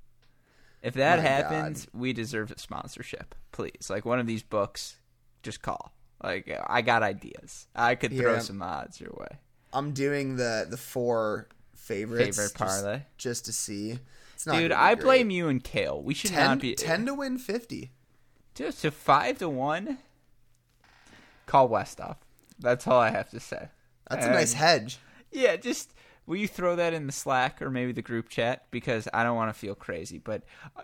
If 0.83 0.95
that 0.95 1.21
happens, 1.21 1.87
we 1.95 2.13
deserve 2.13 2.51
a 2.51 2.59
sponsorship. 2.59 3.37
Please, 3.53 3.89
like 3.89 4.05
one 4.05 4.19
of 4.19 4.27
these 4.27 4.43
books, 4.43 4.97
just 5.45 5.63
call. 5.63 5.93
Like 6.23 6.51
I 6.67 6.83
got 6.83 7.03
ideas. 7.03 7.67
I 7.75 7.95
could 7.95 8.13
throw 8.17 8.35
Yeah. 8.35 8.39
some 8.41 8.63
odds 8.63 9.01
your 9.01 9.13
way. 9.19 9.39
I'm 9.73 9.93
doing 9.93 10.37
the 10.37 10.67
the 10.69 10.77
four 10.77 11.49
favorites 11.75 12.37
Favorite 12.37 12.55
parlay? 12.55 13.01
just, 13.19 13.45
to 13.47 13.53
see. 13.53 13.99
It's 14.35 14.47
not 14.47 14.57
Dude, 14.59 14.73
I 14.73 14.95
great. 14.95 15.05
blame 15.05 15.31
you 15.31 15.49
and 15.49 15.63
Kale. 15.63 16.03
We 16.03 16.15
should 16.15 16.31
10, 16.31 16.45
not 16.45 16.59
be 16.61 16.75
10 16.75 17.07
to 17.07 17.15
win 17.15 17.39
fifty. 17.39 17.91
Dude, 18.55 18.75
so 18.75 18.91
five 18.91 19.39
to 19.39 19.49
one. 19.49 19.99
Call 21.47 21.69
West 21.69 22.01
off. 22.01 22.19
That's 22.59 22.87
all 22.87 23.01
I 23.01 23.11
have 23.11 23.31
to 23.31 23.41
say. 23.41 23.69
That's 24.11 24.27
a 24.27 24.31
nice 24.31 24.53
hedge. 24.53 24.99
Yeah, 25.31 25.57
just 25.57 25.93
will 26.27 26.37
you 26.37 26.47
throw 26.47 26.77
that 26.77 26.93
in 26.93 27.07
the 27.07 27.13
Slack 27.13 27.61
or 27.63 27.71
maybe 27.71 27.93
the 27.93 28.03
group 28.03 28.29
chat 28.29 28.67
because 28.71 29.09
I 29.13 29.25
don't 29.25 29.37
want 29.37 29.53
to 29.53 29.59
feel 29.59 29.75
crazy, 29.75 30.19
but 30.19 30.43
uh, 30.77 30.83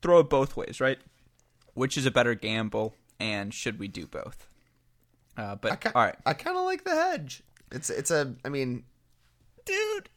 throw 0.00 0.20
it 0.20 0.30
both 0.30 0.56
ways, 0.56 0.80
right? 0.80 0.98
Which 1.74 1.98
is 1.98 2.06
a 2.06 2.10
better 2.10 2.34
gamble, 2.34 2.94
and 3.18 3.52
should 3.52 3.78
we 3.78 3.88
do 3.88 4.06
both? 4.06 4.46
Uh, 5.36 5.56
but 5.56 5.72
I 5.72 5.76
ki- 5.76 5.88
all 5.94 6.04
right, 6.04 6.16
I 6.26 6.34
kind 6.34 6.56
of 6.56 6.64
like 6.64 6.84
the 6.84 6.90
hedge. 6.94 7.42
It's 7.70 7.90
it's 7.90 8.10
a. 8.10 8.34
I 8.44 8.48
mean, 8.48 8.84
dude. 9.64 10.08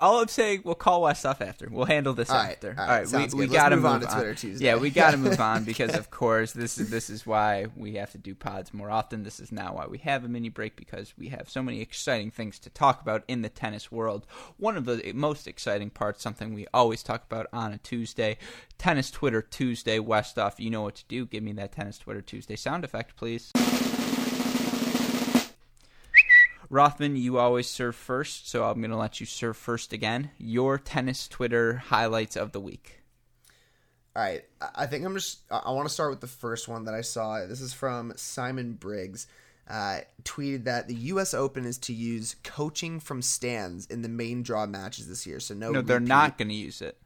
All 0.00 0.20
I'm 0.20 0.28
saying, 0.28 0.62
we'll 0.64 0.76
call 0.76 1.02
Westoff 1.02 1.40
after. 1.40 1.68
We'll 1.68 1.84
handle 1.84 2.14
this 2.14 2.30
All 2.30 2.36
right, 2.36 2.52
after. 2.52 2.76
all 2.78 2.86
right, 2.86 3.32
we, 3.32 3.40
we 3.40 3.46
gotta 3.48 3.74
move 3.74 3.84
on 3.86 4.00
to 4.00 4.06
Twitter 4.06 4.32
Tuesday. 4.32 4.66
Yeah, 4.66 4.76
we 4.76 4.90
got 4.90 5.10
to 5.10 5.16
move 5.16 5.40
on 5.40 5.64
because, 5.64 5.92
of 5.96 6.08
course, 6.08 6.52
this 6.52 6.78
is 6.78 6.88
this 6.88 7.10
is 7.10 7.26
why 7.26 7.66
we 7.74 7.94
have 7.96 8.12
to 8.12 8.18
do 8.18 8.36
pods 8.36 8.72
more 8.72 8.90
often. 8.92 9.24
This 9.24 9.40
is 9.40 9.50
now 9.50 9.74
why 9.74 9.86
we 9.86 9.98
have 9.98 10.24
a 10.24 10.28
mini 10.28 10.50
break 10.50 10.76
because 10.76 11.14
we 11.18 11.30
have 11.30 11.50
so 11.50 11.64
many 11.64 11.80
exciting 11.80 12.30
things 12.30 12.60
to 12.60 12.70
talk 12.70 13.02
about 13.02 13.24
in 13.26 13.42
the 13.42 13.48
tennis 13.48 13.90
world. 13.90 14.24
One 14.56 14.76
of 14.76 14.84
the 14.84 15.10
most 15.16 15.48
exciting 15.48 15.90
parts, 15.90 16.22
something 16.22 16.54
we 16.54 16.68
always 16.72 17.02
talk 17.02 17.24
about 17.24 17.48
on 17.52 17.72
a 17.72 17.78
Tuesday, 17.78 18.38
tennis 18.78 19.10
Twitter 19.10 19.42
Tuesday. 19.42 19.98
Westoff, 19.98 20.60
you 20.60 20.70
know 20.70 20.82
what 20.82 20.94
to 20.94 21.04
do. 21.08 21.26
Give 21.26 21.42
me 21.42 21.50
that 21.54 21.72
tennis 21.72 21.98
Twitter 21.98 22.22
Tuesday 22.22 22.54
sound 22.54 22.84
effect, 22.84 23.16
please. 23.16 23.50
Rothman, 26.70 27.16
you 27.16 27.38
always 27.38 27.66
serve 27.68 27.96
first, 27.96 28.48
so 28.48 28.64
I'm 28.64 28.80
going 28.80 28.90
to 28.90 28.96
let 28.96 29.20
you 29.20 29.26
serve 29.26 29.56
first 29.56 29.92
again. 29.92 30.30
Your 30.38 30.78
tennis 30.78 31.26
Twitter 31.26 31.76
highlights 31.76 32.36
of 32.36 32.52
the 32.52 32.60
week. 32.60 33.00
all 34.14 34.22
right. 34.22 34.44
I- 34.74 34.86
think 34.86 35.04
I'm 35.04 35.14
just. 35.14 35.40
I, 35.50 35.70
want 35.70 35.88
to 35.88 35.94
start 35.94 36.10
with 36.10 36.20
the 36.20 36.26
first 36.26 36.68
one 36.68 36.84
that 36.84 36.94
I 36.94 37.00
saw. 37.00 37.46
This 37.46 37.60
is 37.60 37.72
from 37.72 38.12
Simon 38.16 38.72
Briggs. 38.72 39.26
Uh, 39.68 40.00
tweeted 40.24 40.64
that 40.64 40.88
the 40.88 40.94
U.S. 40.94 41.34
Open 41.34 41.66
is 41.66 41.76
to 41.78 41.92
use 41.92 42.36
coaching 42.42 43.00
from 43.00 43.20
stands 43.20 43.84
in 43.86 44.00
the 44.00 44.08
main 44.08 44.42
draw 44.42 44.64
matches 44.64 45.08
this 45.08 45.26
year. 45.26 45.40
So 45.40 45.52
no, 45.54 45.72
No, 45.72 45.82
they're 45.82 46.00
not 46.00 46.38
going 46.38 46.48
to 46.48 46.54
use 46.54 46.80
it. 46.80 46.96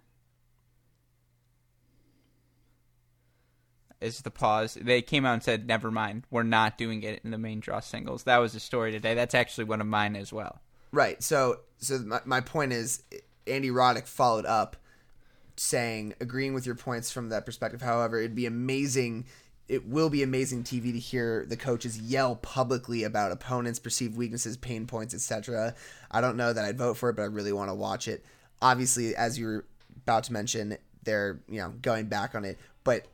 Is 4.02 4.20
the 4.22 4.30
pause? 4.30 4.74
They 4.80 5.02
came 5.02 5.24
out 5.24 5.34
and 5.34 5.42
said, 5.42 5.66
"Never 5.66 5.90
mind, 5.90 6.24
we're 6.30 6.42
not 6.42 6.76
doing 6.76 7.02
it 7.02 7.20
in 7.24 7.30
the 7.30 7.38
main 7.38 7.60
draw 7.60 7.80
singles." 7.80 8.24
That 8.24 8.38
was 8.38 8.52
the 8.52 8.60
story 8.60 8.92
today. 8.92 9.14
That's 9.14 9.34
actually 9.34 9.64
one 9.64 9.80
of 9.80 9.86
mine 9.86 10.16
as 10.16 10.32
well. 10.32 10.60
Right. 10.90 11.22
So 11.22 11.60
so 11.78 11.98
my, 11.98 12.20
my 12.24 12.40
point 12.40 12.72
is 12.72 13.02
Andy 13.46 13.70
Roddick 13.70 14.06
followed 14.06 14.46
up 14.46 14.76
saying 15.56 16.14
agreeing 16.20 16.54
with 16.54 16.66
your 16.66 16.74
points 16.74 17.10
from 17.10 17.28
that 17.30 17.46
perspective. 17.46 17.82
However, 17.82 18.18
it'd 18.18 18.34
be 18.34 18.46
amazing 18.46 19.26
it 19.68 19.86
will 19.86 20.10
be 20.10 20.22
amazing 20.22 20.64
TV 20.64 20.92
to 20.92 20.98
hear 20.98 21.46
the 21.48 21.56
coaches 21.56 21.98
yell 21.98 22.36
publicly 22.36 23.04
about 23.04 23.32
opponents' 23.32 23.78
perceived 23.78 24.16
weaknesses, 24.16 24.56
pain 24.56 24.86
points, 24.86 25.14
etc. 25.14 25.74
I 26.10 26.20
don't 26.20 26.36
know 26.36 26.52
that 26.52 26.64
I'd 26.64 26.76
vote 26.76 26.98
for 26.98 27.08
it, 27.08 27.16
but 27.16 27.22
I 27.22 27.26
really 27.26 27.52
want 27.52 27.70
to 27.70 27.74
watch 27.74 28.08
it. 28.08 28.24
Obviously, 28.60 29.16
as 29.16 29.38
you 29.38 29.46
were 29.46 29.64
about 30.02 30.24
to 30.24 30.32
mention, 30.32 30.76
they're 31.04 31.40
you 31.48 31.58
know 31.58 31.70
going 31.80 32.06
back 32.06 32.34
on 32.34 32.44
it, 32.44 32.58
but 32.84 33.06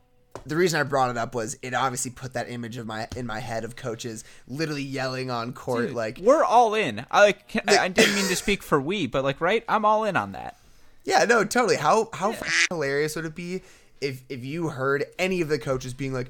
the 0.45 0.55
reason 0.55 0.79
I 0.79 0.83
brought 0.83 1.09
it 1.09 1.17
up 1.17 1.35
was 1.35 1.57
it 1.61 1.73
obviously 1.73 2.11
put 2.11 2.33
that 2.33 2.49
image 2.49 2.77
of 2.77 2.87
my 2.87 3.07
in 3.15 3.25
my 3.25 3.39
head 3.39 3.63
of 3.63 3.75
coaches 3.75 4.23
literally 4.47 4.83
yelling 4.83 5.29
on 5.29 5.53
court 5.53 5.87
Dude, 5.87 5.95
like 5.95 6.19
we're 6.21 6.43
all 6.43 6.73
in. 6.75 7.05
I 7.11 7.21
like. 7.21 7.55
I 7.67 7.77
I 7.77 7.87
didn't 7.87 8.15
mean 8.15 8.27
to 8.27 8.35
speak 8.35 8.63
for 8.63 8.79
we, 8.79 9.07
but 9.07 9.23
like, 9.23 9.41
right? 9.41 9.63
I'm 9.67 9.85
all 9.85 10.03
in 10.03 10.15
on 10.15 10.33
that. 10.33 10.57
Yeah, 11.05 11.25
no, 11.25 11.43
totally. 11.43 11.77
How 11.77 12.09
how 12.13 12.35
hilarious 12.69 13.15
would 13.15 13.25
it 13.25 13.35
be 13.35 13.61
if 14.01 14.23
if 14.29 14.43
you 14.43 14.69
heard 14.69 15.05
any 15.17 15.41
of 15.41 15.49
the 15.49 15.59
coaches 15.59 15.93
being 15.93 16.13
like, 16.13 16.29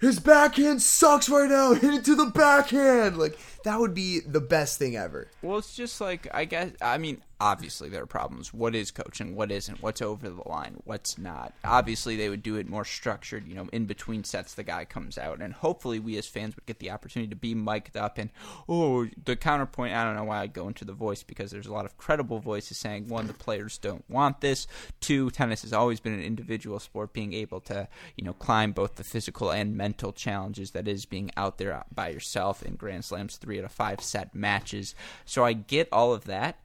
"His 0.00 0.20
backhand 0.20 0.82
sucks 0.82 1.28
right 1.28 1.48
now. 1.48 1.74
Hit 1.74 1.94
it 1.94 2.04
to 2.06 2.14
the 2.14 2.26
backhand." 2.26 3.18
Like 3.18 3.38
that 3.64 3.80
would 3.80 3.94
be 3.94 4.20
the 4.20 4.40
best 4.40 4.78
thing 4.78 4.96
ever. 4.96 5.28
Well, 5.40 5.58
it's 5.58 5.74
just 5.74 6.00
like 6.00 6.28
I 6.32 6.44
guess. 6.44 6.72
I 6.80 6.98
mean, 6.98 7.22
obviously 7.42 7.88
there 7.88 8.04
are 8.04 8.06
problems. 8.06 8.54
What 8.54 8.72
is 8.76 8.92
coaching? 8.92 9.34
What 9.34 9.50
isn't? 9.50 9.82
What's 9.82 10.00
over 10.00 10.28
the 10.28 10.48
line? 10.48 10.76
What's 10.84 11.18
not? 11.18 11.52
Obviously, 11.64 12.14
they 12.14 12.28
would 12.28 12.42
do 12.42 12.54
it 12.54 12.68
more 12.68 12.84
structured. 12.84 13.48
You 13.48 13.56
know, 13.56 13.68
in 13.72 13.86
between 13.86 14.22
sets, 14.22 14.54
the 14.54 14.62
guy 14.62 14.84
comes 14.84 15.18
out, 15.18 15.40
and 15.40 15.52
hopefully, 15.52 15.98
we 15.98 16.16
as 16.16 16.28
fans 16.28 16.54
would 16.54 16.66
get 16.66 16.78
the 16.78 16.92
opportunity 16.92 17.28
to 17.28 17.36
be 17.36 17.52
mic'd 17.52 17.96
up. 17.96 18.16
And 18.16 18.30
oh, 18.68 19.08
the 19.24 19.34
counterpoint. 19.34 19.92
I 19.92 20.04
don't 20.04 20.14
know 20.14 20.24
why 20.24 20.38
I 20.38 20.46
go 20.46 20.68
into 20.68 20.84
the 20.84 20.92
voice 20.92 21.24
because 21.24 21.50
there's 21.50 21.66
a 21.66 21.72
lot 21.72 21.84
of 21.84 21.98
credible 21.98 22.38
voices 22.38 22.78
saying 22.78 23.08
one, 23.08 23.26
the 23.26 23.34
players 23.34 23.76
don't 23.76 24.08
want 24.08 24.40
this. 24.40 24.68
Two, 25.00 25.30
tennis 25.30 25.62
has 25.62 25.72
always 25.72 25.98
been 25.98 26.14
an 26.14 26.22
individual 26.22 26.78
sport, 26.78 27.12
being 27.12 27.32
able 27.32 27.60
to 27.62 27.88
you 28.16 28.24
know 28.24 28.34
climb 28.34 28.70
both 28.70 28.94
the 28.94 29.04
physical 29.04 29.50
and 29.50 29.76
mental 29.76 30.12
challenges 30.12 30.70
that 30.70 30.86
is 30.86 31.06
being 31.06 31.32
out 31.36 31.58
there 31.58 31.84
by 31.92 32.08
yourself 32.08 32.62
in 32.62 32.76
Grand 32.76 33.04
Slams 33.04 33.36
three 33.36 33.58
out 33.58 33.64
of 33.64 33.72
five 33.72 34.00
set 34.00 34.32
matches. 34.32 34.94
So 35.24 35.44
I 35.44 35.54
get 35.54 35.88
all 35.90 36.14
of 36.14 36.24
that. 36.26 36.60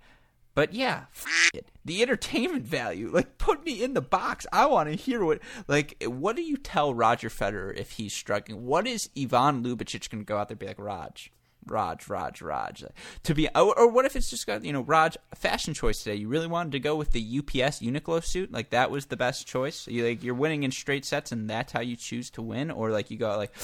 But 0.57 0.73
yeah, 0.73 1.03
f- 1.13 1.51
it. 1.53 1.69
The 1.85 2.01
entertainment 2.01 2.65
value, 2.65 3.11
like 3.13 3.37
put 3.37 3.63
me 3.63 3.83
in 3.83 3.93
the 3.93 4.01
box. 4.01 4.47
I 4.51 4.65
want 4.65 4.89
to 4.89 4.95
hear 4.95 5.23
what, 5.23 5.37
like, 5.67 6.03
what 6.03 6.35
do 6.35 6.41
you 6.41 6.57
tell 6.57 6.95
Roger 6.95 7.29
Federer 7.29 7.77
if 7.77 7.91
he's 7.91 8.11
struggling? 8.11 8.65
What 8.65 8.87
is 8.87 9.07
Ivan 9.15 9.63
Ljubicic 9.63 10.09
going 10.09 10.23
to 10.23 10.25
go 10.25 10.39
out 10.39 10.47
there 10.47 10.55
and 10.55 10.59
be 10.59 10.65
like, 10.65 10.79
Raj, 10.79 11.31
Raj, 11.67 12.09
Raj, 12.09 12.41
Raj? 12.41 12.83
To 13.21 13.35
be, 13.35 13.47
or, 13.49 13.77
or 13.77 13.87
what 13.87 14.05
if 14.05 14.15
it's 14.15 14.31
just 14.31 14.47
got, 14.47 14.65
you 14.65 14.73
know, 14.73 14.81
Raj, 14.81 15.15
fashion 15.35 15.75
choice 15.75 16.01
today. 16.01 16.15
You 16.15 16.27
really 16.27 16.47
wanted 16.47 16.71
to 16.71 16.79
go 16.79 16.95
with 16.95 17.11
the 17.11 17.21
UPS 17.37 17.81
Uniqlo 17.81 18.23
suit, 18.25 18.51
like 18.51 18.71
that 18.71 18.89
was 18.89 19.05
the 19.05 19.15
best 19.15 19.45
choice. 19.45 19.87
You 19.87 20.05
like 20.05 20.23
you're 20.23 20.33
winning 20.33 20.63
in 20.63 20.71
straight 20.71 21.05
sets, 21.05 21.31
and 21.31 21.47
that's 21.47 21.71
how 21.71 21.81
you 21.81 21.95
choose 21.95 22.31
to 22.31 22.41
win, 22.41 22.71
or 22.71 22.89
like 22.89 23.11
you 23.11 23.17
go 23.17 23.37
like. 23.37 23.55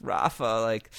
Rafa, 0.00 0.60
like 0.62 0.90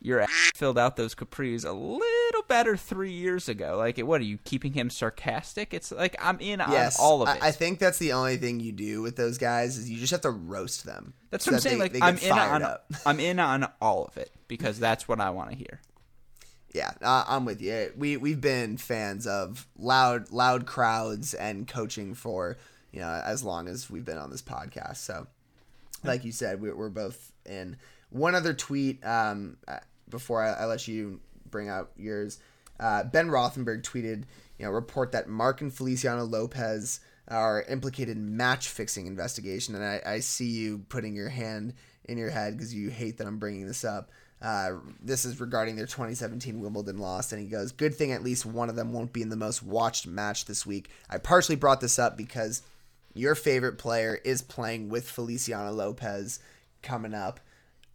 your 0.00 0.20
ass 0.20 0.50
filled 0.54 0.78
out 0.78 0.96
those 0.96 1.14
capris 1.14 1.64
a 1.64 1.72
little 1.72 2.42
better 2.48 2.76
three 2.76 3.12
years 3.12 3.48
ago. 3.48 3.76
Like, 3.76 3.98
what 3.98 4.20
are 4.20 4.24
you 4.24 4.38
keeping 4.44 4.72
him 4.72 4.88
sarcastic? 4.90 5.74
It's 5.74 5.90
like 5.92 6.16
I'm 6.22 6.38
in 6.40 6.60
Yes, 6.60 6.98
on 6.98 7.04
all 7.04 7.22
of 7.22 7.28
it. 7.28 7.42
I, 7.42 7.48
I 7.48 7.50
think 7.50 7.78
that's 7.78 7.98
the 7.98 8.12
only 8.12 8.36
thing 8.36 8.60
you 8.60 8.72
do 8.72 9.02
with 9.02 9.16
those 9.16 9.38
guys 9.38 9.78
is 9.78 9.90
you 9.90 9.98
just 9.98 10.12
have 10.12 10.20
to 10.22 10.30
roast 10.30 10.84
them. 10.84 11.14
that's 11.30 11.44
so 11.44 11.50
what 11.52 11.56
I'm 11.56 11.60
saying. 11.60 11.78
they- 11.78 11.82
like, 11.84 11.92
they 11.92 12.00
I'm 12.00 12.18
in 12.18 12.32
on. 12.32 12.76
I'm 13.06 13.20
in 13.20 13.38
on 13.38 13.68
all 13.80 14.04
of 14.04 14.16
it 14.16 14.30
because 14.48 14.78
that's 14.78 15.08
what 15.08 15.20
I 15.20 15.30
want 15.30 15.50
to 15.50 15.56
hear. 15.56 15.80
Yeah, 16.72 16.90
uh, 17.02 17.24
I'm 17.26 17.44
with 17.46 17.62
you. 17.62 17.92
We 17.96 18.16
we've 18.18 18.40
been 18.40 18.76
fans 18.76 19.26
of 19.26 19.66
loud 19.78 20.30
loud 20.30 20.66
crowds 20.66 21.32
and 21.32 21.66
coaching 21.66 22.14
for 22.14 22.58
you 22.92 23.00
know 23.00 23.22
as 23.24 23.42
long 23.42 23.66
as 23.66 23.88
we've 23.90 24.04
been 24.04 24.18
on 24.18 24.30
this 24.30 24.42
podcast. 24.42 24.98
So, 24.98 25.26
like 26.04 26.24
you 26.24 26.32
said, 26.32 26.60
we, 26.60 26.70
we're 26.72 26.90
both 26.90 27.32
in. 27.46 27.76
One 28.10 28.34
other 28.34 28.54
tweet 28.54 29.04
um, 29.04 29.56
uh, 29.66 29.78
before 30.08 30.42
I, 30.42 30.52
I 30.52 30.64
let 30.66 30.86
you 30.88 31.20
bring 31.50 31.68
out 31.68 31.90
yours. 31.96 32.38
Uh, 32.78 33.04
ben 33.04 33.28
Rothenberg 33.28 33.82
tweeted, 33.82 34.24
you 34.58 34.66
know, 34.66 34.70
report 34.70 35.12
that 35.12 35.28
Marc 35.28 35.60
and 35.60 35.72
Feliciano 35.72 36.24
Lopez 36.24 37.00
are 37.28 37.62
implicated 37.62 38.16
in 38.16 38.36
match 38.36 38.68
fixing 38.68 39.06
investigation, 39.06 39.74
and 39.74 39.84
I, 39.84 40.00
I 40.06 40.20
see 40.20 40.48
you 40.48 40.84
putting 40.88 41.14
your 41.14 41.28
hand 41.28 41.74
in 42.04 42.18
your 42.18 42.30
head 42.30 42.54
because 42.54 42.72
you 42.72 42.90
hate 42.90 43.18
that 43.18 43.26
I'm 43.26 43.38
bringing 43.38 43.66
this 43.66 43.84
up. 43.84 44.10
Uh, 44.40 44.72
this 45.02 45.24
is 45.24 45.40
regarding 45.40 45.76
their 45.76 45.86
2017 45.86 46.60
Wimbledon 46.60 46.98
loss, 46.98 47.32
and 47.32 47.40
he 47.40 47.48
goes, 47.48 47.72
"Good 47.72 47.94
thing 47.94 48.12
at 48.12 48.22
least 48.22 48.46
one 48.46 48.68
of 48.68 48.76
them 48.76 48.92
won't 48.92 49.12
be 49.12 49.22
in 49.22 49.30
the 49.30 49.36
most 49.36 49.62
watched 49.62 50.06
match 50.06 50.44
this 50.44 50.66
week." 50.66 50.90
I 51.08 51.18
partially 51.18 51.56
brought 51.56 51.80
this 51.80 51.98
up 51.98 52.16
because 52.16 52.62
your 53.14 53.34
favorite 53.34 53.78
player 53.78 54.20
is 54.24 54.42
playing 54.42 54.90
with 54.90 55.08
Feliciano 55.08 55.72
Lopez 55.72 56.38
coming 56.82 57.14
up. 57.14 57.40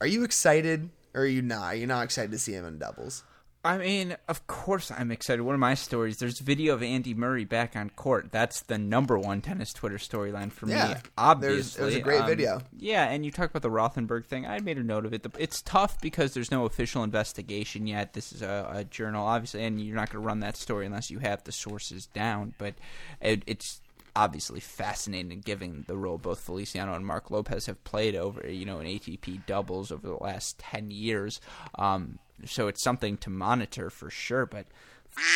Are 0.02 0.08
you 0.08 0.24
excited, 0.24 0.90
or 1.14 1.22
are 1.22 1.28
you 1.28 1.44
not? 1.44 1.62
Are 1.62 1.76
you 1.76 1.86
not 1.86 2.04
excited 2.04 2.32
to 2.32 2.40
see 2.40 2.54
him 2.54 2.66
in 2.66 2.80
doubles? 2.80 3.24
I 3.64 3.78
mean, 3.78 4.18
of 4.28 4.48
course 4.48 4.90
I'm 4.90 5.12
excited. 5.12 5.44
One 5.44 5.54
of 5.54 5.60
my 5.60 5.76
stories, 5.76 6.18
there's 6.18 6.40
video 6.40 6.74
of 6.74 6.82
Andy 6.82 7.14
Murray 7.14 7.46
back 7.46 7.76
on 7.76 7.92
court. 7.92 8.32
That's 8.32 8.62
the 8.62 8.80
number 8.80 9.20
one 9.20 9.42
tennis 9.42 9.72
Twitter 9.72 9.98
storyline 9.98 10.52
for 10.52 10.68
Yeah, 10.68 10.88
me. 10.88 10.96
Obviously, 11.16 11.84
it 11.84 11.86
was 11.86 11.96
a 11.96 12.00
great 12.00 12.22
Um, 12.22 12.28
video. 12.28 12.62
Yeah, 12.76 13.04
and 13.04 13.24
you 13.24 13.30
talk 13.30 13.52
about 13.52 13.62
the 13.62 13.70
Rothenberg 13.70 14.26
thing. 14.26 14.48
I 14.48 14.60
made 14.62 14.80
a 14.80 14.84
note 14.84 15.06
of 15.06 15.14
it. 15.14 15.28
It's 15.38 15.62
tough 15.62 16.02
because 16.02 16.34
there's 16.34 16.50
no 16.50 16.66
official 16.66 17.04
investigation 17.04 17.86
yet. 17.86 18.14
This 18.14 18.34
is 18.34 18.42
a, 18.42 18.72
a 18.74 18.84
journal, 18.84 19.28
obviously, 19.28 19.64
and 19.64 19.80
you're 19.80 19.96
not 19.96 20.10
going 20.10 20.24
to 20.24 20.28
run 20.28 20.40
that 20.40 20.58
story 20.58 20.88
unless 20.88 21.12
you 21.12 21.20
have 21.20 21.44
the 21.44 21.52
sources 21.52 22.08
down. 22.08 22.56
But 22.58 22.74
it, 23.22 23.44
it's 23.46 23.81
obviously 24.16 24.60
fascinating 24.60 25.40
given 25.42 25.86
the 25.88 25.98
role 25.98 26.18
both 26.18 26.40
Feliciano 26.42 26.94
and 26.94 27.06
Marc 27.06 27.32
Lopez 27.32 27.66
have 27.68 27.84
played 27.84 28.16
over, 28.16 28.48
you 28.50 28.66
know, 28.66 28.80
in 28.80 28.88
ATP 28.88 29.46
doubles 29.46 29.92
over 29.92 30.08
the 30.08 30.16
last 30.16 30.60
10 30.60 30.92
years. 30.92 31.40
Um, 31.76 32.20
so 32.46 32.68
it's 32.68 32.84
something 32.84 33.18
to 33.18 33.30
monitor 33.30 33.90
for 33.90 34.10
sure, 34.10 34.46
but 34.46 34.66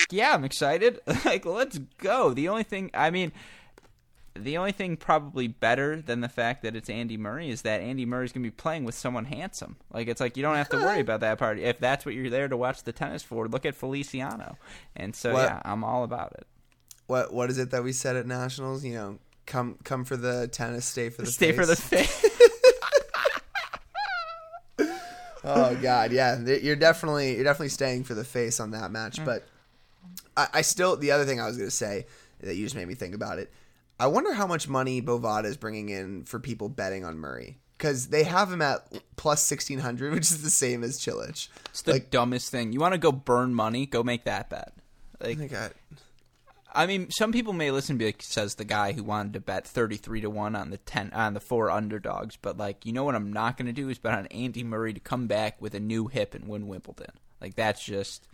yeah, 0.09 0.33
I'm 0.33 0.43
excited. 0.43 0.99
like 1.25 1.45
let's 1.45 1.77
go. 1.97 2.33
The 2.33 2.47
only 2.49 2.63
thing, 2.63 2.91
I 2.93 3.11
mean, 3.11 3.31
the 4.37 4.57
only 4.57 4.73
thing 4.73 4.97
probably 4.97 5.47
better 5.47 6.01
than 6.01 6.19
the 6.21 6.27
fact 6.29 6.63
that 6.63 6.75
it's 6.75 6.89
Andy 6.89 7.15
Murray 7.15 7.49
is 7.49 7.61
that 7.61 7.79
Andy 7.81 8.05
Murray's 8.05 8.33
going 8.33 8.43
to 8.43 8.49
be 8.49 8.55
playing 8.55 8.83
with 8.83 8.95
someone 8.95 9.25
handsome. 9.25 9.77
Like 9.93 10.07
it's 10.09 10.19
like 10.19 10.35
you 10.35 10.43
don't 10.43 10.55
have 10.57 10.69
to 10.69 10.77
worry 10.77 10.99
about 11.01 11.21
that 11.21 11.37
part. 11.37 11.57
If 11.59 11.79
that's 11.79 12.05
what 12.05 12.15
you're 12.15 12.29
there 12.29 12.47
to 12.49 12.57
watch 12.57 12.83
the 12.83 12.91
tennis 12.91 13.23
for, 13.23 13.47
look 13.47 13.65
at 13.65 13.75
Feliciano. 13.75 14.57
And 14.95 15.15
so 15.15 15.33
What- 15.33 15.43
yeah, 15.43 15.61
I'm 15.63 15.83
all 15.83 16.03
about 16.03 16.33
it. 16.33 16.47
What 17.07 17.33
What 17.33 17.49
is 17.49 17.57
it 17.57 17.71
that 17.71 17.83
we 17.83 17.91
said 17.93 18.15
at 18.15 18.25
nationals? 18.27 18.83
You 18.83 18.93
know, 18.93 19.19
come 19.45 19.77
come 19.83 20.05
for 20.05 20.17
the 20.17 20.47
tennis, 20.47 20.85
stay 20.85 21.09
for 21.09 21.21
the 21.21 21.31
Stay 21.31 21.51
face. 21.51 21.55
for 21.55 21.65
the 21.65 21.75
face. 21.75 22.25
oh 25.43 25.75
god, 25.81 26.11
yeah, 26.11 26.39
you're 26.39 26.75
definitely 26.75 27.35
you're 27.35 27.43
definitely 27.43 27.69
staying 27.69 28.03
for 28.03 28.13
the 28.13 28.23
face 28.23 28.59
on 28.59 28.71
that 28.71 28.91
match. 28.91 29.17
Mm. 29.17 29.25
But 29.25 29.47
I, 30.35 30.47
I 30.55 30.61
still 30.61 30.95
the 30.97 31.11
other 31.11 31.25
thing 31.25 31.39
I 31.39 31.45
was 31.47 31.57
gonna 31.57 31.71
say 31.71 32.05
that 32.41 32.55
you 32.55 32.63
just 32.65 32.75
made 32.75 32.87
me 32.87 32.95
think 32.95 33.15
about 33.15 33.39
it. 33.39 33.51
I 33.99 34.07
wonder 34.07 34.33
how 34.33 34.45
much 34.47 34.67
money 34.67 35.01
Bovada 35.01 35.45
is 35.45 35.55
bringing 35.57 35.89
in 35.89 36.25
for 36.25 36.39
people 36.39 36.67
betting 36.67 37.05
on 37.05 37.17
Murray 37.17 37.59
because 37.77 38.07
they 38.07 38.23
have 38.23 38.51
him 38.51 38.61
at 38.61 38.87
plus 39.15 39.41
sixteen 39.41 39.79
hundred, 39.79 40.13
which 40.15 40.23
is 40.31 40.41
the 40.43 40.49
same 40.49 40.83
as 40.83 40.99
Cilic. 40.99 41.47
It's 41.69 41.81
the 41.83 41.93
Like- 41.93 42.09
dumbest 42.11 42.51
thing. 42.51 42.73
You 42.73 42.79
want 42.79 42.93
to 42.93 42.97
go 42.99 43.11
burn 43.11 43.53
money? 43.53 43.85
Go 43.85 44.03
make 44.03 44.25
that 44.25 44.49
bet. 44.49 44.73
Like 45.21 45.37
Oh 45.37 45.41
my 45.41 45.47
god, 45.47 45.71
I 46.75 46.85
mean, 46.85 47.09
some 47.09 47.31
people 47.31 47.53
may 47.53 47.71
listen 47.71 47.93
and 47.93 47.99
be 47.99 48.05
like, 48.05 48.21
says 48.21 48.55
the 48.55 48.65
guy 48.65 48.91
who 48.91 49.03
wanted 49.03 49.33
to 49.33 49.39
bet 49.39 49.65
thirty 49.65 49.97
three 49.97 50.21
to 50.21 50.29
one 50.29 50.55
on 50.55 50.69
the 50.69 50.77
ten 50.77 51.11
on 51.13 51.33
the 51.33 51.39
four 51.39 51.71
underdogs. 51.71 52.37
But 52.41 52.57
like, 52.57 52.85
you 52.85 52.91
know 52.93 53.03
what 53.03 53.15
I'm 53.15 53.31
not 53.31 53.57
going 53.57 53.67
to 53.67 53.73
do 53.73 53.89
is 53.89 53.97
bet 53.97 54.17
on 54.17 54.27
Andy 54.27 54.63
Murray 54.63 54.93
to 54.93 54.99
come 54.99 55.27
back 55.27 55.61
with 55.61 55.73
a 55.73 55.79
new 55.79 56.07
hip 56.07 56.35
and 56.35 56.47
win 56.47 56.67
Wimbledon. 56.67 57.11
Like 57.41 57.55
that's 57.55 57.83
just 57.83 58.27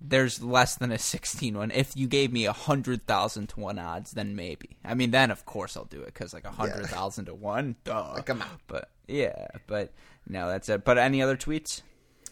there's 0.00 0.42
less 0.42 0.74
than 0.76 0.90
a 0.90 0.98
sixteen 0.98 1.56
one. 1.56 1.70
If 1.70 1.96
you 1.96 2.06
gave 2.08 2.32
me 2.32 2.46
a 2.46 2.52
hundred 2.52 3.06
thousand 3.06 3.48
to 3.50 3.60
one 3.60 3.78
odds, 3.78 4.12
then 4.12 4.34
maybe. 4.34 4.76
I 4.84 4.94
mean, 4.94 5.12
then 5.12 5.30
of 5.30 5.44
course 5.46 5.76
I'll 5.76 5.84
do 5.84 6.00
it 6.00 6.06
because 6.06 6.34
like 6.34 6.44
a 6.44 6.50
hundred 6.50 6.86
thousand 6.86 7.26
to 7.26 7.34
one, 7.34 7.76
duh. 7.84 8.20
come 8.22 8.42
on. 8.42 8.48
But 8.66 8.90
yeah, 9.06 9.46
but 9.66 9.92
no, 10.28 10.48
that's 10.48 10.68
it. 10.68 10.84
But 10.84 10.98
any 10.98 11.22
other 11.22 11.36
tweets? 11.36 11.82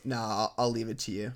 no, 0.05 0.17
I'll, 0.17 0.55
I'll 0.59 0.71
leave 0.71 0.89
it 0.89 0.99
to 1.01 1.13
you. 1.13 1.33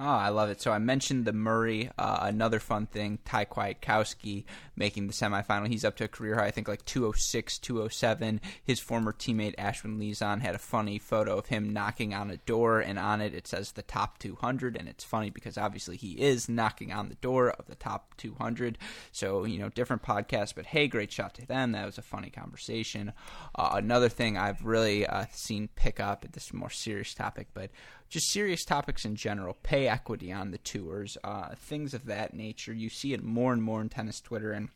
Oh, 0.00 0.04
I 0.04 0.28
love 0.28 0.48
it. 0.48 0.60
So 0.60 0.70
I 0.70 0.78
mentioned 0.78 1.24
the 1.24 1.32
Murray. 1.32 1.90
Uh, 1.98 2.18
another 2.22 2.60
fun 2.60 2.86
thing, 2.86 3.18
Ty 3.24 3.46
Kwiatkowski 3.46 4.44
making 4.76 5.08
the 5.08 5.12
semifinal. 5.12 5.66
He's 5.66 5.84
up 5.84 5.96
to 5.96 6.04
a 6.04 6.08
career 6.08 6.36
high, 6.36 6.46
I 6.46 6.50
think 6.52 6.68
like 6.68 6.84
206, 6.84 7.58
207. 7.58 8.40
His 8.62 8.78
former 8.78 9.12
teammate 9.12 9.56
Ashwin 9.56 9.98
Lezon 9.98 10.40
had 10.40 10.54
a 10.54 10.58
funny 10.58 11.00
photo 11.00 11.38
of 11.38 11.46
him 11.46 11.72
knocking 11.72 12.14
on 12.14 12.30
a 12.30 12.36
door, 12.36 12.78
and 12.78 12.96
on 12.96 13.20
it 13.20 13.34
it 13.34 13.48
says 13.48 13.72
the 13.72 13.82
top 13.82 14.18
200. 14.20 14.76
And 14.76 14.88
it's 14.88 15.02
funny 15.02 15.30
because 15.30 15.58
obviously 15.58 15.96
he 15.96 16.12
is 16.12 16.48
knocking 16.48 16.92
on 16.92 17.08
the 17.08 17.16
door 17.16 17.50
of 17.50 17.66
the 17.66 17.74
top 17.74 18.16
200. 18.18 18.78
So, 19.10 19.44
you 19.46 19.58
know, 19.58 19.68
different 19.68 20.02
podcast, 20.02 20.54
but 20.54 20.66
hey, 20.66 20.86
great 20.86 21.10
shot 21.10 21.34
to 21.34 21.46
them. 21.46 21.72
That 21.72 21.86
was 21.86 21.98
a 21.98 22.02
funny 22.02 22.30
conversation. 22.30 23.12
Uh, 23.52 23.70
another 23.72 24.08
thing 24.08 24.38
I've 24.38 24.64
really 24.64 25.04
uh, 25.04 25.24
seen 25.32 25.68
pick 25.74 25.98
up, 25.98 26.24
at 26.24 26.34
this 26.34 26.46
is 26.46 26.50
a 26.52 26.56
more 26.56 26.70
serious 26.70 27.14
topic, 27.14 27.48
but 27.52 27.70
just 28.08 28.30
serious 28.30 28.64
topics 28.64 29.04
in 29.04 29.16
general, 29.16 29.56
pay 29.62 29.88
equity 29.88 30.32
on 30.32 30.50
the 30.50 30.58
tours, 30.58 31.18
uh, 31.24 31.54
things 31.54 31.94
of 31.94 32.06
that 32.06 32.34
nature. 32.34 32.72
You 32.72 32.88
see 32.88 33.12
it 33.12 33.22
more 33.22 33.52
and 33.52 33.62
more 33.62 33.80
in 33.80 33.88
tennis 33.88 34.20
Twitter, 34.20 34.52
and 34.52 34.70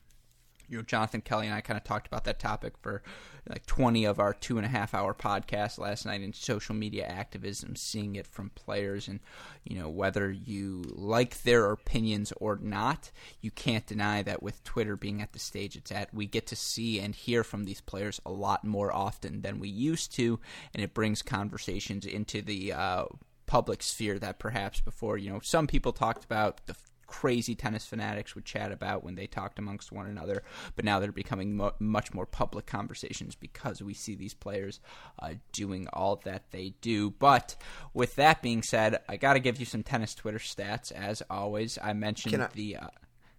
you 0.73 0.79
know, 0.79 0.85
Jonathan 0.85 1.20
Kelly 1.20 1.47
and 1.47 1.55
I 1.55 1.61
kind 1.61 1.77
of 1.77 1.85
talked 1.85 2.07
about 2.07 2.25
that 2.25 2.39
topic 2.39 2.79
for 2.81 3.03
like 3.47 3.66
20 3.66 4.07
of 4.07 4.18
our 4.18 4.33
two 4.33 4.57
and 4.57 4.64
a 4.64 4.70
half 4.70 4.95
hour 4.95 5.12
podcast 5.12 5.79
last 5.79 6.07
night 6.07 6.23
in 6.23 6.33
social 6.33 6.75
media 6.75 7.05
activism, 7.05 7.77
seeing 7.77 8.16
it 8.16 8.27
from 8.27 8.49
players 8.55 9.07
and, 9.07 9.20
you 9.64 9.79
know, 9.79 9.91
whether 9.91 10.31
you 10.31 10.83
like 10.89 11.43
their 11.43 11.70
opinions 11.70 12.33
or 12.41 12.59
not, 12.62 13.11
you 13.43 13.51
can't 13.51 13.87
deny 13.87 14.23
that 14.23 14.43
with 14.43 14.64
Twitter 14.64 14.97
being 14.97 15.20
at 15.20 15.35
the 15.35 15.39
stage 15.39 15.77
it's 15.77 15.93
at, 15.93 16.12
we 16.14 16.25
get 16.25 16.47
to 16.47 16.57
see 16.57 16.99
and 16.99 17.14
hear 17.14 17.45
from 17.45 17.64
these 17.64 17.83
players 17.83 18.18
a 18.25 18.33
lot 18.33 18.64
more 18.64 18.91
often 18.91 19.43
than 19.43 19.59
we 19.59 19.68
used 19.68 20.14
to, 20.14 20.41
and 20.73 20.83
it 20.83 20.95
brings 20.95 21.20
conversations 21.20 22.07
into 22.07 22.41
the, 22.41 22.73
uh, 22.73 23.05
public 23.45 23.83
sphere 23.83 24.18
that 24.18 24.39
perhaps 24.39 24.81
before, 24.81 25.18
you 25.18 25.31
know, 25.31 25.41
some 25.43 25.66
people 25.66 25.93
talked 25.93 26.25
about 26.25 26.66
the 26.66 26.75
crazy 27.13 27.55
tennis 27.55 27.85
fanatics 27.85 28.35
would 28.35 28.47
chat 28.47 28.73
about 28.73 29.05
when 29.05 29.15
they 29.17 29.27
talked 29.27 29.59
amongst 29.59 29.93
one 29.93 30.07
another. 30.07 30.43
But 30.77 30.87
now 30.87 30.99
they're 30.99 31.13
becoming 31.13 31.57
mo- 31.57 31.75
much 31.79 32.15
more 32.15 32.25
public 32.25 32.65
conversations 32.65 33.35
because 33.35 33.83
we 33.83 33.93
see 33.93 34.15
these 34.15 34.33
players 34.33 34.81
uh, 35.19 35.35
doing 35.53 35.87
all 35.93 36.17
that 36.25 36.51
they 36.53 36.73
do. 36.81 37.11
But 37.11 37.55
with 37.93 38.17
that 38.17 38.41
being 38.41 38.63
said, 38.63 38.99
I 39.09 39.19
got 39.19 39.35
to 39.35 39.41
give 39.41 39.61
you 39.61 39.67
some 39.67 39.83
tennis 39.83 40.15
Twitter 40.15 40.39
stats. 40.39 40.91
As 40.91 41.23
always, 41.29 41.79
I 41.83 41.93
mentioned 41.93 42.33
Can 42.33 42.41
I- 42.43 42.49
the. 42.55 42.77
Uh, 42.77 42.87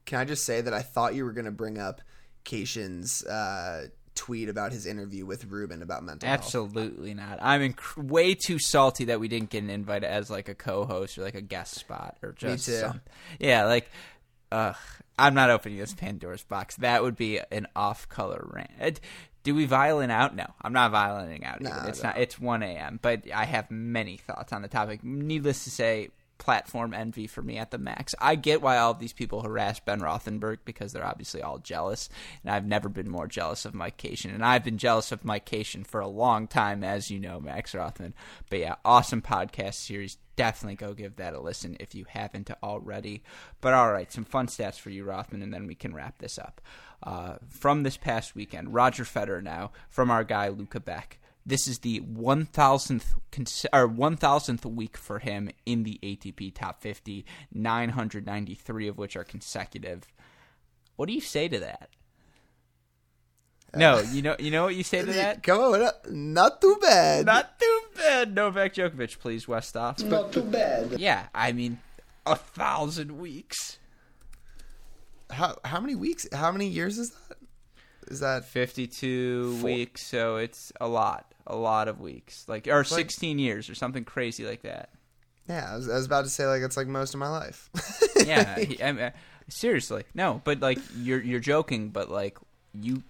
Can 0.05 0.19
I 0.19 0.25
just 0.25 0.45
say 0.45 0.61
that 0.61 0.73
I 0.73 0.81
thought 0.83 1.15
you 1.15 1.25
were 1.25 1.33
going 1.33 1.45
to 1.45 1.51
bring 1.51 1.79
up 1.79 2.01
Cation's 2.43 3.23
uh, 3.25 3.87
tweet 4.15 4.49
about 4.49 4.71
his 4.71 4.85
interview 4.85 5.25
with 5.25 5.45
Ruben 5.45 5.81
about 5.81 6.03
mental 6.03 6.27
health? 6.27 6.39
Absolutely 6.39 7.13
not. 7.13 7.39
I'm 7.41 7.73
inc- 7.73 7.97
way 7.97 8.35
too 8.35 8.59
salty 8.59 9.05
that 9.05 9.19
we 9.19 9.27
didn't 9.27 9.49
get 9.49 9.63
an 9.63 9.69
invite 9.69 10.03
as 10.03 10.29
like 10.29 10.49
a 10.49 10.55
co-host 10.55 11.17
or 11.17 11.23
like 11.23 11.35
a 11.35 11.41
guest 11.41 11.75
spot 11.75 12.17
or 12.21 12.31
just 12.33 12.65
too. 12.65 12.79
some- 12.79 13.01
yeah, 13.39 13.65
like 13.65 13.89
ugh, 14.51 14.75
I'm 15.17 15.33
not 15.33 15.49
opening 15.49 15.77
this 15.77 15.93
Pandora's 15.93 16.43
box. 16.43 16.75
That 16.77 17.03
would 17.03 17.15
be 17.15 17.39
an 17.51 17.67
off-color 17.75 18.45
rant. 18.49 18.99
Do 19.43 19.53
we 19.53 19.65
violin 19.65 20.09
out? 20.09 20.35
No, 20.35 20.45
I'm 20.61 20.73
not 20.73 20.91
violining 20.91 21.43
out. 21.43 21.59
No. 21.59 21.69
It's 21.87 22.01
no. 22.01 22.09
not. 22.09 22.17
It's 22.17 22.39
1 22.39 22.63
a.m. 22.63 22.99
But 23.01 23.23
I 23.33 23.43
have 23.43 23.69
many 23.69 24.17
thoughts 24.17 24.53
on 24.53 24.61
the 24.61 24.69
topic. 24.69 25.03
Needless 25.03 25.65
to 25.65 25.69
say, 25.69 26.09
platform 26.37 26.93
envy 26.93 27.27
for 27.27 27.41
me 27.41 27.57
at 27.57 27.71
the 27.71 27.77
max. 27.77 28.13
I 28.19 28.35
get 28.35 28.61
why 28.61 28.77
all 28.77 28.91
of 28.91 28.99
these 28.99 29.13
people 29.13 29.41
harass 29.41 29.79
Ben 29.79 30.01
Rothenberg 30.01 30.59
because 30.65 30.91
they're 30.91 31.05
obviously 31.05 31.41
all 31.41 31.57
jealous, 31.59 32.09
and 32.43 32.53
I've 32.53 32.65
never 32.65 32.89
been 32.89 33.09
more 33.09 33.27
jealous 33.27 33.65
of 33.65 33.73
Mike 33.73 33.97
Cation, 33.97 34.31
and 34.31 34.43
I've 34.43 34.63
been 34.63 34.77
jealous 34.77 35.11
of 35.11 35.25
Mike 35.25 35.45
Cation 35.45 35.83
for 35.83 36.01
a 36.01 36.07
long 36.07 36.47
time, 36.47 36.83
as 36.83 37.09
you 37.09 37.19
know, 37.19 37.39
Max 37.39 37.73
Rothman. 37.73 38.13
But 38.49 38.59
yeah, 38.59 38.75
awesome 38.83 39.21
podcast 39.21 39.75
series. 39.75 40.17
Definitely 40.35 40.75
go 40.75 40.93
give 40.93 41.17
that 41.17 41.35
a 41.35 41.39
listen 41.39 41.77
if 41.79 41.93
you 41.93 42.05
haven't 42.09 42.49
already. 42.63 43.23
But 43.61 43.73
all 43.73 43.91
right, 43.91 44.11
some 44.11 44.25
fun 44.25 44.47
stats 44.47 44.79
for 44.79 44.89
you, 44.89 45.03
Rothman, 45.03 45.43
and 45.43 45.53
then 45.53 45.67
we 45.67 45.75
can 45.75 45.93
wrap 45.93 46.17
this 46.17 46.37
up. 46.37 46.61
Uh, 47.03 47.35
from 47.49 47.83
this 47.83 47.97
past 47.97 48.33
weekend, 48.33 48.73
Roger 48.73 49.03
Federer 49.03 49.43
now 49.43 49.71
from 49.89 50.09
our 50.09 50.23
guy 50.23 50.47
Luca 50.47 50.79
Beck. 50.79 51.19
This 51.45 51.67
is 51.67 51.79
the 51.79 51.99
1000th 51.99 53.15
or 53.73 53.87
1000th 53.89 54.65
week 54.65 54.95
for 54.95 55.19
him 55.19 55.49
in 55.65 55.83
the 55.83 55.99
ATP 56.01 56.53
top 56.55 56.81
50, 56.81 57.25
993 57.53 58.87
of 58.87 58.97
which 58.97 59.17
are 59.17 59.25
consecutive. 59.25 60.03
What 60.95 61.07
do 61.07 61.13
you 61.13 61.19
say 61.21 61.47
to 61.49 61.59
that? 61.59 61.89
Uh, 63.73 63.79
no, 63.79 63.99
you 63.99 64.21
know 64.21 64.35
you 64.39 64.51
know 64.51 64.65
what 64.65 64.75
you 64.75 64.83
say 64.83 64.99
to 64.99 65.11
that? 65.13 65.43
Come 65.43 65.59
on, 65.59 65.89
not 66.09 66.61
too 66.61 66.77
bad. 66.81 67.25
Not 67.25 67.59
too 67.59 67.81
bad. 67.95 68.33
Novak 68.35 68.75
Djokovic, 68.75 69.19
please, 69.19 69.45
Westhoff. 69.47 70.01
not 70.07 70.31
too 70.31 70.43
bad. 70.43 70.99
Yeah, 70.99 71.27
I 71.33 71.51
mean, 71.51 71.79
a 72.25 72.35
thousand 72.35 73.17
weeks. 73.17 73.79
How 75.31 75.57
how 75.65 75.79
many 75.81 75.95
weeks? 75.95 76.27
How 76.31 76.51
many 76.51 76.67
years 76.67 76.97
is 76.99 77.09
that? 77.09 77.37
Is 78.07 78.19
that 78.19 78.45
52 78.45 79.55
Four- 79.57 79.65
weeks, 79.65 80.05
so 80.05 80.35
it's 80.37 80.71
a 80.79 80.87
lot. 80.87 81.32
A 81.47 81.55
lot 81.55 81.87
of 81.87 81.99
weeks. 81.99 82.45
Like 82.47 82.67
or 82.67 82.83
16 82.83 83.39
years 83.39 83.69
or 83.69 83.75
something 83.75 84.03
crazy 84.05 84.45
like 84.45 84.61
that. 84.61 84.89
yeah? 85.47 85.69
I 85.71 85.75
was, 85.75 85.89
I 85.89 85.95
was 85.95 86.05
about 86.05 86.23
to 86.23 86.29
say 86.29 86.45
like 86.45 86.61
it's 86.61 86.77
like 86.77 86.87
most 86.87 87.13
of 87.13 87.19
my 87.19 87.29
life. 87.29 87.69
Yeah, 88.25 88.55
I 88.83 88.91
mean, 88.93 89.11
seriously. 89.49 90.05
No, 90.13 90.41
but 90.45 90.61
like 90.61 90.79
you're 90.95 91.21
you're 91.21 91.41
joking, 91.41 91.89
but 91.89 92.09
like 92.09 92.37
you 92.73 93.03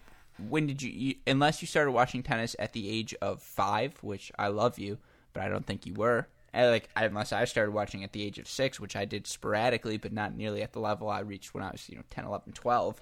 when 0.50 0.66
did 0.66 0.82
you, 0.82 0.90
you 0.92 1.16
unless 1.28 1.62
you 1.62 1.68
started 1.68 1.92
watching 1.92 2.24
tennis 2.24 2.56
at 2.58 2.74
the 2.74 2.90
age 2.90 3.14
of 3.22 3.44
5, 3.44 4.00
which 4.02 4.32
I 4.40 4.48
love 4.48 4.80
you, 4.80 4.98
but 5.34 5.44
I 5.44 5.50
don't 5.50 5.66
think 5.68 5.86
you 5.86 5.94
were. 5.94 6.28
And 6.52 6.72
like 6.72 6.90
unless 6.96 7.32
I 7.32 7.46
started 7.46 7.74
watching 7.74 8.04
at 8.04 8.12
the 8.14 8.24
age 8.24 8.40
of 8.40 8.48
6, 8.48 8.80
which 8.80 8.96
I 8.96 9.06
did 9.06 9.28
sporadically 9.28 9.98
but 9.98 10.12
not 10.14 10.36
nearly 10.36 10.64
at 10.64 10.74
the 10.74 10.80
level 10.80 11.10
I 11.10 11.20
reached 11.20 11.54
when 11.54 11.64
I 11.64 11.72
was, 11.72 11.88
you 11.90 11.98
know, 11.98 12.04
10, 12.10 12.26
11, 12.26 12.54
12. 12.54 13.02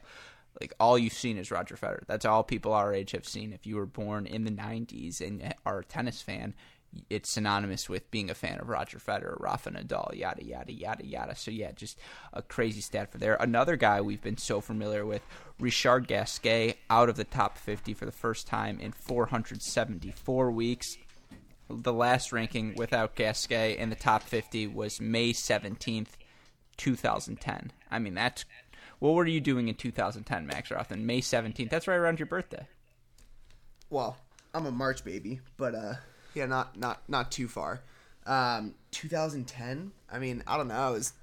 Like 0.60 0.74
all 0.80 0.97
you've 0.97 1.14
seen 1.14 1.38
is 1.38 1.52
Roger 1.52 1.76
Federer. 1.76 2.06
That's 2.08 2.26
all 2.26 2.43
people 2.43 2.74
our 2.74 2.93
age 2.93 3.12
have 3.12 3.28
seen. 3.28 3.54
If 3.54 3.66
you 3.66 3.78
were 3.78 3.86
born 3.86 4.26
in 4.26 4.43
the 4.43 4.52
'90s 4.52 5.22
and 5.22 5.54
are 5.66 5.80
a 5.80 5.86
tennis 5.86 6.22
fan, 6.22 6.54
it's 7.10 7.30
synonymous 7.30 7.89
with 7.89 8.10
being 8.12 8.30
a 8.30 8.36
fan 8.36 8.60
of 8.60 8.70
Roger 8.70 8.97
Federer, 8.97 9.39
Rafa 9.39 9.72
Nadal, 9.72 10.16
yada 10.16 10.43
yada 10.43 10.74
yada 10.74 11.06
yada. 11.06 11.36
So 11.36 11.52
yeah, 11.52 11.72
just 11.72 11.97
a 12.34 12.41
crazy 12.41 12.82
stat 12.82 13.12
for 13.12 13.18
there. 13.18 13.36
Another 13.36 13.78
guy 13.78 14.02
we've 14.02 14.22
been 14.22 14.38
so 14.38 14.62
familiar 14.62 15.06
with, 15.06 15.22
Richard 15.60 16.08
Gasquet, 16.08 16.76
out 16.89 17.10
of 17.10 17.16
the 17.16 17.24
top 17.24 17.58
50 17.58 17.93
for 17.93 18.06
the 18.06 18.12
first 18.12 18.47
time 18.47 18.80
in 18.80 18.91
474 18.91 20.52
weeks. 20.52 20.97
The 21.70 21.93
last 21.93 22.34
ranking 22.34 22.76
without 22.76 23.16
Gasquet 23.16 23.78
in 23.78 23.89
the 23.89 23.95
top 23.95 24.24
50 24.24 24.68
was 24.68 24.99
May 24.99 25.32
17th, 25.32 26.10
2010. 26.76 27.72
I 27.89 27.99
mean, 27.99 28.14
that's 28.14 28.43
what 29.02 29.16
were 29.16 29.26
you 29.26 29.41
doing 29.41 29.68
in 29.68 29.74
2010, 29.76 30.45
Max 30.45 30.70
Rothman? 30.70 31.06
May 31.06 31.22
17th. 31.22 31.70
That's 31.72 31.88
right 31.88 31.95
around 31.95 32.20
your 32.20 32.28
birthday. 32.28 32.68
well, 33.89 34.16
I'm 34.54 34.66
a 34.68 34.72
March 34.72 35.04
baby, 35.04 35.39
but 35.58 35.74
uh, 35.76 35.93
yeah, 36.36 36.45
not 36.45 36.78
not 36.78 37.02
not 37.10 37.32
too 37.32 37.47
far. 37.47 37.82
Um, 38.26 38.76
2010. 38.91 39.91
I 40.12 40.20
mean, 40.20 40.43
I 40.45 40.56
don't 40.58 40.68
know. 40.68 40.89
It 40.89 40.91
was 40.91 41.14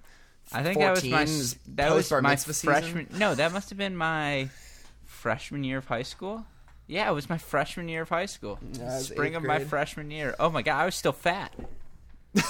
I 0.52 0.62
think 0.62 0.78
that 0.78 0.90
was 0.90 1.04
my 1.04 1.24
that 1.76 1.94
was 1.94 2.10
my 2.10 2.20
mitzvah 2.20 2.54
season? 2.54 2.72
freshman. 2.72 3.08
No, 3.18 3.34
that 3.34 3.52
must 3.52 3.68
have 3.68 3.78
been 3.78 3.96
my 3.96 4.48
freshman 5.04 5.62
year 5.62 5.78
of 5.78 5.86
high 5.86 6.02
school. 6.02 6.46
Yeah, 6.86 7.08
it 7.10 7.14
was 7.14 7.28
my 7.28 7.38
freshman 7.38 7.88
year 7.88 8.02
of 8.02 8.08
high 8.08 8.26
school. 8.26 8.58
Spring 8.98 9.34
of 9.36 9.44
my 9.44 9.58
freshman 9.60 10.10
year. 10.10 10.34
Oh 10.40 10.50
my 10.50 10.62
god, 10.62 10.80
I 10.80 10.84
was 10.86 10.94
still 10.94 11.12
fat. 11.12 11.54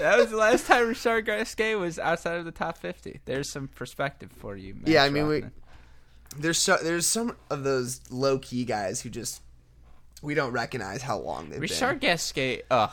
that 0.00 0.18
was 0.18 0.30
the 0.30 0.36
last 0.36 0.66
time 0.66 0.88
Richard 0.88 1.26
Gasquet 1.26 1.74
was 1.76 1.98
outside 1.98 2.38
of 2.38 2.44
the 2.44 2.50
top 2.52 2.76
50. 2.78 3.20
There's 3.24 3.48
some 3.48 3.68
perspective 3.68 4.30
for 4.32 4.56
you. 4.56 4.74
Max 4.74 4.88
Yeah, 4.88 5.04
I 5.04 5.10
mean, 5.10 5.26
we- 5.28 5.44
there's 6.36 6.58
so 6.58 6.76
there's 6.82 7.06
some 7.06 7.36
of 7.50 7.64
those 7.64 8.00
low 8.10 8.38
key 8.38 8.64
guys 8.64 9.00
who 9.00 9.10
just 9.10 9.42
we 10.22 10.34
don't 10.34 10.52
recognize 10.52 11.02
how 11.02 11.18
long 11.18 11.50
they've 11.50 11.60
Richard 11.60 11.98
been. 12.00 12.10
Gasquet. 12.10 12.62
Ugh, 12.70 12.90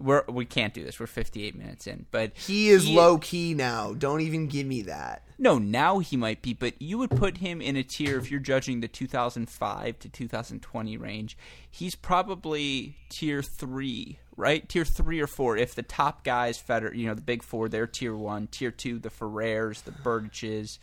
we're 0.00 0.24
we 0.28 0.44
can't 0.44 0.74
do 0.74 0.84
this. 0.84 0.98
We're 0.98 1.06
58 1.06 1.54
minutes 1.54 1.86
in, 1.86 2.06
but 2.10 2.32
He 2.34 2.70
is 2.70 2.88
low 2.88 3.18
key 3.18 3.54
now. 3.54 3.92
Don't 3.92 4.20
even 4.22 4.46
give 4.48 4.66
me 4.66 4.82
that. 4.82 5.22
No, 5.38 5.58
now 5.58 6.00
he 6.00 6.18
might 6.18 6.42
be, 6.42 6.52
but 6.52 6.80
you 6.82 6.98
would 6.98 7.10
put 7.10 7.38
him 7.38 7.62
in 7.62 7.74
a 7.74 7.82
tier 7.82 8.18
if 8.18 8.30
you're 8.30 8.40
judging 8.40 8.80
the 8.80 8.88
2005 8.88 9.98
to 9.98 10.08
2020 10.10 10.96
range. 10.98 11.38
He's 11.70 11.94
probably 11.94 12.96
tier 13.08 13.42
three, 13.42 14.18
right? 14.36 14.68
Tier 14.68 14.84
three 14.84 15.18
or 15.18 15.26
four. 15.26 15.56
If 15.56 15.74
the 15.74 15.82
top 15.82 16.24
guys, 16.24 16.62
Federer, 16.62 16.94
you 16.94 17.06
know, 17.06 17.14
the 17.14 17.22
big 17.22 17.42
four, 17.42 17.70
they're 17.70 17.86
tier 17.86 18.14
one. 18.14 18.48
Tier 18.48 18.70
two, 18.70 18.98
the 18.98 19.08
Ferrers, 19.08 19.80
the 19.80 19.92
Berdiches, 19.92 20.78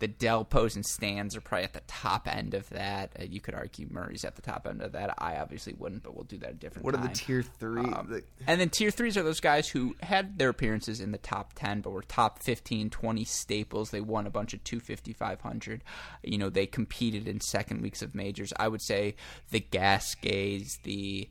the 0.00 0.08
Dell 0.08 0.44
Delpos 0.44 0.74
and 0.74 0.84
stands 0.84 1.36
are 1.36 1.40
probably 1.40 1.64
at 1.64 1.72
the 1.74 1.82
top 1.86 2.26
end 2.26 2.54
of 2.54 2.68
that. 2.70 3.12
Uh, 3.20 3.24
you 3.24 3.40
could 3.40 3.54
argue 3.54 3.86
Murray's 3.90 4.24
at 4.24 4.34
the 4.34 4.42
top 4.42 4.66
end 4.66 4.82
of 4.82 4.92
that. 4.92 5.14
I 5.18 5.36
obviously 5.36 5.74
wouldn't, 5.78 6.02
but 6.02 6.14
we'll 6.14 6.24
do 6.24 6.38
that 6.38 6.50
a 6.50 6.54
different 6.54 6.84
What 6.84 6.94
time. 6.94 7.04
are 7.04 7.08
the 7.08 7.14
tier 7.14 7.42
three? 7.42 7.80
Um, 7.82 8.08
the- 8.10 8.24
and 8.46 8.60
then 8.60 8.70
tier 8.70 8.90
threes 8.90 9.16
are 9.16 9.22
those 9.22 9.40
guys 9.40 9.68
who 9.68 9.94
had 10.02 10.38
their 10.38 10.48
appearances 10.48 11.00
in 11.00 11.12
the 11.12 11.18
top 11.18 11.52
10, 11.54 11.82
but 11.82 11.90
were 11.90 12.02
top 12.02 12.42
15, 12.42 12.90
20 12.90 13.24
staples. 13.24 13.90
They 13.90 14.00
won 14.00 14.26
a 14.26 14.30
bunch 14.30 14.54
of 14.54 14.64
250, 14.64 15.12
500. 15.12 15.84
You 16.24 16.38
know, 16.38 16.48
they 16.48 16.66
competed 16.66 17.28
in 17.28 17.40
second 17.40 17.82
weeks 17.82 18.02
of 18.02 18.14
majors. 18.14 18.52
I 18.58 18.68
would 18.68 18.82
say 18.82 19.14
the 19.50 19.60
Gasquets, 19.60 20.78
the. 20.82 21.28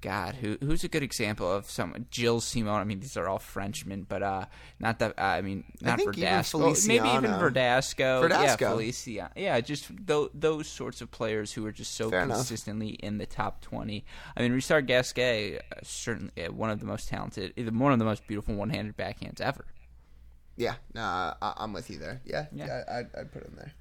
God, 0.00 0.36
who 0.36 0.56
who's 0.60 0.84
a 0.84 0.88
good 0.88 1.02
example 1.02 1.50
of 1.50 1.68
some 1.70 2.06
Gilles 2.10 2.44
Simon? 2.44 2.74
I 2.74 2.84
mean, 2.84 3.00
these 3.00 3.16
are 3.16 3.28
all 3.28 3.38
Frenchmen, 3.38 4.06
but 4.08 4.22
uh, 4.22 4.46
not 4.78 4.98
that. 5.00 5.18
Uh, 5.18 5.22
I 5.22 5.40
mean, 5.42 5.64
not 5.80 6.00
even 6.00 6.14
Verdasco. 6.14 6.86
Maybe 6.86 7.06
even 7.08 7.20
Feliciano. 7.32 7.50
Verdasco. 7.50 7.98
Yeah, 7.98 8.28
Verdasco. 8.56 8.70
Felicia. 8.70 9.30
Yeah, 9.36 9.60
just 9.60 9.90
th- 10.06 10.28
those 10.34 10.66
sorts 10.68 11.00
of 11.00 11.10
players 11.10 11.52
who 11.52 11.66
are 11.66 11.72
just 11.72 11.94
so 11.94 12.10
Fair 12.10 12.22
enough. 12.22 12.38
consistently 12.38 12.90
in 12.90 13.18
the 13.18 13.26
top 13.26 13.60
20. 13.62 14.04
I 14.36 14.40
mean, 14.42 14.52
Richard 14.52 14.86
Gasquet, 14.86 15.58
uh, 15.58 15.60
certainly 15.82 16.32
uh, 16.44 16.52
one 16.52 16.70
of 16.70 16.80
the 16.80 16.86
most 16.86 17.08
talented, 17.08 17.52
either 17.56 17.70
one 17.70 17.92
of 17.92 17.98
the 17.98 18.04
most 18.04 18.26
beautiful 18.26 18.54
one-handed 18.54 18.96
backhands 18.96 19.40
ever. 19.40 19.64
yeah, 20.56 20.74
nah, 20.94 21.34
I, 21.40 21.54
I'm 21.58 21.72
with 21.72 21.90
you 21.90 21.98
there. 21.98 22.20
Yeah, 22.24 22.46
Yeah. 22.52 22.66
yeah, 22.66 22.82
I'd, 22.96 23.06
I'd 23.18 23.32
put 23.32 23.44
him 23.44 23.54
there. 23.56 23.72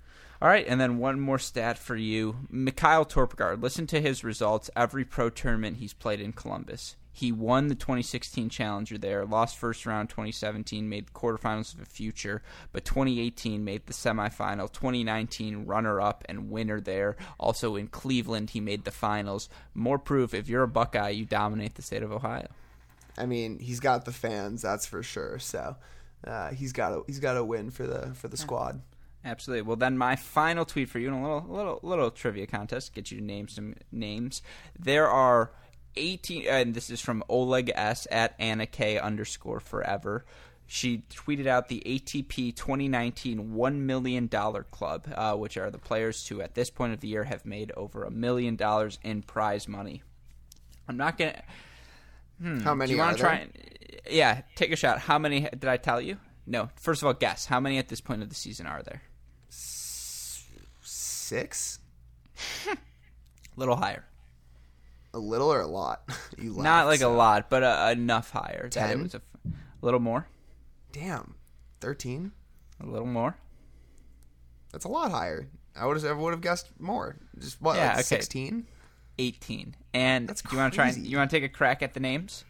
All 0.42 0.48
right, 0.48 0.66
and 0.66 0.80
then 0.80 1.00
one 1.00 1.20
more 1.20 1.38
stat 1.38 1.78
for 1.78 1.98
you. 1.98 2.38
Mikael 2.50 3.06
Torpegaard, 3.06 3.62
listen 3.62 3.88
to 3.88 4.00
his 4.00 4.24
results 4.24 4.70
every 4.74 5.04
pro 5.04 5.30
tournament 5.30 5.78
he's 5.78 5.94
played 5.94 6.22
in 6.22 6.32
Columbus. 6.32 6.96
He 7.12 7.34
won 7.34 7.68
the 7.68 7.76
2016 7.76 8.48
Challenger 8.48 8.98
there, 8.98 9.26
lost 9.26 9.58
first 9.58 9.86
round 9.86 10.08
2017, 10.08 10.88
made 10.88 11.08
the 11.08 11.12
quarterfinals 11.12 11.74
of 11.74 11.82
the 11.82 11.86
future, 11.86 12.42
but 12.72 12.86
2018 12.86 13.66
made 13.66 13.86
the 13.86 13.94
semifinal. 13.94 14.72
2019 14.72 15.66
runner 15.66 16.00
up 16.00 16.24
and 16.30 16.50
winner 16.50 16.80
there. 16.80 17.18
Also 17.38 17.76
in 17.76 17.88
Cleveland, 17.88 18.52
he 18.52 18.62
made 18.62 18.86
the 18.86 18.92
finals. 18.92 19.50
More 19.74 20.00
proof 20.00 20.34
if 20.34 20.48
you're 20.48 20.64
a 20.64 20.70
Buckeye, 20.70 21.10
you 21.10 21.26
dominate 21.26 21.76
the 21.76 21.82
state 21.82 22.04
of 22.04 22.14
Ohio. 22.14 22.48
I 23.18 23.26
mean, 23.26 23.60
he's 23.60 23.82
got 23.82 24.06
the 24.06 24.14
fans, 24.14 24.62
that's 24.62 24.86
for 24.86 25.04
sure. 25.04 25.40
So 25.40 25.76
uh, 26.26 26.52
he's 26.52 26.72
got 26.72 26.94
a 26.94 27.02
he's 27.08 27.20
got 27.20 27.36
a 27.36 27.44
win 27.44 27.72
for 27.72 27.86
the 27.86 28.14
for 28.14 28.30
the 28.30 28.38
squad. 28.38 28.82
Absolutely. 29.26 29.64
Well, 29.64 29.76
then 29.76 29.98
my 29.98 30.16
final 30.16 30.64
tweet 30.66 30.90
for 30.90 31.00
you, 31.00 31.10
and 31.14 31.18
a 31.18 31.22
little 31.22 31.46
little 31.50 31.80
little 31.84 32.10
trivia 32.12 32.48
contest, 32.48 32.94
get 32.94 33.12
you 33.12 33.18
to 33.20 33.24
name 33.24 33.48
some 33.50 33.76
names. 33.92 34.42
There 34.80 35.10
are 35.10 35.52
18, 35.98 36.46
and 36.48 36.74
this 36.74 36.90
is 36.90 37.02
from 37.02 37.24
Oleg 37.28 37.72
S 37.76 38.08
at 38.12 38.34
Anna 38.40 38.66
K 38.66 38.98
underscore 38.98 39.60
forever. 39.60 40.26
She 40.72 41.04
tweeted 41.10 41.48
out 41.48 41.68
the 41.68 41.82
ATP 41.84 42.56
2019 42.56 43.54
$1 43.56 43.76
million 43.76 44.30
club, 44.30 45.08
uh, 45.16 45.34
which 45.36 45.58
are 45.58 45.72
the 45.72 45.80
players 45.80 46.28
who, 46.28 46.42
at 46.42 46.54
this 46.54 46.70
point 46.70 46.94
of 46.94 47.00
the 47.00 47.08
year, 47.08 47.24
have 47.24 47.44
made 47.44 47.72
over 47.76 48.04
a 48.04 48.12
million 48.12 48.56
dollars 48.56 49.00
in 49.04 49.24
prize 49.24 49.68
money. 49.68 50.04
I'm 50.88 50.96
not 50.96 51.18
going 51.18 51.34
to. 51.34 51.42
Hmm, 52.40 52.60
How 52.60 52.76
many 52.76 52.92
Do 52.92 52.96
you 52.98 53.02
are 53.02 53.06
want 53.08 53.18
to 53.18 53.24
try? 53.24 53.36
there? 53.38 53.42
And, 53.42 54.12
yeah, 54.12 54.42
take 54.56 54.72
a 54.72 54.76
shot. 54.76 55.00
How 55.00 55.18
many 55.18 55.42
did 55.42 55.66
I 55.66 55.78
tell 55.78 56.00
you? 56.00 56.18
No. 56.46 56.70
First 56.76 57.02
of 57.02 57.08
all, 57.08 57.14
guess. 57.16 57.48
How 57.48 57.60
many 57.60 57.80
at 57.80 57.88
this 57.90 58.00
point 58.00 58.22
of 58.22 58.30
the 58.30 58.36
season 58.36 58.68
are 58.68 58.84
there? 58.84 59.02
Six, 61.30 61.78
A 62.68 62.76
little 63.56 63.76
higher. 63.76 64.04
a 65.14 65.20
little 65.20 65.54
or 65.54 65.62
a 65.62 65.68
lot? 65.68 66.02
you 66.40 66.54
Not 66.58 66.88
like 66.88 67.02
so- 67.02 67.14
a 67.14 67.16
lot, 67.16 67.52
but 67.52 67.62
uh, 67.62 67.90
enough 67.92 68.32
higher. 68.32 68.64
That 68.74 68.88
Ten? 68.88 69.04
was 69.04 69.14
a, 69.14 69.18
f- 69.18 69.54
a 69.82 69.86
little 69.86 70.00
more. 70.00 70.28
Damn, 70.92 71.36
thirteen. 71.82 72.32
A 72.82 72.88
little 72.88 73.06
more. 73.08 73.38
That's 74.72 74.86
a 74.86 74.88
lot 74.88 75.12
higher. 75.12 75.48
I 75.80 75.86
would 75.86 76.02
have 76.02 76.18
would 76.18 76.32
have 76.32 76.42
guessed 76.42 76.70
more. 76.80 77.16
Just 77.38 77.62
what, 77.62 77.76
Yeah, 77.76 77.90
like 77.90 77.94
okay. 77.98 78.02
sixteen? 78.04 78.66
18. 79.20 79.76
And 79.94 80.28
That's 80.30 80.42
you 80.52 80.58
want 80.58 80.74
to 80.74 80.76
try? 80.76 80.88
And, 80.90 81.06
you 81.06 81.18
want 81.18 81.30
to 81.30 81.36
take 81.40 81.44
a 81.44 81.54
crack 81.54 81.84
at 81.84 81.94
the 81.94 82.00
names? 82.00 82.44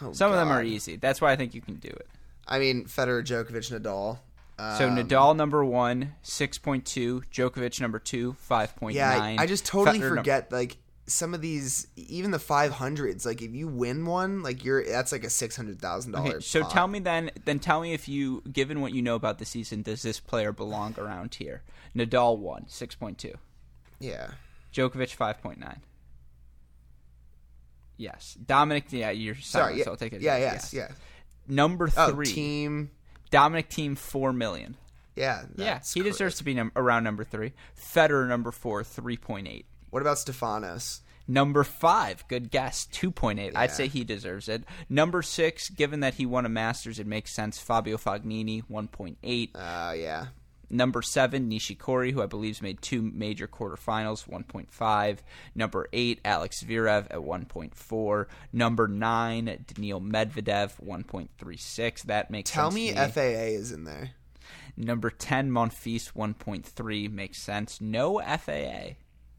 Oh, 0.00 0.12
Some 0.12 0.30
of 0.30 0.38
them 0.38 0.48
are 0.50 0.62
easy. 0.62 0.96
That's 0.96 1.20
why 1.20 1.32
I 1.32 1.36
think 1.36 1.52
you 1.52 1.60
can 1.60 1.74
do 1.74 1.88
it. 1.88 2.06
I 2.46 2.60
mean, 2.60 2.84
Federer, 2.84 3.22
Djokovic, 3.24 3.76
Nadal. 3.78 4.20
So 4.58 4.88
Um, 4.88 4.96
Nadal 4.96 5.36
number 5.36 5.62
one, 5.64 6.14
six 6.22 6.56
point 6.56 6.86
two. 6.86 7.22
Djokovic 7.30 7.80
number 7.80 7.98
two, 7.98 8.32
five 8.34 8.74
point 8.76 8.96
nine. 8.96 9.34
Yeah. 9.34 9.40
I, 9.40 9.44
I 9.44 9.46
just 9.46 9.66
totally 9.66 9.98
num- 9.98 10.08
forget 10.16 10.50
like 10.50 10.78
some 11.06 11.34
of 11.34 11.40
these, 11.42 11.86
even 11.96 12.30
the 12.30 12.38
five 12.38 12.72
hundreds. 12.72 13.26
Like 13.26 13.42
if 13.42 13.54
you 13.54 13.68
win 13.68 14.06
one, 14.06 14.42
like 14.42 14.64
you're 14.64 14.82
that's 14.82 15.12
like 15.12 15.24
a 15.24 15.30
six 15.30 15.56
hundred 15.56 15.78
thousand 15.80 16.14
Okay, 16.14 16.28
dollars. 16.28 16.46
so 16.46 16.62
tell 16.62 16.88
me 16.88 17.00
then. 17.00 17.30
Then 17.44 17.58
tell 17.58 17.82
me 17.82 17.92
if 17.92 18.08
you, 18.08 18.42
given 18.50 18.80
what 18.80 18.92
you 18.94 19.02
know 19.02 19.14
about 19.14 19.38
the 19.38 19.44
season, 19.44 19.82
does 19.82 20.00
this 20.00 20.20
player 20.20 20.52
belong 20.52 20.94
around 20.98 21.34
here? 21.34 21.62
Nadal 21.94 22.38
one, 22.38 22.64
six 22.66 22.94
point 22.94 23.18
two. 23.18 23.34
Yeah, 24.00 24.30
Djokovic 24.72 25.12
five 25.12 25.42
point 25.42 25.58
nine. 25.60 25.82
Yes, 27.98 28.36
Dominic. 28.44 28.86
Yeah, 28.90 29.10
you're 29.10 29.34
sorry. 29.34 29.42
sorry. 29.42 29.78
Yeah, 29.78 29.84
so 29.84 29.90
I'll 29.92 29.96
take 29.96 30.12
it. 30.12 30.22
yeah, 30.22 30.36
yes, 30.38 30.72
yes. 30.72 30.90
yeah. 30.90 30.94
Number 31.48 31.90
Oh, 31.96 32.10
three, 32.12 32.26
Thiem. 32.26 32.88
Dominic 33.30 33.68
Thiem 33.70 33.96
four 33.96 34.32
million. 34.32 34.76
Yeah, 35.14 35.44
Yeah, 35.56 35.80
he 35.94 36.00
cra- 36.00 36.10
deserves 36.10 36.36
to 36.38 36.44
be 36.44 36.52
num- 36.54 36.72
around 36.76 37.04
number 37.04 37.24
three. 37.24 37.52
Federer 37.74 38.28
number 38.28 38.50
four, 38.52 38.84
three 38.84 39.16
point 39.16 39.48
eight. 39.48 39.64
What 39.90 40.02
about 40.02 40.18
Stefanos? 40.18 41.00
Number 41.28 41.64
five, 41.64 42.22
good 42.28 42.50
guess, 42.50 42.86
two 42.86 43.10
point 43.10 43.38
eight. 43.40 43.52
I'd 43.56 43.72
say 43.72 43.88
he 43.88 44.04
deserves 44.04 44.48
it. 44.48 44.62
Number 44.88 45.22
six, 45.22 45.70
given 45.70 46.00
that 46.00 46.14
he 46.14 46.26
won 46.26 46.46
a 46.46 46.48
Masters, 46.48 46.98
it 46.98 47.06
makes 47.06 47.32
sense. 47.32 47.58
Fabio 47.58 47.96
Fognini, 47.96 48.62
one 48.68 48.88
point 48.88 49.18
eight. 49.24 49.50
Uh, 49.54 49.94
yeah. 49.96 50.26
Number 50.68 51.02
seven, 51.02 51.50
Nishikori, 51.50 52.12
who 52.12 52.22
I 52.22 52.26
believe's 52.26 52.62
made 52.62 52.82
two 52.82 53.02
major 53.02 53.46
quarterfinals, 53.46 54.28
1.5. 54.28 55.18
Number 55.54 55.88
eight, 55.92 56.20
Alex 56.24 56.64
Zverev 56.64 57.06
at 57.10 57.18
1.4. 57.18 58.26
Number 58.52 58.88
nine, 58.88 59.64
Daniil 59.66 60.00
Medvedev, 60.00 60.72
1.36. 60.84 62.02
That 62.04 62.30
makes 62.30 62.50
sense. 62.50 62.54
Tell 62.54 62.70
sense. 62.70 62.74
me 62.74 62.92
FAA 62.92 63.56
is 63.58 63.72
in 63.72 63.84
there. 63.84 64.10
Number 64.76 65.10
10, 65.10 65.50
Monfils, 65.50 66.12
1.3. 66.12 67.12
Makes 67.12 67.38
sense. 67.38 67.80
No 67.80 68.18
FAA. 68.20 68.96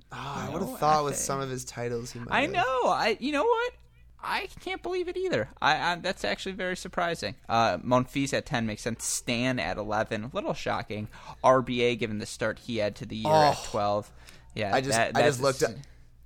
Oh, 0.10 0.14
ah, 0.14 0.48
I 0.48 0.54
No 0.54 0.54
would 0.54 0.62
have 0.62 0.80
thought 0.80 1.04
with 1.04 1.18
some 1.18 1.42
of 1.42 1.50
his 1.50 1.66
titles 1.66 2.12
he 2.12 2.20
might. 2.20 2.32
I 2.32 2.42
have. 2.44 2.52
know. 2.52 2.84
I. 2.86 3.18
You 3.20 3.34
know 3.34 3.44
what? 3.44 3.74
I 4.28 4.50
can't 4.60 4.84
believe 4.84 5.08
it 5.08 5.16
either. 5.18 5.50
I, 5.62 5.78
I 5.94 5.96
that's 5.96 6.24
actually 6.26 6.52
very 6.54 6.76
surprising. 6.76 7.36
Uh, 7.48 7.78
Monfils 7.78 8.34
at 8.34 8.46
ten 8.46 8.66
makes 8.66 8.82
sense. 8.82 9.06
Stan 9.06 9.58
at 9.60 9.78
eleven, 9.78 10.26
a 10.26 10.30
little 10.34 10.54
shocking. 10.54 11.08
RBA 11.44 11.98
given 11.98 12.20
the 12.20 12.26
start 12.26 12.60
he 12.60 12.78
had 12.78 12.96
to 12.98 13.06
the 13.06 13.16
year 13.18 13.32
at 13.32 13.56
Oh. 13.58 13.64
twelve. 13.66 14.12
Yeah, 14.54 14.76
I 14.76 14.82
just 14.82 14.98
that- 14.98 15.16
I 15.16 15.22
just 15.24 15.42
looked 15.42 15.64
up. 15.64 15.72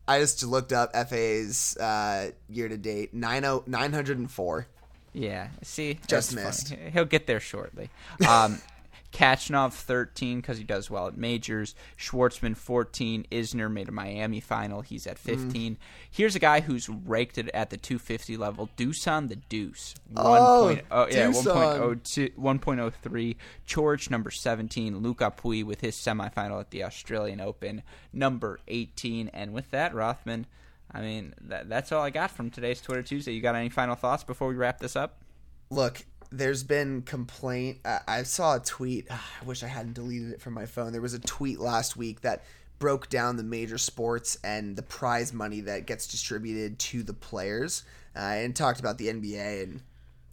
I 0.07 0.19
just 0.19 0.43
looked 0.43 0.73
up 0.73 0.93
FAA's 0.93 1.77
uh, 1.77 2.31
year 2.49 2.67
to 2.67 2.75
date 2.77 3.11
oh, 3.13 3.17
90 3.17 3.63
904. 3.69 4.67
Yeah, 5.13 5.49
see, 5.61 5.99
Just 6.07 6.31
that's 6.31 6.33
funny. 6.33 6.45
missed. 6.81 6.93
He'll 6.93 7.05
get 7.05 7.27
there 7.27 7.39
shortly. 7.39 7.89
Um, 8.27 8.61
Khachanov 9.11 9.73
13 9.73 10.39
because 10.39 10.57
he 10.57 10.63
does 10.63 10.89
well 10.89 11.07
at 11.07 11.17
majors. 11.17 11.75
Schwartzman 11.97 12.55
14. 12.55 13.27
Isner 13.31 13.71
made 13.71 13.89
a 13.89 13.91
Miami 13.91 14.39
final. 14.39 14.81
He's 14.81 15.05
at 15.05 15.17
mm. 15.17 15.37
15. 15.43 15.77
Here's 16.09 16.35
a 16.35 16.39
guy 16.39 16.61
who's 16.61 16.89
raked 16.89 17.37
it 17.37 17.49
at 17.53 17.69
the 17.69 17.77
250 17.77 18.37
level. 18.37 18.69
Dusan 18.77 19.29
the 19.29 19.35
Deuce. 19.35 19.95
Oh, 20.15 20.65
1. 20.65 20.81
oh 20.91 21.07
yeah, 21.07 21.27
Dusan. 21.27 22.01
1.02 22.01 22.35
1.03. 22.35 23.35
George 23.65 24.09
number 24.09 24.31
17. 24.31 24.99
Lucas 24.99 25.33
Pouille 25.37 25.63
with 25.63 25.81
his 25.81 25.95
semifinal 25.95 26.59
at 26.59 26.71
the 26.71 26.83
Australian 26.83 27.41
Open. 27.41 27.83
Number 28.13 28.59
18. 28.67 29.29
And 29.29 29.53
with 29.53 29.71
that, 29.71 29.93
Rothman. 29.93 30.47
I 30.93 31.01
mean, 31.01 31.33
that, 31.41 31.69
that's 31.69 31.91
all 31.91 32.03
I 32.03 32.09
got 32.09 32.31
from 32.31 32.49
today's 32.49 32.81
Twitter 32.81 33.01
Tuesday. 33.03 33.31
You 33.31 33.41
got 33.41 33.55
any 33.55 33.69
final 33.69 33.95
thoughts 33.95 34.23
before 34.23 34.49
we 34.49 34.55
wrap 34.55 34.79
this 34.79 34.95
up? 34.95 35.21
Look, 35.69 36.05
there's 36.31 36.63
been 36.63 37.01
complaint. 37.01 37.79
Uh, 37.83 37.99
I 38.07 38.23
saw 38.23 38.55
a 38.55 38.59
tweet. 38.59 39.07
I 39.11 39.45
wish 39.45 39.63
I 39.63 39.67
hadn't 39.67 39.93
deleted 39.93 40.31
it 40.31 40.41
from 40.41 40.53
my 40.53 40.65
phone. 40.65 40.91
There 40.91 41.01
was 41.01 41.13
a 41.13 41.19
tweet 41.19 41.59
last 41.59 41.97
week 41.97 42.21
that 42.21 42.43
broke 42.79 43.09
down 43.09 43.37
the 43.37 43.43
major 43.43 43.77
sports 43.77 44.37
and 44.43 44.75
the 44.75 44.81
prize 44.81 45.33
money 45.33 45.61
that 45.61 45.85
gets 45.85 46.07
distributed 46.07 46.79
to 46.79 47.03
the 47.03 47.13
players, 47.13 47.83
uh, 48.15 48.19
and 48.19 48.55
talked 48.55 48.79
about 48.79 48.97
the 48.97 49.07
NBA 49.07 49.63
and 49.63 49.81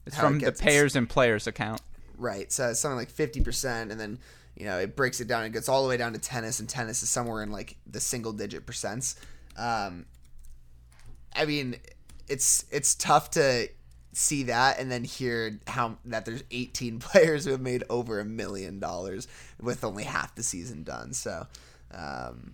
It's 0.07 0.16
how 0.16 0.28
it 0.28 0.30
from 0.30 0.38
the 0.38 0.53
payers 0.53 0.96
and 0.96 1.09
players 1.09 1.46
account. 1.46 1.82
Right. 2.16 2.51
So 2.51 2.70
it's 2.70 2.80
something 2.80 2.96
like 2.96 3.11
fifty 3.11 3.40
percent, 3.40 3.92
and 3.92 4.01
then 4.01 4.18
you 4.57 4.64
know 4.64 4.78
it 4.78 4.96
breaks 4.96 5.20
it 5.20 5.28
down. 5.28 5.44
It 5.44 5.53
gets 5.53 5.68
all 5.68 5.82
the 5.82 5.88
way 5.88 5.96
down 5.96 6.12
to 6.14 6.18
tennis, 6.18 6.61
and 6.61 6.68
tennis 6.68 7.03
is 7.03 7.11
somewhere 7.11 7.42
in 7.42 7.53
like 7.53 7.76
the 7.86 8.01
single 8.01 8.32
digit 8.32 8.66
percents. 8.66 9.16
Um, 9.57 10.07
I 11.36 11.44
mean, 11.44 11.76
it's 12.28 12.64
it's 12.70 12.94
tough 12.94 13.30
to 13.32 13.68
see 14.12 14.44
that 14.44 14.78
and 14.78 14.90
then 14.90 15.04
hear 15.04 15.59
how 15.66 15.96
that 16.06 16.24
there's 16.24 16.44
18 16.50 16.98
players 17.00 17.44
who 17.44 17.52
have 17.52 17.61
made 17.61 17.84
over 17.88 18.20
a 18.20 18.24
million 18.24 18.78
dollars 18.78 19.28
with 19.61 19.84
only 19.84 20.04
half 20.04 20.34
the 20.34 20.42
season 20.42 20.82
done. 20.82 21.12
So, 21.12 21.46
um, 21.92 22.52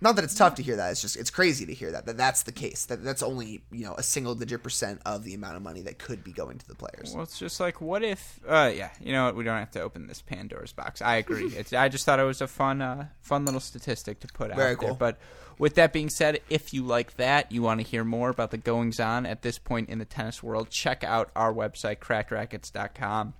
not 0.00 0.14
that 0.16 0.24
it's 0.24 0.34
tough 0.34 0.56
to 0.56 0.62
hear 0.62 0.76
that. 0.76 0.90
It's 0.90 1.00
just 1.00 1.16
it's 1.16 1.30
crazy 1.30 1.64
to 1.66 1.72
hear 1.72 1.90
that 1.92 2.04
that 2.04 2.18
that's 2.18 2.42
the 2.42 2.52
case. 2.52 2.84
That 2.84 3.02
that's 3.02 3.22
only 3.22 3.62
you 3.72 3.86
know 3.86 3.94
a 3.94 4.02
single 4.02 4.34
digit 4.34 4.62
percent 4.62 5.00
of 5.06 5.24
the 5.24 5.32
amount 5.32 5.56
of 5.56 5.62
money 5.62 5.80
that 5.82 5.98
could 5.98 6.22
be 6.22 6.32
going 6.32 6.58
to 6.58 6.68
the 6.68 6.74
players. 6.74 7.12
Well, 7.14 7.22
it's 7.22 7.38
just 7.38 7.60
like, 7.60 7.80
what 7.80 8.02
if? 8.02 8.38
Uh, 8.46 8.70
yeah, 8.74 8.90
you 9.00 9.12
know 9.12 9.24
what? 9.24 9.36
We 9.36 9.44
don't 9.44 9.58
have 9.58 9.70
to 9.72 9.80
open 9.80 10.06
this 10.06 10.20
Pandora's 10.20 10.72
box. 10.72 11.00
I 11.00 11.16
agree. 11.16 11.46
it's, 11.56 11.72
I 11.72 11.88
just 11.88 12.04
thought 12.04 12.20
it 12.20 12.24
was 12.24 12.42
a 12.42 12.46
fun, 12.46 12.82
uh, 12.82 13.06
fun 13.22 13.46
little 13.46 13.60
statistic 13.60 14.20
to 14.20 14.28
put 14.28 14.54
Very 14.54 14.72
out 14.72 14.80
there. 14.80 14.94
But 14.94 15.18
with 15.58 15.74
that 15.74 15.92
being 15.92 16.10
said, 16.10 16.40
if 16.50 16.72
you 16.72 16.82
like 16.82 17.16
that, 17.16 17.50
you 17.50 17.62
want 17.62 17.80
to 17.80 17.86
hear 17.86 18.04
more 18.04 18.28
about 18.28 18.50
the 18.50 18.58
goings 18.58 19.00
on 19.00 19.26
at 19.26 19.42
this 19.42 19.58
point 19.58 19.88
in 19.88 19.98
the 19.98 20.04
tennis 20.04 20.42
world, 20.42 20.70
check 20.70 21.02
out 21.02 21.30
our 21.34 21.52
website, 21.52 21.98
crackedracquets.com. 21.98 23.34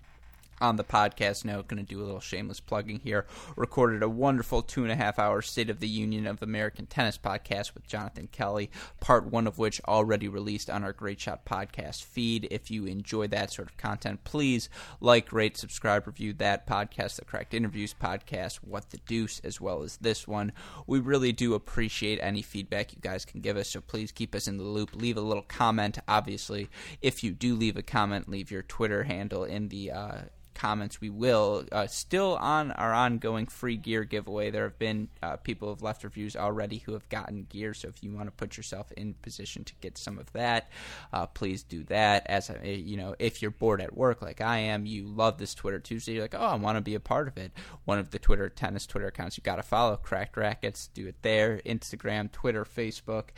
on 0.61 0.77
the 0.77 0.85
podcast 0.85 1.45
note, 1.45 1.69
going 1.69 1.85
to 1.85 1.95
do 1.95 2.01
a 2.01 2.05
little 2.05 2.21
shameless 2.21 2.61
plugging 2.61 3.01
here. 3.01 3.27
Recorded 3.57 4.03
a 4.03 4.09
wonderful 4.09 4.63
two 4.63 4.83
and 4.83 4.93
a 4.93 4.97
half 4.97 5.19
hour 5.19 5.43
State 5.43 5.71
of 5.71 5.81
the 5.81 5.89
Union 5.89 6.27
of 6.27 6.43
American 6.43 6.87
Tennis 6.87 7.19
podcast 7.19 7.75
with 7.75 7.87
Jonathan 7.87 8.29
Kelly, 8.33 8.71
part 9.01 9.27
one 9.27 9.47
of 9.47 9.59
which 9.59 9.81
already 9.87 10.29
released 10.29 10.71
on 10.71 10.85
our 10.85 10.93
Great 10.93 11.21
Shot 11.21 11.45
podcast 11.45 12.05
feed. 12.05 12.49
If 12.51 12.71
you 12.71 12.87
enjoy 12.87 13.27
that 13.29 13.53
sort 13.53 13.71
of 13.71 13.77
content, 13.77 14.25
please 14.25 14.69
like, 15.01 15.33
rate, 15.33 15.57
subscribe, 15.57 16.07
review 16.07 16.33
that 16.35 16.67
podcast, 16.67 17.17
the 17.17 17.25
Correct 17.25 17.55
Interviews 17.55 17.95
podcast, 17.95 18.57
What 18.57 18.91
the 18.91 18.99
Deuce, 18.99 19.41
as 19.45 19.61
well 19.61 19.83
as 19.83 19.99
this 19.99 20.27
one. 20.27 20.53
We 20.87 21.01
really 21.01 21.33
do 21.33 21.55
appreciate 21.55 22.19
any 22.23 22.43
feedback 22.43 22.93
you 22.93 22.99
guys 23.01 23.25
can 23.25 23.41
give 23.41 23.57
us, 23.57 23.69
so 23.69 23.81
please 23.81 24.13
keep 24.13 24.35
us 24.35 24.49
in 24.49 24.57
the 24.57 24.65
loop. 24.65 24.95
Leave 24.95 25.17
a 25.17 25.21
little 25.21 25.43
comment, 25.43 25.99
obviously. 26.09 26.69
If 27.03 27.23
you 27.23 27.33
do 27.33 27.55
leave 27.55 27.77
a 27.77 27.83
comment, 27.83 28.29
leave 28.29 28.51
your 28.51 28.63
Twitter 28.63 29.05
handle 29.05 29.45
in 29.45 29.69
the 29.69 29.91
uh, 29.91 30.19
comments, 30.57 31.01
we 31.01 31.11
will. 31.11 31.65
Uh, 31.71 31.87
still 31.87 32.37
on 32.37 32.73
our 32.73 32.93
ongoing 32.93 33.47
free 33.47 33.77
gear 33.77 34.03
giveaway. 34.05 34.51
There 34.51 34.65
have 34.65 34.79
been 34.79 35.09
uh, 35.23 35.37
people 35.37 35.69
have 35.69 35.83
left 35.83 36.03
reviews 36.03 36.35
already 36.35 36.79
who 36.79 36.95
have 36.95 37.09
gotten 37.09 37.47
gear. 37.49 37.75
So 37.75 37.89
if 37.89 38.03
you 38.03 38.11
want 38.11 38.27
to 38.27 38.33
put 38.33 38.57
yourself 38.57 38.91
in 38.93 39.15
position 39.15 39.63
to 39.65 39.75
get 39.81 39.99
some 39.99 40.19
of 40.19 40.33
that, 40.33 40.71
uh, 41.13 41.27
please 41.27 41.63
do 41.63 41.85
that. 41.85 42.27
As 42.27 42.51
a, 42.51 42.75
you 42.75 42.97
know, 42.97 43.15
if 43.19 43.43
you're 43.43 43.51
bored 43.51 43.81
at 43.81 43.97
work 43.97 44.23
like 44.23 44.41
I 44.41 44.59
am, 44.59 44.87
you 44.87 45.07
love 45.07 45.39
this 45.39 45.55
Twitter 45.55 45.79
Tuesday. 45.79 46.15
You're 46.15 46.23
like, 46.23 46.35
oh, 46.35 46.39
I 46.39 46.55
want 46.57 46.77
to 46.77 46.83
be 46.83 46.95
a 46.95 47.01
part 47.01 47.29
of 47.29 47.37
it. 47.37 47.53
One 47.85 47.99
of 47.99 48.11
the 48.11 48.19
Twitter 48.19 48.49
tennis 48.49 48.87
Twitter 48.87 49.07
accounts 49.07 49.37
you 49.37 49.43
got 49.43 49.57
to 49.57 49.63
follow, 49.63 49.97
Cracked 49.97 50.37
Racquets. 50.37 50.89
Do 50.95 51.07
it 51.07 51.17
there. 51.23 51.61
Instagram, 51.67 52.33
Twitter, 52.33 52.65
Facebook, 52.65 53.29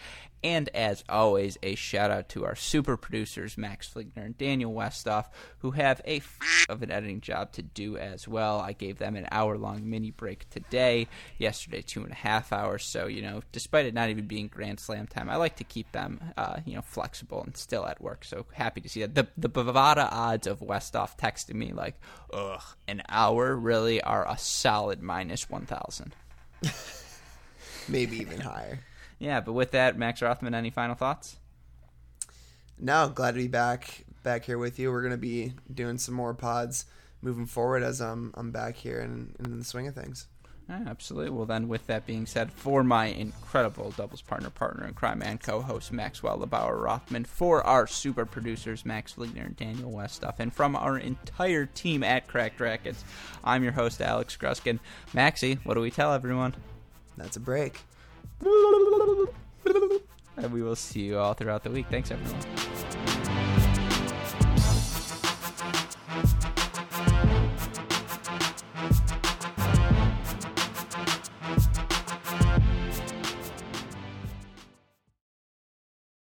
and 0.43 0.69
as 0.71 1.03
always, 1.09 1.59
a 1.63 1.75
shout 1.75 2.11
out 2.11 2.29
to 2.31 2.45
our 2.45 2.55
super 2.55 2.97
producers, 2.97 3.59
Max 3.59 3.89
Fligner 3.89 4.25
and 4.25 4.39
Daniel 4.39 4.73
Westoff, 4.73 5.27
who 5.59 5.73
have 5.73 6.01
a 6.05 6.19
f- 6.19 6.67
of 6.69 6.83
an 6.83 6.91
editing 6.91 7.21
job 7.21 7.53
to 7.53 7.63
do 7.63 7.97
as 7.97 8.29
well. 8.29 8.61
I 8.61 8.73
gave 8.73 8.99
them 8.99 9.17
an 9.17 9.27
hour 9.33 9.59
long 9.59 9.89
mini 9.89 10.11
break 10.11 10.49
today, 10.51 11.09
yesterday, 11.39 11.83
two 11.83 12.03
and 12.03 12.13
a 12.13 12.17
half 12.17 12.53
hours. 12.53 12.85
So, 12.85 13.07
you 13.07 13.23
know, 13.23 13.43
despite 13.53 13.87
it 13.87 13.95
not 13.95 14.11
even 14.11 14.27
being 14.27 14.47
Grand 14.47 14.79
Slam 14.79 15.07
time, 15.07 15.29
I 15.29 15.37
like 15.37 15.57
to 15.57 15.65
keep 15.65 15.91
them, 15.93 16.21
uh, 16.37 16.61
you 16.65 16.77
know, 16.77 16.83
flexible 16.83 17.43
and 17.43 17.57
still 17.57 17.87
at 17.87 18.01
work. 18.01 18.25
So 18.25 18.47
happy 18.53 18.81
to 18.81 18.89
see 18.89 19.01
that. 19.01 19.15
The, 19.15 19.27
the 19.37 19.51
Bovada 19.51 20.09
odds 20.13 20.47
of 20.47 20.61
Westoff 20.61 21.19
texting 21.19 21.55
me, 21.55 21.73
like, 21.73 22.01
ugh, 22.33 22.63
an 22.87 23.03
hour 23.09 23.57
really 23.57 24.01
are 24.03 24.29
a 24.29 24.39
solid 24.39 25.03
minus 25.03 25.51
1,000. 25.51 26.15
Maybe 27.89 28.19
even 28.19 28.41
higher. 28.41 28.81
Yeah, 29.19 29.41
but 29.41 29.53
with 29.53 29.73
that, 29.73 29.99
Max 29.99 30.23
Rothman, 30.23 30.55
any 30.55 30.71
final 30.71 30.95
thoughts? 30.95 31.37
No, 32.79 33.11
glad 33.13 33.33
to 33.33 33.39
be 33.39 33.49
back 33.49 34.05
back 34.23 34.45
here 34.45 34.59
with 34.59 34.79
you. 34.79 34.91
We're 34.91 35.03
gonna 35.03 35.17
be 35.17 35.55
doing 35.73 35.99
some 35.99 36.15
more 36.15 36.35
pods 36.35 36.85
moving 37.21 37.47
forward 37.47 37.83
as 37.83 38.01
I'm 38.01 38.33
I'm 38.37 38.51
back 38.53 38.77
here 38.77 39.01
and, 39.01 39.35
and 39.39 39.49
in 39.49 39.59
the 39.59 39.65
swing 39.65 39.89
of 39.89 39.95
things. 39.95 40.27
Yeah, 40.69 40.85
absolutely. 40.87 41.31
Well, 41.31 41.47
then, 41.47 41.67
with 41.67 41.87
that 41.87 42.07
being 42.07 42.27
said, 42.27 42.53
for 42.53 42.85
my 42.85 43.07
incredible 43.07 43.91
doubles 43.93 44.21
partner, 44.21 44.51
partner 44.51 44.87
in 44.87 44.93
crime, 44.93 45.23
and 45.23 45.41
co-host 45.41 45.93
Maxwell 45.93 46.39
Lebauer 46.39 46.83
Rothman, 46.83 47.25
for 47.25 47.63
our 47.63 47.87
super 47.87 48.27
producers 48.27 48.85
Max 48.85 49.15
Fligner 49.15 49.47
and 49.47 49.57
Daniel 49.57 49.91
Westoff, 49.91 50.39
and 50.39 50.53
from 50.53 50.77
our 50.77 50.99
entire 50.99 51.65
team 51.65 52.03
at 52.05 52.29
Cracked 52.29 52.61
Racquets, 52.61 53.03
I'm 53.43 53.63
your 53.63 53.73
host 53.73 54.03
Alex 54.03 54.37
Gruskin. 54.37 54.79
Maxie, 55.15 55.55
what 55.65 55.73
do 55.73 55.81
we 55.81 55.91
tell 55.91 56.13
everyone? 56.13 56.55
That's 57.17 57.39
a 57.39 57.41
break. 57.41 57.81
And 58.41 59.29
we 60.53 60.63
will 60.63 60.77
see 60.77 61.01
you 61.01 61.19
all 61.19 61.35
throughout 61.35 61.65
the 61.65 61.71
week. 61.71 61.87
Thanks, 61.91 62.11
everyone. 62.11 62.41